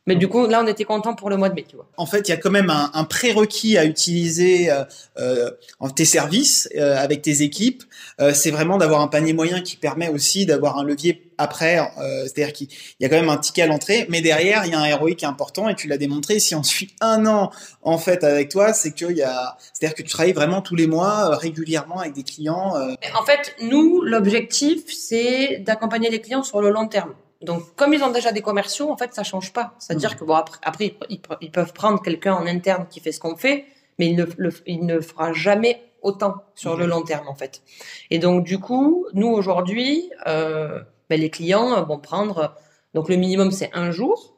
mais 0.09 0.15
du 0.15 0.27
coup, 0.27 0.47
là, 0.47 0.61
on 0.63 0.65
était 0.65 0.85
content 0.85 1.13
pour 1.13 1.29
le 1.29 1.37
mois 1.37 1.49
de 1.49 1.53
mai, 1.53 1.65
tu 1.69 1.75
vois. 1.75 1.85
En 1.95 2.07
fait, 2.07 2.27
il 2.27 2.31
y 2.31 2.33
a 2.33 2.37
quand 2.37 2.49
même 2.49 2.71
un, 2.71 2.89
un 2.95 3.03
prérequis 3.03 3.77
à 3.77 3.85
utiliser 3.85 4.71
euh, 4.71 4.83
euh, 5.19 5.51
tes 5.95 6.03
services 6.03 6.67
euh, 6.75 6.97
avec 6.97 7.21
tes 7.21 7.43
équipes. 7.43 7.83
Euh, 8.19 8.33
c'est 8.33 8.49
vraiment 8.49 8.79
d'avoir 8.79 9.01
un 9.01 9.07
panier 9.07 9.33
moyen 9.33 9.61
qui 9.61 9.77
permet 9.77 10.09
aussi 10.09 10.47
d'avoir 10.47 10.79
un 10.79 10.83
levier 10.83 11.29
après. 11.37 11.77
Euh, 11.77 12.23
c'est-à-dire 12.23 12.53
qu'il 12.53 12.69
y 12.99 13.05
a 13.05 13.09
quand 13.09 13.17
même 13.17 13.29
un 13.29 13.37
ticket 13.37 13.61
à 13.61 13.67
l'entrée, 13.67 14.07
mais 14.09 14.21
derrière, 14.21 14.65
il 14.65 14.71
y 14.71 14.73
a 14.73 14.79
un 14.79 14.85
héroïque 14.85 15.23
important 15.23 15.69
et 15.69 15.75
tu 15.75 15.87
l'as 15.87 15.99
démontré. 15.99 16.39
Si 16.39 16.55
on 16.55 16.63
suit 16.63 16.95
un 17.01 17.27
an 17.27 17.51
en 17.83 17.99
fait 17.99 18.23
avec 18.23 18.49
toi, 18.49 18.73
c'est 18.73 18.93
qu'il 18.93 19.15
y 19.15 19.21
a, 19.21 19.57
c'est-à-dire 19.73 19.95
que 19.95 20.01
tu 20.01 20.09
travailles 20.09 20.33
vraiment 20.33 20.63
tous 20.63 20.75
les 20.75 20.87
mois 20.87 21.37
régulièrement 21.37 21.99
avec 21.99 22.13
des 22.13 22.23
clients. 22.23 22.73
En 23.15 23.25
fait, 23.25 23.55
nous, 23.61 24.01
l'objectif, 24.01 24.79
c'est 24.87 25.59
d'accompagner 25.59 26.09
les 26.09 26.19
clients 26.19 26.41
sur 26.41 26.61
le 26.61 26.71
long 26.71 26.87
terme. 26.87 27.13
Donc, 27.41 27.75
comme 27.75 27.93
ils 27.93 28.04
ont 28.04 28.12
déjà 28.12 28.32
des 28.32 28.41
commerciaux, 28.41 28.89
en 28.89 28.97
fait, 28.97 29.13
ça 29.13 29.23
change 29.23 29.54
pas. 29.54 29.73
C'est-à-dire 29.80 30.17
que 30.17 30.25
bon, 30.25 30.36
après, 30.36 30.60
après 30.63 30.95
ils, 31.10 31.52
peuvent 31.52 31.73
prendre 31.73 32.02
quelqu'un 32.02 32.34
en 32.34 32.45
interne 32.45 32.86
qui 32.89 32.99
fait 32.99 33.13
ce 33.13 33.19
qu'on 33.19 33.38
fait, 33.38 33.65
mais 33.97 34.08
il 34.08 34.15
ne, 34.17 34.25
le, 34.38 34.54
il 34.65 34.86
ne 34.86 34.99
fera 34.99 35.32
jamais 35.32 35.82
autant 36.02 36.43
sur 36.56 36.75
le 36.75 36.86
long 36.86 37.02
terme, 37.02 37.28
en 37.28 37.36
fait. 37.36 37.62
Et 38.10 38.19
donc, 38.19 38.43
du 38.43 38.60
coup, 38.60 39.06
nous 39.13 39.28
aujourd'hui, 39.28 40.12
euh, 40.28 40.82
ben, 41.10 41.19
les 41.19 41.30
clients 41.30 41.82
vont 41.86 41.99
prendre. 41.99 42.56
Donc, 42.93 43.08
le 43.08 43.15
minimum, 43.15 43.52
c'est 43.52 43.69
un 43.73 43.91
jour. 43.91 44.36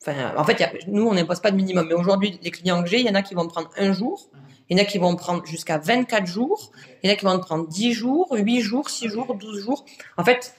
Enfin, 0.00 0.34
en 0.36 0.44
fait, 0.44 0.60
y 0.60 0.64
a, 0.64 0.72
nous, 0.86 1.06
on 1.08 1.14
n'impose 1.14 1.40
pas 1.40 1.50
de 1.50 1.56
minimum. 1.56 1.86
Mais 1.88 1.94
aujourd'hui, 1.94 2.38
les 2.42 2.50
clients 2.52 2.82
que 2.82 2.88
j'ai, 2.88 3.00
il 3.00 3.06
y 3.06 3.10
en 3.10 3.14
a 3.14 3.22
qui 3.22 3.34
vont 3.34 3.48
prendre 3.48 3.70
un 3.76 3.92
jour. 3.92 4.30
Il 4.68 4.78
y 4.78 4.80
en 4.80 4.82
a 4.82 4.86
qui 4.86 4.98
vont 4.98 5.16
prendre 5.16 5.44
jusqu'à 5.44 5.78
24 5.78 6.26
jours. 6.26 6.70
Il 7.02 7.08
y 7.08 7.10
en 7.10 7.14
a 7.14 7.16
qui 7.16 7.24
vont 7.24 7.38
prendre 7.40 7.66
10 7.66 7.92
jours, 7.92 8.28
8 8.32 8.60
jours, 8.60 8.90
6 8.90 9.08
jours, 9.08 9.34
12 9.34 9.60
jours. 9.60 9.84
En 10.16 10.24
fait, 10.24 10.54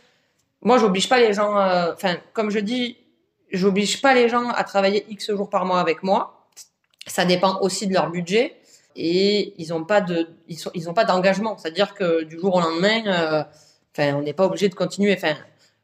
moi, 0.65 0.79
j'oblige 0.79 1.07
pas 1.07 1.19
les 1.19 1.31
gens, 1.31 1.57
euh, 1.59 1.93
enfin, 1.93 2.17
comme 2.33 2.49
je 2.49 2.57
dis, 2.57 2.97
j'oblige 3.51 4.01
pas 4.01 4.15
les 4.15 4.27
gens 4.27 4.49
à 4.49 4.63
travailler 4.63 5.05
X 5.09 5.31
jours 5.31 5.49
par 5.49 5.63
mois 5.63 5.79
avec 5.79 6.01
moi. 6.01 6.47
Ça 7.05 7.23
dépend 7.23 7.59
aussi 7.61 7.85
de 7.85 7.93
leur 7.93 8.09
budget 8.09 8.57
et 8.95 9.53
ils 9.61 9.73
ont 9.75 9.83
pas 9.83 10.01
de, 10.01 10.27
ils 10.47 10.57
sont, 10.57 10.71
ils 10.73 10.89
ont 10.89 10.95
pas 10.95 11.05
d'engagement. 11.05 11.55
C'est-à-dire 11.59 11.93
que 11.93 12.23
du 12.23 12.39
jour 12.39 12.55
au 12.55 12.59
lendemain, 12.59 13.03
euh, 13.05 14.11
on 14.11 14.23
n'est 14.23 14.33
pas 14.33 14.45
obligé 14.47 14.67
de 14.67 14.73
continuer. 14.73 15.13
Enfin, 15.13 15.35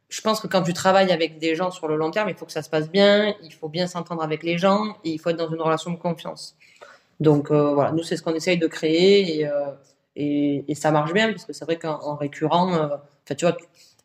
je 0.09 0.19
pense 0.21 0.39
que 0.39 0.47
quand 0.47 0.63
tu 0.63 0.73
travailles 0.73 1.11
avec 1.11 1.37
des 1.37 1.53
gens 1.55 1.69
sur 1.69 1.87
le 1.87 1.95
long 1.95 2.09
terme, 2.09 2.29
il 2.29 2.35
faut 2.35 2.47
que 2.47 2.51
ça 2.51 2.63
se 2.63 2.69
passe 2.69 2.89
bien, 2.89 3.35
il 3.43 3.53
faut 3.53 3.69
bien 3.69 3.85
s'entendre 3.85 4.23
avec 4.23 4.41
les 4.41 4.57
gens 4.57 4.97
et 5.03 5.11
il 5.11 5.19
faut 5.19 5.29
être 5.29 5.37
dans 5.37 5.51
une 5.51 5.61
relation 5.61 5.91
de 5.91 5.97
confiance. 5.97 6.55
Donc 7.19 7.51
euh, 7.51 7.75
voilà, 7.75 7.91
nous 7.91 8.01
c'est 8.01 8.17
ce 8.17 8.23
qu'on 8.23 8.33
essaye 8.33 8.57
de 8.57 8.65
créer 8.65 9.47
et, 10.15 10.65
et, 10.67 10.73
ça 10.73 10.89
marche 10.89 11.13
bien 11.13 11.29
parce 11.29 11.45
que 11.45 11.53
c'est 11.53 11.65
vrai 11.65 11.77
qu'en 11.77 12.15
récurrent, 12.15 12.89
tu 13.25 13.45
vois, 13.45 13.55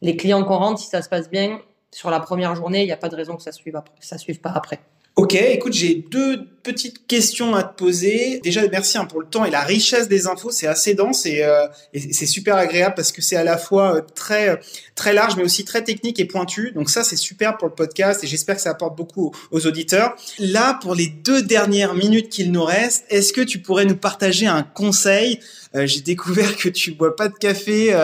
les 0.02 0.16
clients 0.16 0.44
qu'on 0.44 0.56
rentre, 0.56 0.80
si 0.80 0.88
ça 0.88 1.02
se 1.02 1.08
passe 1.08 1.30
bien, 1.30 1.60
sur 1.90 2.10
la 2.10 2.20
première 2.20 2.54
journée, 2.54 2.82
il 2.82 2.86
n'y 2.86 2.92
a 2.92 2.96
pas 2.96 3.08
de 3.08 3.16
raison 3.16 3.36
que 3.36 3.42
ça 3.42 3.52
suive, 3.52 3.80
ça 4.00 4.18
suive 4.18 4.40
pas 4.40 4.52
après. 4.54 4.80
Ok, 5.16 5.34
écoute, 5.34 5.72
j'ai 5.72 5.94
deux 6.10 6.55
petites 6.66 7.06
questions 7.06 7.54
à 7.54 7.62
te 7.62 7.76
poser. 7.76 8.40
Déjà, 8.42 8.66
merci 8.68 8.98
hein, 8.98 9.04
pour 9.04 9.20
le 9.20 9.26
temps 9.26 9.44
et 9.44 9.50
la 9.50 9.60
richesse 9.60 10.08
des 10.08 10.26
infos, 10.26 10.50
c'est 10.50 10.66
assez 10.66 10.94
dense 10.94 11.24
et, 11.24 11.44
euh, 11.44 11.66
c'est 11.94 12.26
super 12.26 12.56
agréable 12.56 12.94
parce 12.96 13.12
que 13.12 13.22
c'est 13.22 13.36
à 13.36 13.44
la 13.44 13.56
fois 13.56 13.96
euh, 13.96 14.00
très 14.14 14.60
très 14.96 15.12
large 15.12 15.36
mais 15.36 15.44
aussi 15.44 15.64
très 15.64 15.84
technique 15.84 16.18
et 16.18 16.24
pointu. 16.24 16.72
Donc 16.72 16.90
ça, 16.90 17.04
c'est 17.04 17.16
super 17.16 17.56
pour 17.56 17.68
le 17.68 17.74
podcast 17.74 18.24
et 18.24 18.26
j'espère 18.26 18.56
que 18.56 18.62
ça 18.62 18.70
apporte 18.70 18.96
beaucoup 18.96 19.32
aux 19.52 19.66
auditeurs. 19.66 20.16
Là, 20.40 20.78
pour 20.82 20.96
les 20.96 21.06
deux 21.06 21.42
dernières 21.42 21.94
minutes 21.94 22.30
qu'il 22.30 22.50
nous 22.50 22.64
reste, 22.64 23.04
est-ce 23.10 23.32
que 23.32 23.42
tu 23.42 23.60
pourrais 23.60 23.84
nous 23.84 23.96
partager 23.96 24.46
un 24.46 24.64
conseil? 24.64 25.38
Euh, 25.76 25.86
j'ai 25.86 26.00
découvert 26.00 26.56
que 26.56 26.68
tu 26.68 26.92
bois 26.92 27.14
pas 27.14 27.28
de 27.28 27.34
café, 27.34 27.94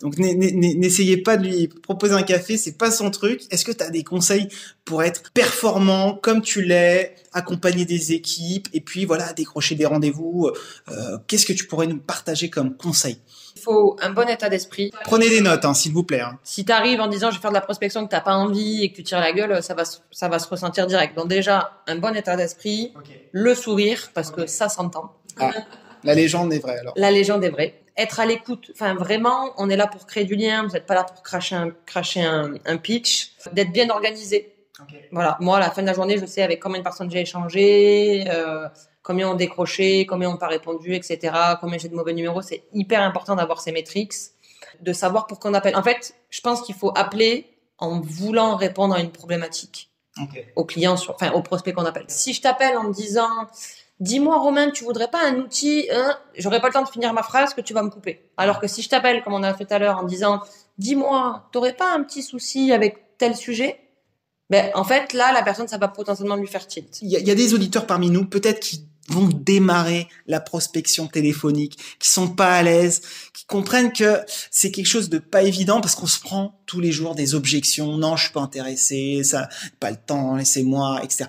donc 0.00 0.16
n'essayez 0.16 1.18
pas 1.18 1.36
de 1.36 1.46
lui 1.46 1.68
proposer 1.68 2.14
un 2.14 2.22
café, 2.22 2.56
c'est 2.56 2.78
pas 2.78 2.90
son 2.90 3.10
truc. 3.10 3.42
Est-ce 3.50 3.64
que 3.64 3.72
tu 3.72 3.84
as 3.84 3.90
des 3.90 4.04
conseils 4.04 4.48
pour 4.86 5.02
être 5.02 5.32
performant 5.34 6.14
comme 6.14 6.40
tu 6.40 6.62
l'es, 6.62 7.14
accompagner 7.32 7.84
des 7.84 8.05
équipes 8.12 8.68
et 8.72 8.80
puis 8.80 9.04
voilà 9.04 9.32
décrocher 9.32 9.74
des 9.74 9.86
rendez-vous 9.86 10.50
euh, 10.88 11.18
Qu'est-ce 11.26 11.46
que 11.46 11.52
tu 11.52 11.66
pourrais 11.66 11.86
nous 11.86 11.98
partager 11.98 12.50
comme 12.50 12.76
conseil? 12.76 13.18
Il 13.56 13.62
faut 13.62 13.96
un 14.02 14.10
bon 14.10 14.28
état 14.28 14.48
d'esprit. 14.48 14.92
Prenez 15.04 15.28
des 15.28 15.40
notes, 15.40 15.64
hein, 15.64 15.74
s'il 15.74 15.92
vous 15.92 16.04
plaît. 16.04 16.20
Hein. 16.20 16.38
Si 16.44 16.64
tu 16.64 16.72
arrives 16.72 17.00
en 17.00 17.08
disant 17.08 17.30
je 17.30 17.36
vais 17.36 17.40
faire 17.42 17.50
de 17.50 17.56
la 17.56 17.62
prospection 17.62 18.04
que 18.04 18.10
t'as 18.10 18.20
pas 18.20 18.34
envie 18.34 18.82
et 18.82 18.90
que 18.90 18.96
tu 18.96 19.02
tires 19.02 19.20
la 19.20 19.32
gueule, 19.32 19.62
ça 19.62 19.74
va 19.74 19.84
ça 20.10 20.28
va 20.28 20.38
se 20.38 20.48
ressentir 20.48 20.86
direct. 20.86 21.16
Donc 21.16 21.28
déjà 21.28 21.82
un 21.86 21.96
bon 21.96 22.14
état 22.14 22.36
d'esprit, 22.36 22.92
le 23.32 23.54
sourire 23.54 24.10
parce 24.14 24.30
que 24.30 24.46
ça 24.46 24.68
s'entend. 24.68 25.12
Ah. 25.38 25.52
La 26.04 26.14
légende 26.14 26.52
est 26.52 26.58
vraie 26.58 26.78
alors. 26.78 26.94
La 26.96 27.10
légende 27.10 27.44
est 27.44 27.50
vraie. 27.50 27.80
Être 27.96 28.20
à 28.20 28.26
l'écoute, 28.26 28.70
enfin 28.74 28.94
vraiment, 28.94 29.52
on 29.56 29.70
est 29.70 29.76
là 29.76 29.86
pour 29.86 30.06
créer 30.06 30.24
du 30.24 30.36
lien. 30.36 30.64
Vous 30.64 30.72
n'êtes 30.72 30.86
pas 30.86 30.94
là 30.94 31.04
pour 31.04 31.22
cracher 31.22 31.56
un, 31.56 31.70
cracher 31.86 32.22
un, 32.22 32.54
un 32.66 32.76
pitch. 32.76 33.32
D'être 33.52 33.72
bien 33.72 33.88
organisé. 33.88 34.55
Voilà. 35.12 35.36
Moi, 35.40 35.56
à 35.56 35.60
la 35.60 35.70
fin 35.70 35.82
de 35.82 35.86
la 35.86 35.94
journée, 35.94 36.18
je 36.18 36.26
sais 36.26 36.42
avec 36.42 36.60
combien 36.60 36.78
de 36.78 36.84
personnes 36.84 37.10
j'ai 37.10 37.20
échangé, 37.20 38.24
euh, 38.28 38.68
combien 39.02 39.30
ont 39.30 39.34
décroché, 39.34 40.06
combien 40.06 40.30
ont 40.30 40.36
pas 40.36 40.48
répondu, 40.48 40.94
etc. 40.94 41.32
Combien 41.60 41.78
j'ai 41.78 41.88
de 41.88 41.94
mauvais 41.94 42.12
numéros. 42.12 42.42
C'est 42.42 42.64
hyper 42.72 43.02
important 43.02 43.36
d'avoir 43.36 43.60
ces 43.60 43.72
métriques, 43.72 44.14
de 44.80 44.92
savoir 44.92 45.26
pour 45.26 45.38
qu'on 45.38 45.54
appelle. 45.54 45.76
En 45.76 45.82
fait, 45.82 46.14
je 46.30 46.40
pense 46.40 46.62
qu'il 46.62 46.74
faut 46.74 46.92
appeler 46.96 47.46
en 47.78 48.00
voulant 48.00 48.56
répondre 48.56 48.94
à 48.94 49.00
une 49.00 49.12
problématique. 49.12 49.90
Okay. 50.22 50.46
Aux 50.56 50.64
clients, 50.64 50.96
sur, 50.96 51.14
enfin 51.14 51.30
aux 51.32 51.42
prospects 51.42 51.74
qu'on 51.74 51.84
appelle. 51.84 52.06
Si 52.08 52.32
je 52.32 52.40
t'appelle 52.40 52.78
en 52.78 52.84
me 52.84 52.92
disant 52.92 53.28
dis-moi 54.00 54.38
Romain, 54.38 54.70
tu 54.70 54.84
voudrais 54.84 55.08
pas 55.08 55.22
un 55.22 55.36
outil 55.36 55.88
hein 55.92 56.18
J'aurais 56.36 56.60
pas 56.60 56.68
le 56.68 56.72
temps 56.72 56.82
de 56.82 56.88
finir 56.88 57.12
ma 57.12 57.22
phrase 57.22 57.52
que 57.54 57.60
tu 57.60 57.74
vas 57.74 57.82
me 57.82 57.90
couper. 57.90 58.30
Alors 58.36 58.58
que 58.58 58.66
si 58.66 58.80
je 58.80 58.88
t'appelle, 58.88 59.22
comme 59.22 59.34
on 59.34 59.42
a 59.42 59.52
fait 59.52 59.66
tout 59.66 59.74
à 59.74 59.78
l'heure, 59.78 59.98
en 59.98 60.04
disant, 60.04 60.40
dis-moi, 60.78 61.48
t'aurais 61.52 61.74
pas 61.74 61.92
un 61.92 62.02
petit 62.02 62.22
souci 62.22 62.72
avec 62.72 63.18
tel 63.18 63.36
sujet? 63.36 63.78
Ben, 64.50 64.70
en 64.74 64.84
fait, 64.84 65.12
là, 65.12 65.32
la 65.32 65.42
personne, 65.42 65.68
ça 65.68 65.78
va 65.78 65.88
potentiellement 65.88 66.36
lui 66.36 66.46
faire 66.46 66.66
tilt. 66.66 66.98
Il 67.02 67.10
y, 67.10 67.30
a 67.30 67.34
des 67.34 67.54
auditeurs 67.54 67.86
parmi 67.86 68.10
nous, 68.10 68.24
peut-être 68.24 68.60
qui 68.60 68.86
vont 69.08 69.28
démarrer 69.28 70.08
la 70.26 70.40
prospection 70.40 71.06
téléphonique, 71.06 71.78
qui 71.98 72.10
sont 72.10 72.28
pas 72.28 72.56
à 72.56 72.62
l'aise, 72.62 73.02
qui 73.32 73.44
comprennent 73.46 73.92
que 73.92 74.20
c'est 74.50 74.70
quelque 74.70 74.86
chose 74.86 75.08
de 75.08 75.18
pas 75.18 75.42
évident 75.42 75.80
parce 75.80 75.94
qu'on 75.94 76.06
se 76.06 76.20
prend 76.20 76.60
tous 76.66 76.80
les 76.80 76.92
jours 76.92 77.14
des 77.14 77.34
objections. 77.34 77.96
Non, 77.96 78.16
je 78.16 78.24
suis 78.24 78.32
pas 78.32 78.40
intéressé, 78.40 79.22
ça, 79.24 79.48
pas 79.80 79.90
le 79.90 79.96
temps, 79.96 80.36
laissez-moi, 80.36 81.00
etc. 81.02 81.26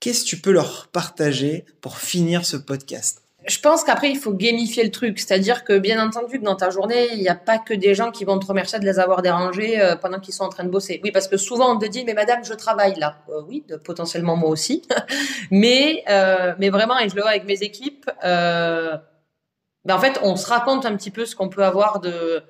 Qu'est-ce 0.00 0.24
que 0.24 0.28
tu 0.28 0.40
peux 0.40 0.52
leur 0.52 0.88
partager 0.88 1.64
pour 1.80 1.98
finir 1.98 2.44
ce 2.44 2.56
podcast? 2.56 3.22
Je 3.50 3.60
pense 3.60 3.84
qu'après, 3.84 4.10
il 4.10 4.16
faut 4.16 4.32
gamifier 4.32 4.84
le 4.84 4.90
truc. 4.90 5.18
C'est-à-dire 5.18 5.64
que, 5.64 5.78
bien 5.78 6.04
entendu, 6.04 6.38
que 6.38 6.44
dans 6.44 6.54
ta 6.54 6.70
journée, 6.70 7.08
il 7.12 7.18
n'y 7.18 7.28
a 7.28 7.34
pas 7.34 7.58
que 7.58 7.74
des 7.74 7.94
gens 7.94 8.10
qui 8.10 8.24
vont 8.24 8.38
te 8.38 8.46
remercier 8.46 8.78
de 8.78 8.84
les 8.84 8.98
avoir 8.98 9.22
dérangés 9.22 9.80
euh, 9.80 9.96
pendant 9.96 10.20
qu'ils 10.20 10.34
sont 10.34 10.44
en 10.44 10.48
train 10.48 10.64
de 10.64 10.70
bosser. 10.70 11.00
Oui, 11.02 11.10
parce 11.10 11.26
que 11.28 11.36
souvent, 11.36 11.74
on 11.74 11.78
te 11.78 11.86
dit, 11.86 12.04
mais 12.04 12.14
madame, 12.14 12.44
je 12.44 12.54
travaille 12.54 12.94
là. 12.98 13.18
Euh, 13.28 13.42
oui, 13.48 13.64
potentiellement 13.84 14.36
moi 14.36 14.50
aussi. 14.50 14.82
mais, 15.50 16.04
euh, 16.08 16.54
mais 16.58 16.70
vraiment, 16.70 16.98
et 16.98 17.08
je 17.08 17.16
le 17.16 17.22
vois 17.22 17.30
avec 17.30 17.44
mes 17.44 17.62
équipes, 17.62 18.08
ben, 18.22 19.94
en 19.94 19.98
fait, 19.98 20.20
on 20.22 20.36
se 20.36 20.46
raconte 20.46 20.86
un 20.86 20.94
petit 20.96 21.10
peu 21.10 21.24
ce 21.24 21.34
qu'on 21.34 21.48
peut 21.48 21.64
avoir 21.64 22.00
de 22.00 22.42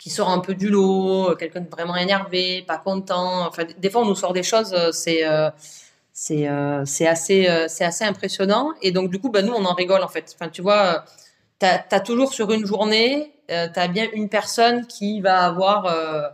qui 0.00 0.10
sort 0.10 0.30
un 0.30 0.38
peu 0.38 0.54
du 0.54 0.70
lot, 0.70 1.34
quelqu'un 1.36 1.60
de 1.60 1.68
vraiment 1.68 1.96
énervé, 1.96 2.64
pas 2.66 2.78
content. 2.78 3.46
Enfin, 3.46 3.64
des 3.78 3.90
fois, 3.90 4.02
on 4.02 4.06
nous 4.06 4.14
sort 4.14 4.32
des 4.32 4.44
choses, 4.44 4.74
c'est 4.92 5.24
c'est 6.20 6.48
euh, 6.48 6.82
assez 7.06 7.48
euh, 7.48 7.66
c'est 7.68 7.84
assez 7.84 8.04
impressionnant. 8.04 8.72
Et 8.82 8.90
donc 8.90 9.08
du 9.08 9.20
coup 9.20 9.30
bah 9.30 9.40
nous 9.40 9.52
on 9.52 9.64
en 9.64 9.74
rigole 9.74 10.02
en 10.02 10.08
fait. 10.08 10.34
Enfin 10.34 10.48
tu 10.50 10.62
vois 10.62 11.04
t'as 11.60 11.84
as 11.92 12.00
toujours 12.00 12.32
sur 12.32 12.50
une 12.50 12.66
journée 12.66 13.32
euh, 13.52 13.68
t'as 13.72 13.86
bien 13.86 14.08
une 14.12 14.28
personne 14.28 14.88
qui 14.88 15.20
va 15.20 15.44
avoir 15.44 15.86
euh, 15.86 16.28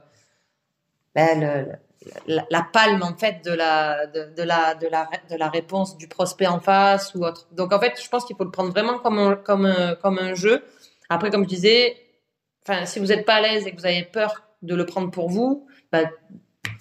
ben, 1.15 1.79
la, 2.27 2.63
palme 2.73 3.03
en 3.03 3.15
fait 3.15 3.45
de 3.45 3.51
la 3.53 4.07
de, 4.07 4.43
la 4.43 4.75
de 4.75 4.87
la 4.87 5.11
de 5.31 5.37
la 5.37 5.49
réponse 5.51 5.99
du 5.99 6.09
prospect 6.09 6.47
en 6.47 6.61
face 6.61 7.15
ou 7.15 7.23
autre. 7.23 7.47
Donc 7.53 7.75
en 7.75 7.79
fait 7.79 8.01
je 8.03 8.09
pense 8.09 8.25
qu'il 8.25 8.37
faut 8.37 8.45
le 8.45 8.51
prendre 8.51 8.71
vraiment 8.71 8.99
comme 8.99 9.19
un, 9.19 9.37
comme 9.37 9.71
comme 10.01 10.19
un 10.19 10.35
jeu. 10.35 10.65
Après 11.11 11.31
comme 11.31 11.45
je 11.45 11.49
disais 11.51 11.99
enfin 12.67 12.87
si 12.87 13.01
vous 13.01 13.13
êtes 13.13 13.27
pas 13.27 13.35
à 13.35 13.41
l'aise 13.43 13.67
et 13.67 13.73
que 13.73 13.77
vous 13.77 13.87
avez 13.87 14.05
peur 14.05 14.45
de 14.63 14.75
le 14.75 14.87
prendre 14.87 15.11
pour 15.11 15.29
vous 15.29 15.67
bah, 15.93 16.05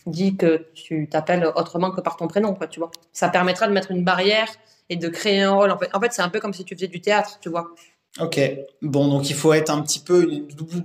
dis 0.05 0.35
que 0.35 0.65
tu 0.73 1.07
t'appelles 1.09 1.45
autrement 1.55 1.91
que 1.91 2.01
par 2.01 2.17
ton 2.17 2.27
prénom, 2.27 2.53
quoi, 2.53 2.67
tu 2.67 2.79
vois. 2.79 2.91
Ça 3.11 3.29
permettra 3.29 3.67
de 3.67 3.73
mettre 3.73 3.91
une 3.91 4.03
barrière 4.03 4.47
et 4.89 4.95
de 4.95 5.07
créer 5.09 5.41
un 5.41 5.51
rôle. 5.51 5.71
En 5.71 5.77
fait, 5.77 5.89
en 5.93 5.99
fait 5.99 6.13
c'est 6.13 6.21
un 6.21 6.29
peu 6.29 6.39
comme 6.39 6.53
si 6.53 6.63
tu 6.65 6.75
faisais 6.75 6.87
du 6.87 7.01
théâtre, 7.01 7.39
tu 7.41 7.49
vois. 7.49 7.73
Ok. 8.19 8.39
Bon, 8.83 9.07
donc 9.07 9.31
il 9.31 9.35
faut 9.35 9.53
être 9.53 9.71
un 9.71 9.81
petit 9.81 9.99
peu, 9.99 10.29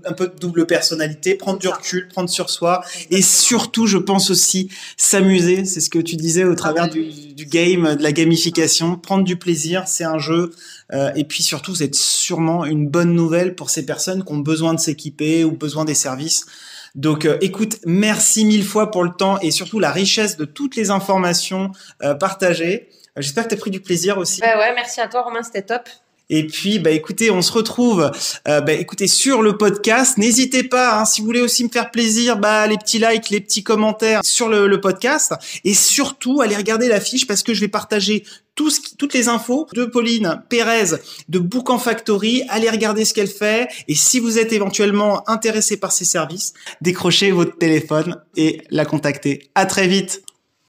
un 0.06 0.12
peu 0.14 0.28
de 0.28 0.38
double 0.40 0.66
personnalité, 0.66 1.34
prendre 1.34 1.58
du 1.58 1.68
recul, 1.68 2.08
prendre 2.08 2.30
sur 2.30 2.48
soi, 2.48 2.82
et 3.10 3.20
surtout, 3.20 3.86
je 3.86 3.98
pense 3.98 4.30
aussi, 4.30 4.70
s'amuser. 4.96 5.66
C'est 5.66 5.80
ce 5.80 5.90
que 5.90 5.98
tu 5.98 6.16
disais 6.16 6.44
au 6.44 6.54
travers 6.54 6.88
du, 6.88 7.34
du, 7.34 7.44
game, 7.44 7.96
de 7.96 8.02
la 8.02 8.12
gamification. 8.12 8.96
Prendre 8.96 9.24
du 9.24 9.36
plaisir, 9.36 9.86
c'est 9.86 10.04
un 10.04 10.18
jeu. 10.18 10.52
Euh, 10.94 11.12
et 11.16 11.24
puis 11.24 11.42
surtout, 11.42 11.74
c'est 11.74 11.94
sûrement 11.94 12.64
une 12.64 12.88
bonne 12.88 13.12
nouvelle 13.12 13.54
pour 13.54 13.68
ces 13.68 13.84
personnes 13.84 14.24
qui 14.24 14.32
ont 14.32 14.38
besoin 14.38 14.72
de 14.72 14.80
s'équiper 14.80 15.44
ou 15.44 15.52
besoin 15.52 15.84
des 15.84 15.94
services. 15.94 16.46
Donc 16.94 17.24
euh, 17.24 17.38
écoute, 17.40 17.78
merci 17.84 18.44
mille 18.44 18.64
fois 18.64 18.90
pour 18.90 19.04
le 19.04 19.10
temps 19.10 19.38
et 19.40 19.50
surtout 19.50 19.78
la 19.78 19.90
richesse 19.90 20.36
de 20.36 20.44
toutes 20.44 20.76
les 20.76 20.90
informations 20.90 21.72
euh, 22.02 22.14
partagées. 22.14 22.88
Euh, 23.16 23.20
j'espère 23.20 23.44
que 23.44 23.50
tu 23.50 23.54
as 23.54 23.58
pris 23.58 23.70
du 23.70 23.80
plaisir 23.80 24.18
aussi. 24.18 24.40
Bah 24.40 24.58
ouais, 24.58 24.74
merci 24.74 25.00
à 25.00 25.08
toi 25.08 25.22
Romain, 25.22 25.42
c'était 25.42 25.62
top. 25.62 25.88
Et 26.30 26.46
puis, 26.46 26.78
bah 26.78 26.90
écoutez, 26.90 27.30
on 27.30 27.42
se 27.42 27.52
retrouve, 27.52 28.10
euh, 28.46 28.60
bah 28.60 28.74
écoutez, 28.74 29.06
sur 29.06 29.42
le 29.42 29.56
podcast. 29.56 30.18
N'hésitez 30.18 30.62
pas, 30.62 31.00
hein, 31.00 31.04
si 31.04 31.20
vous 31.20 31.26
voulez 31.26 31.40
aussi 31.40 31.64
me 31.64 31.70
faire 31.70 31.90
plaisir, 31.90 32.38
bah 32.38 32.66
les 32.66 32.76
petits 32.76 32.98
likes, 32.98 33.30
les 33.30 33.40
petits 33.40 33.62
commentaires 33.62 34.20
sur 34.24 34.48
le, 34.48 34.78
podcast, 34.78 35.34
et 35.64 35.74
surtout 35.74 36.40
allez 36.40 36.54
regarder 36.54 36.86
la 36.86 37.00
fiche 37.00 37.26
parce 37.26 37.42
que 37.42 37.52
je 37.52 37.60
vais 37.60 37.68
partager 37.68 38.24
tout 38.54 38.70
ce 38.70 38.80
toutes 38.96 39.12
les 39.12 39.28
infos 39.28 39.66
de 39.74 39.84
Pauline 39.84 40.40
Pérez 40.48 40.96
de 41.28 41.38
Book 41.38 41.68
Factory. 41.80 42.44
Allez 42.48 42.70
regarder 42.70 43.04
ce 43.04 43.14
qu'elle 43.14 43.28
fait, 43.28 43.68
et 43.88 43.94
si 43.94 44.20
vous 44.20 44.38
êtes 44.38 44.52
éventuellement 44.52 45.28
intéressé 45.28 45.78
par 45.78 45.92
ses 45.92 46.04
services, 46.04 46.52
décrochez 46.80 47.30
votre 47.32 47.56
téléphone 47.56 48.20
et 48.36 48.62
la 48.70 48.84
contactez. 48.84 49.50
À 49.54 49.66
très 49.66 49.88
vite. 49.88 50.22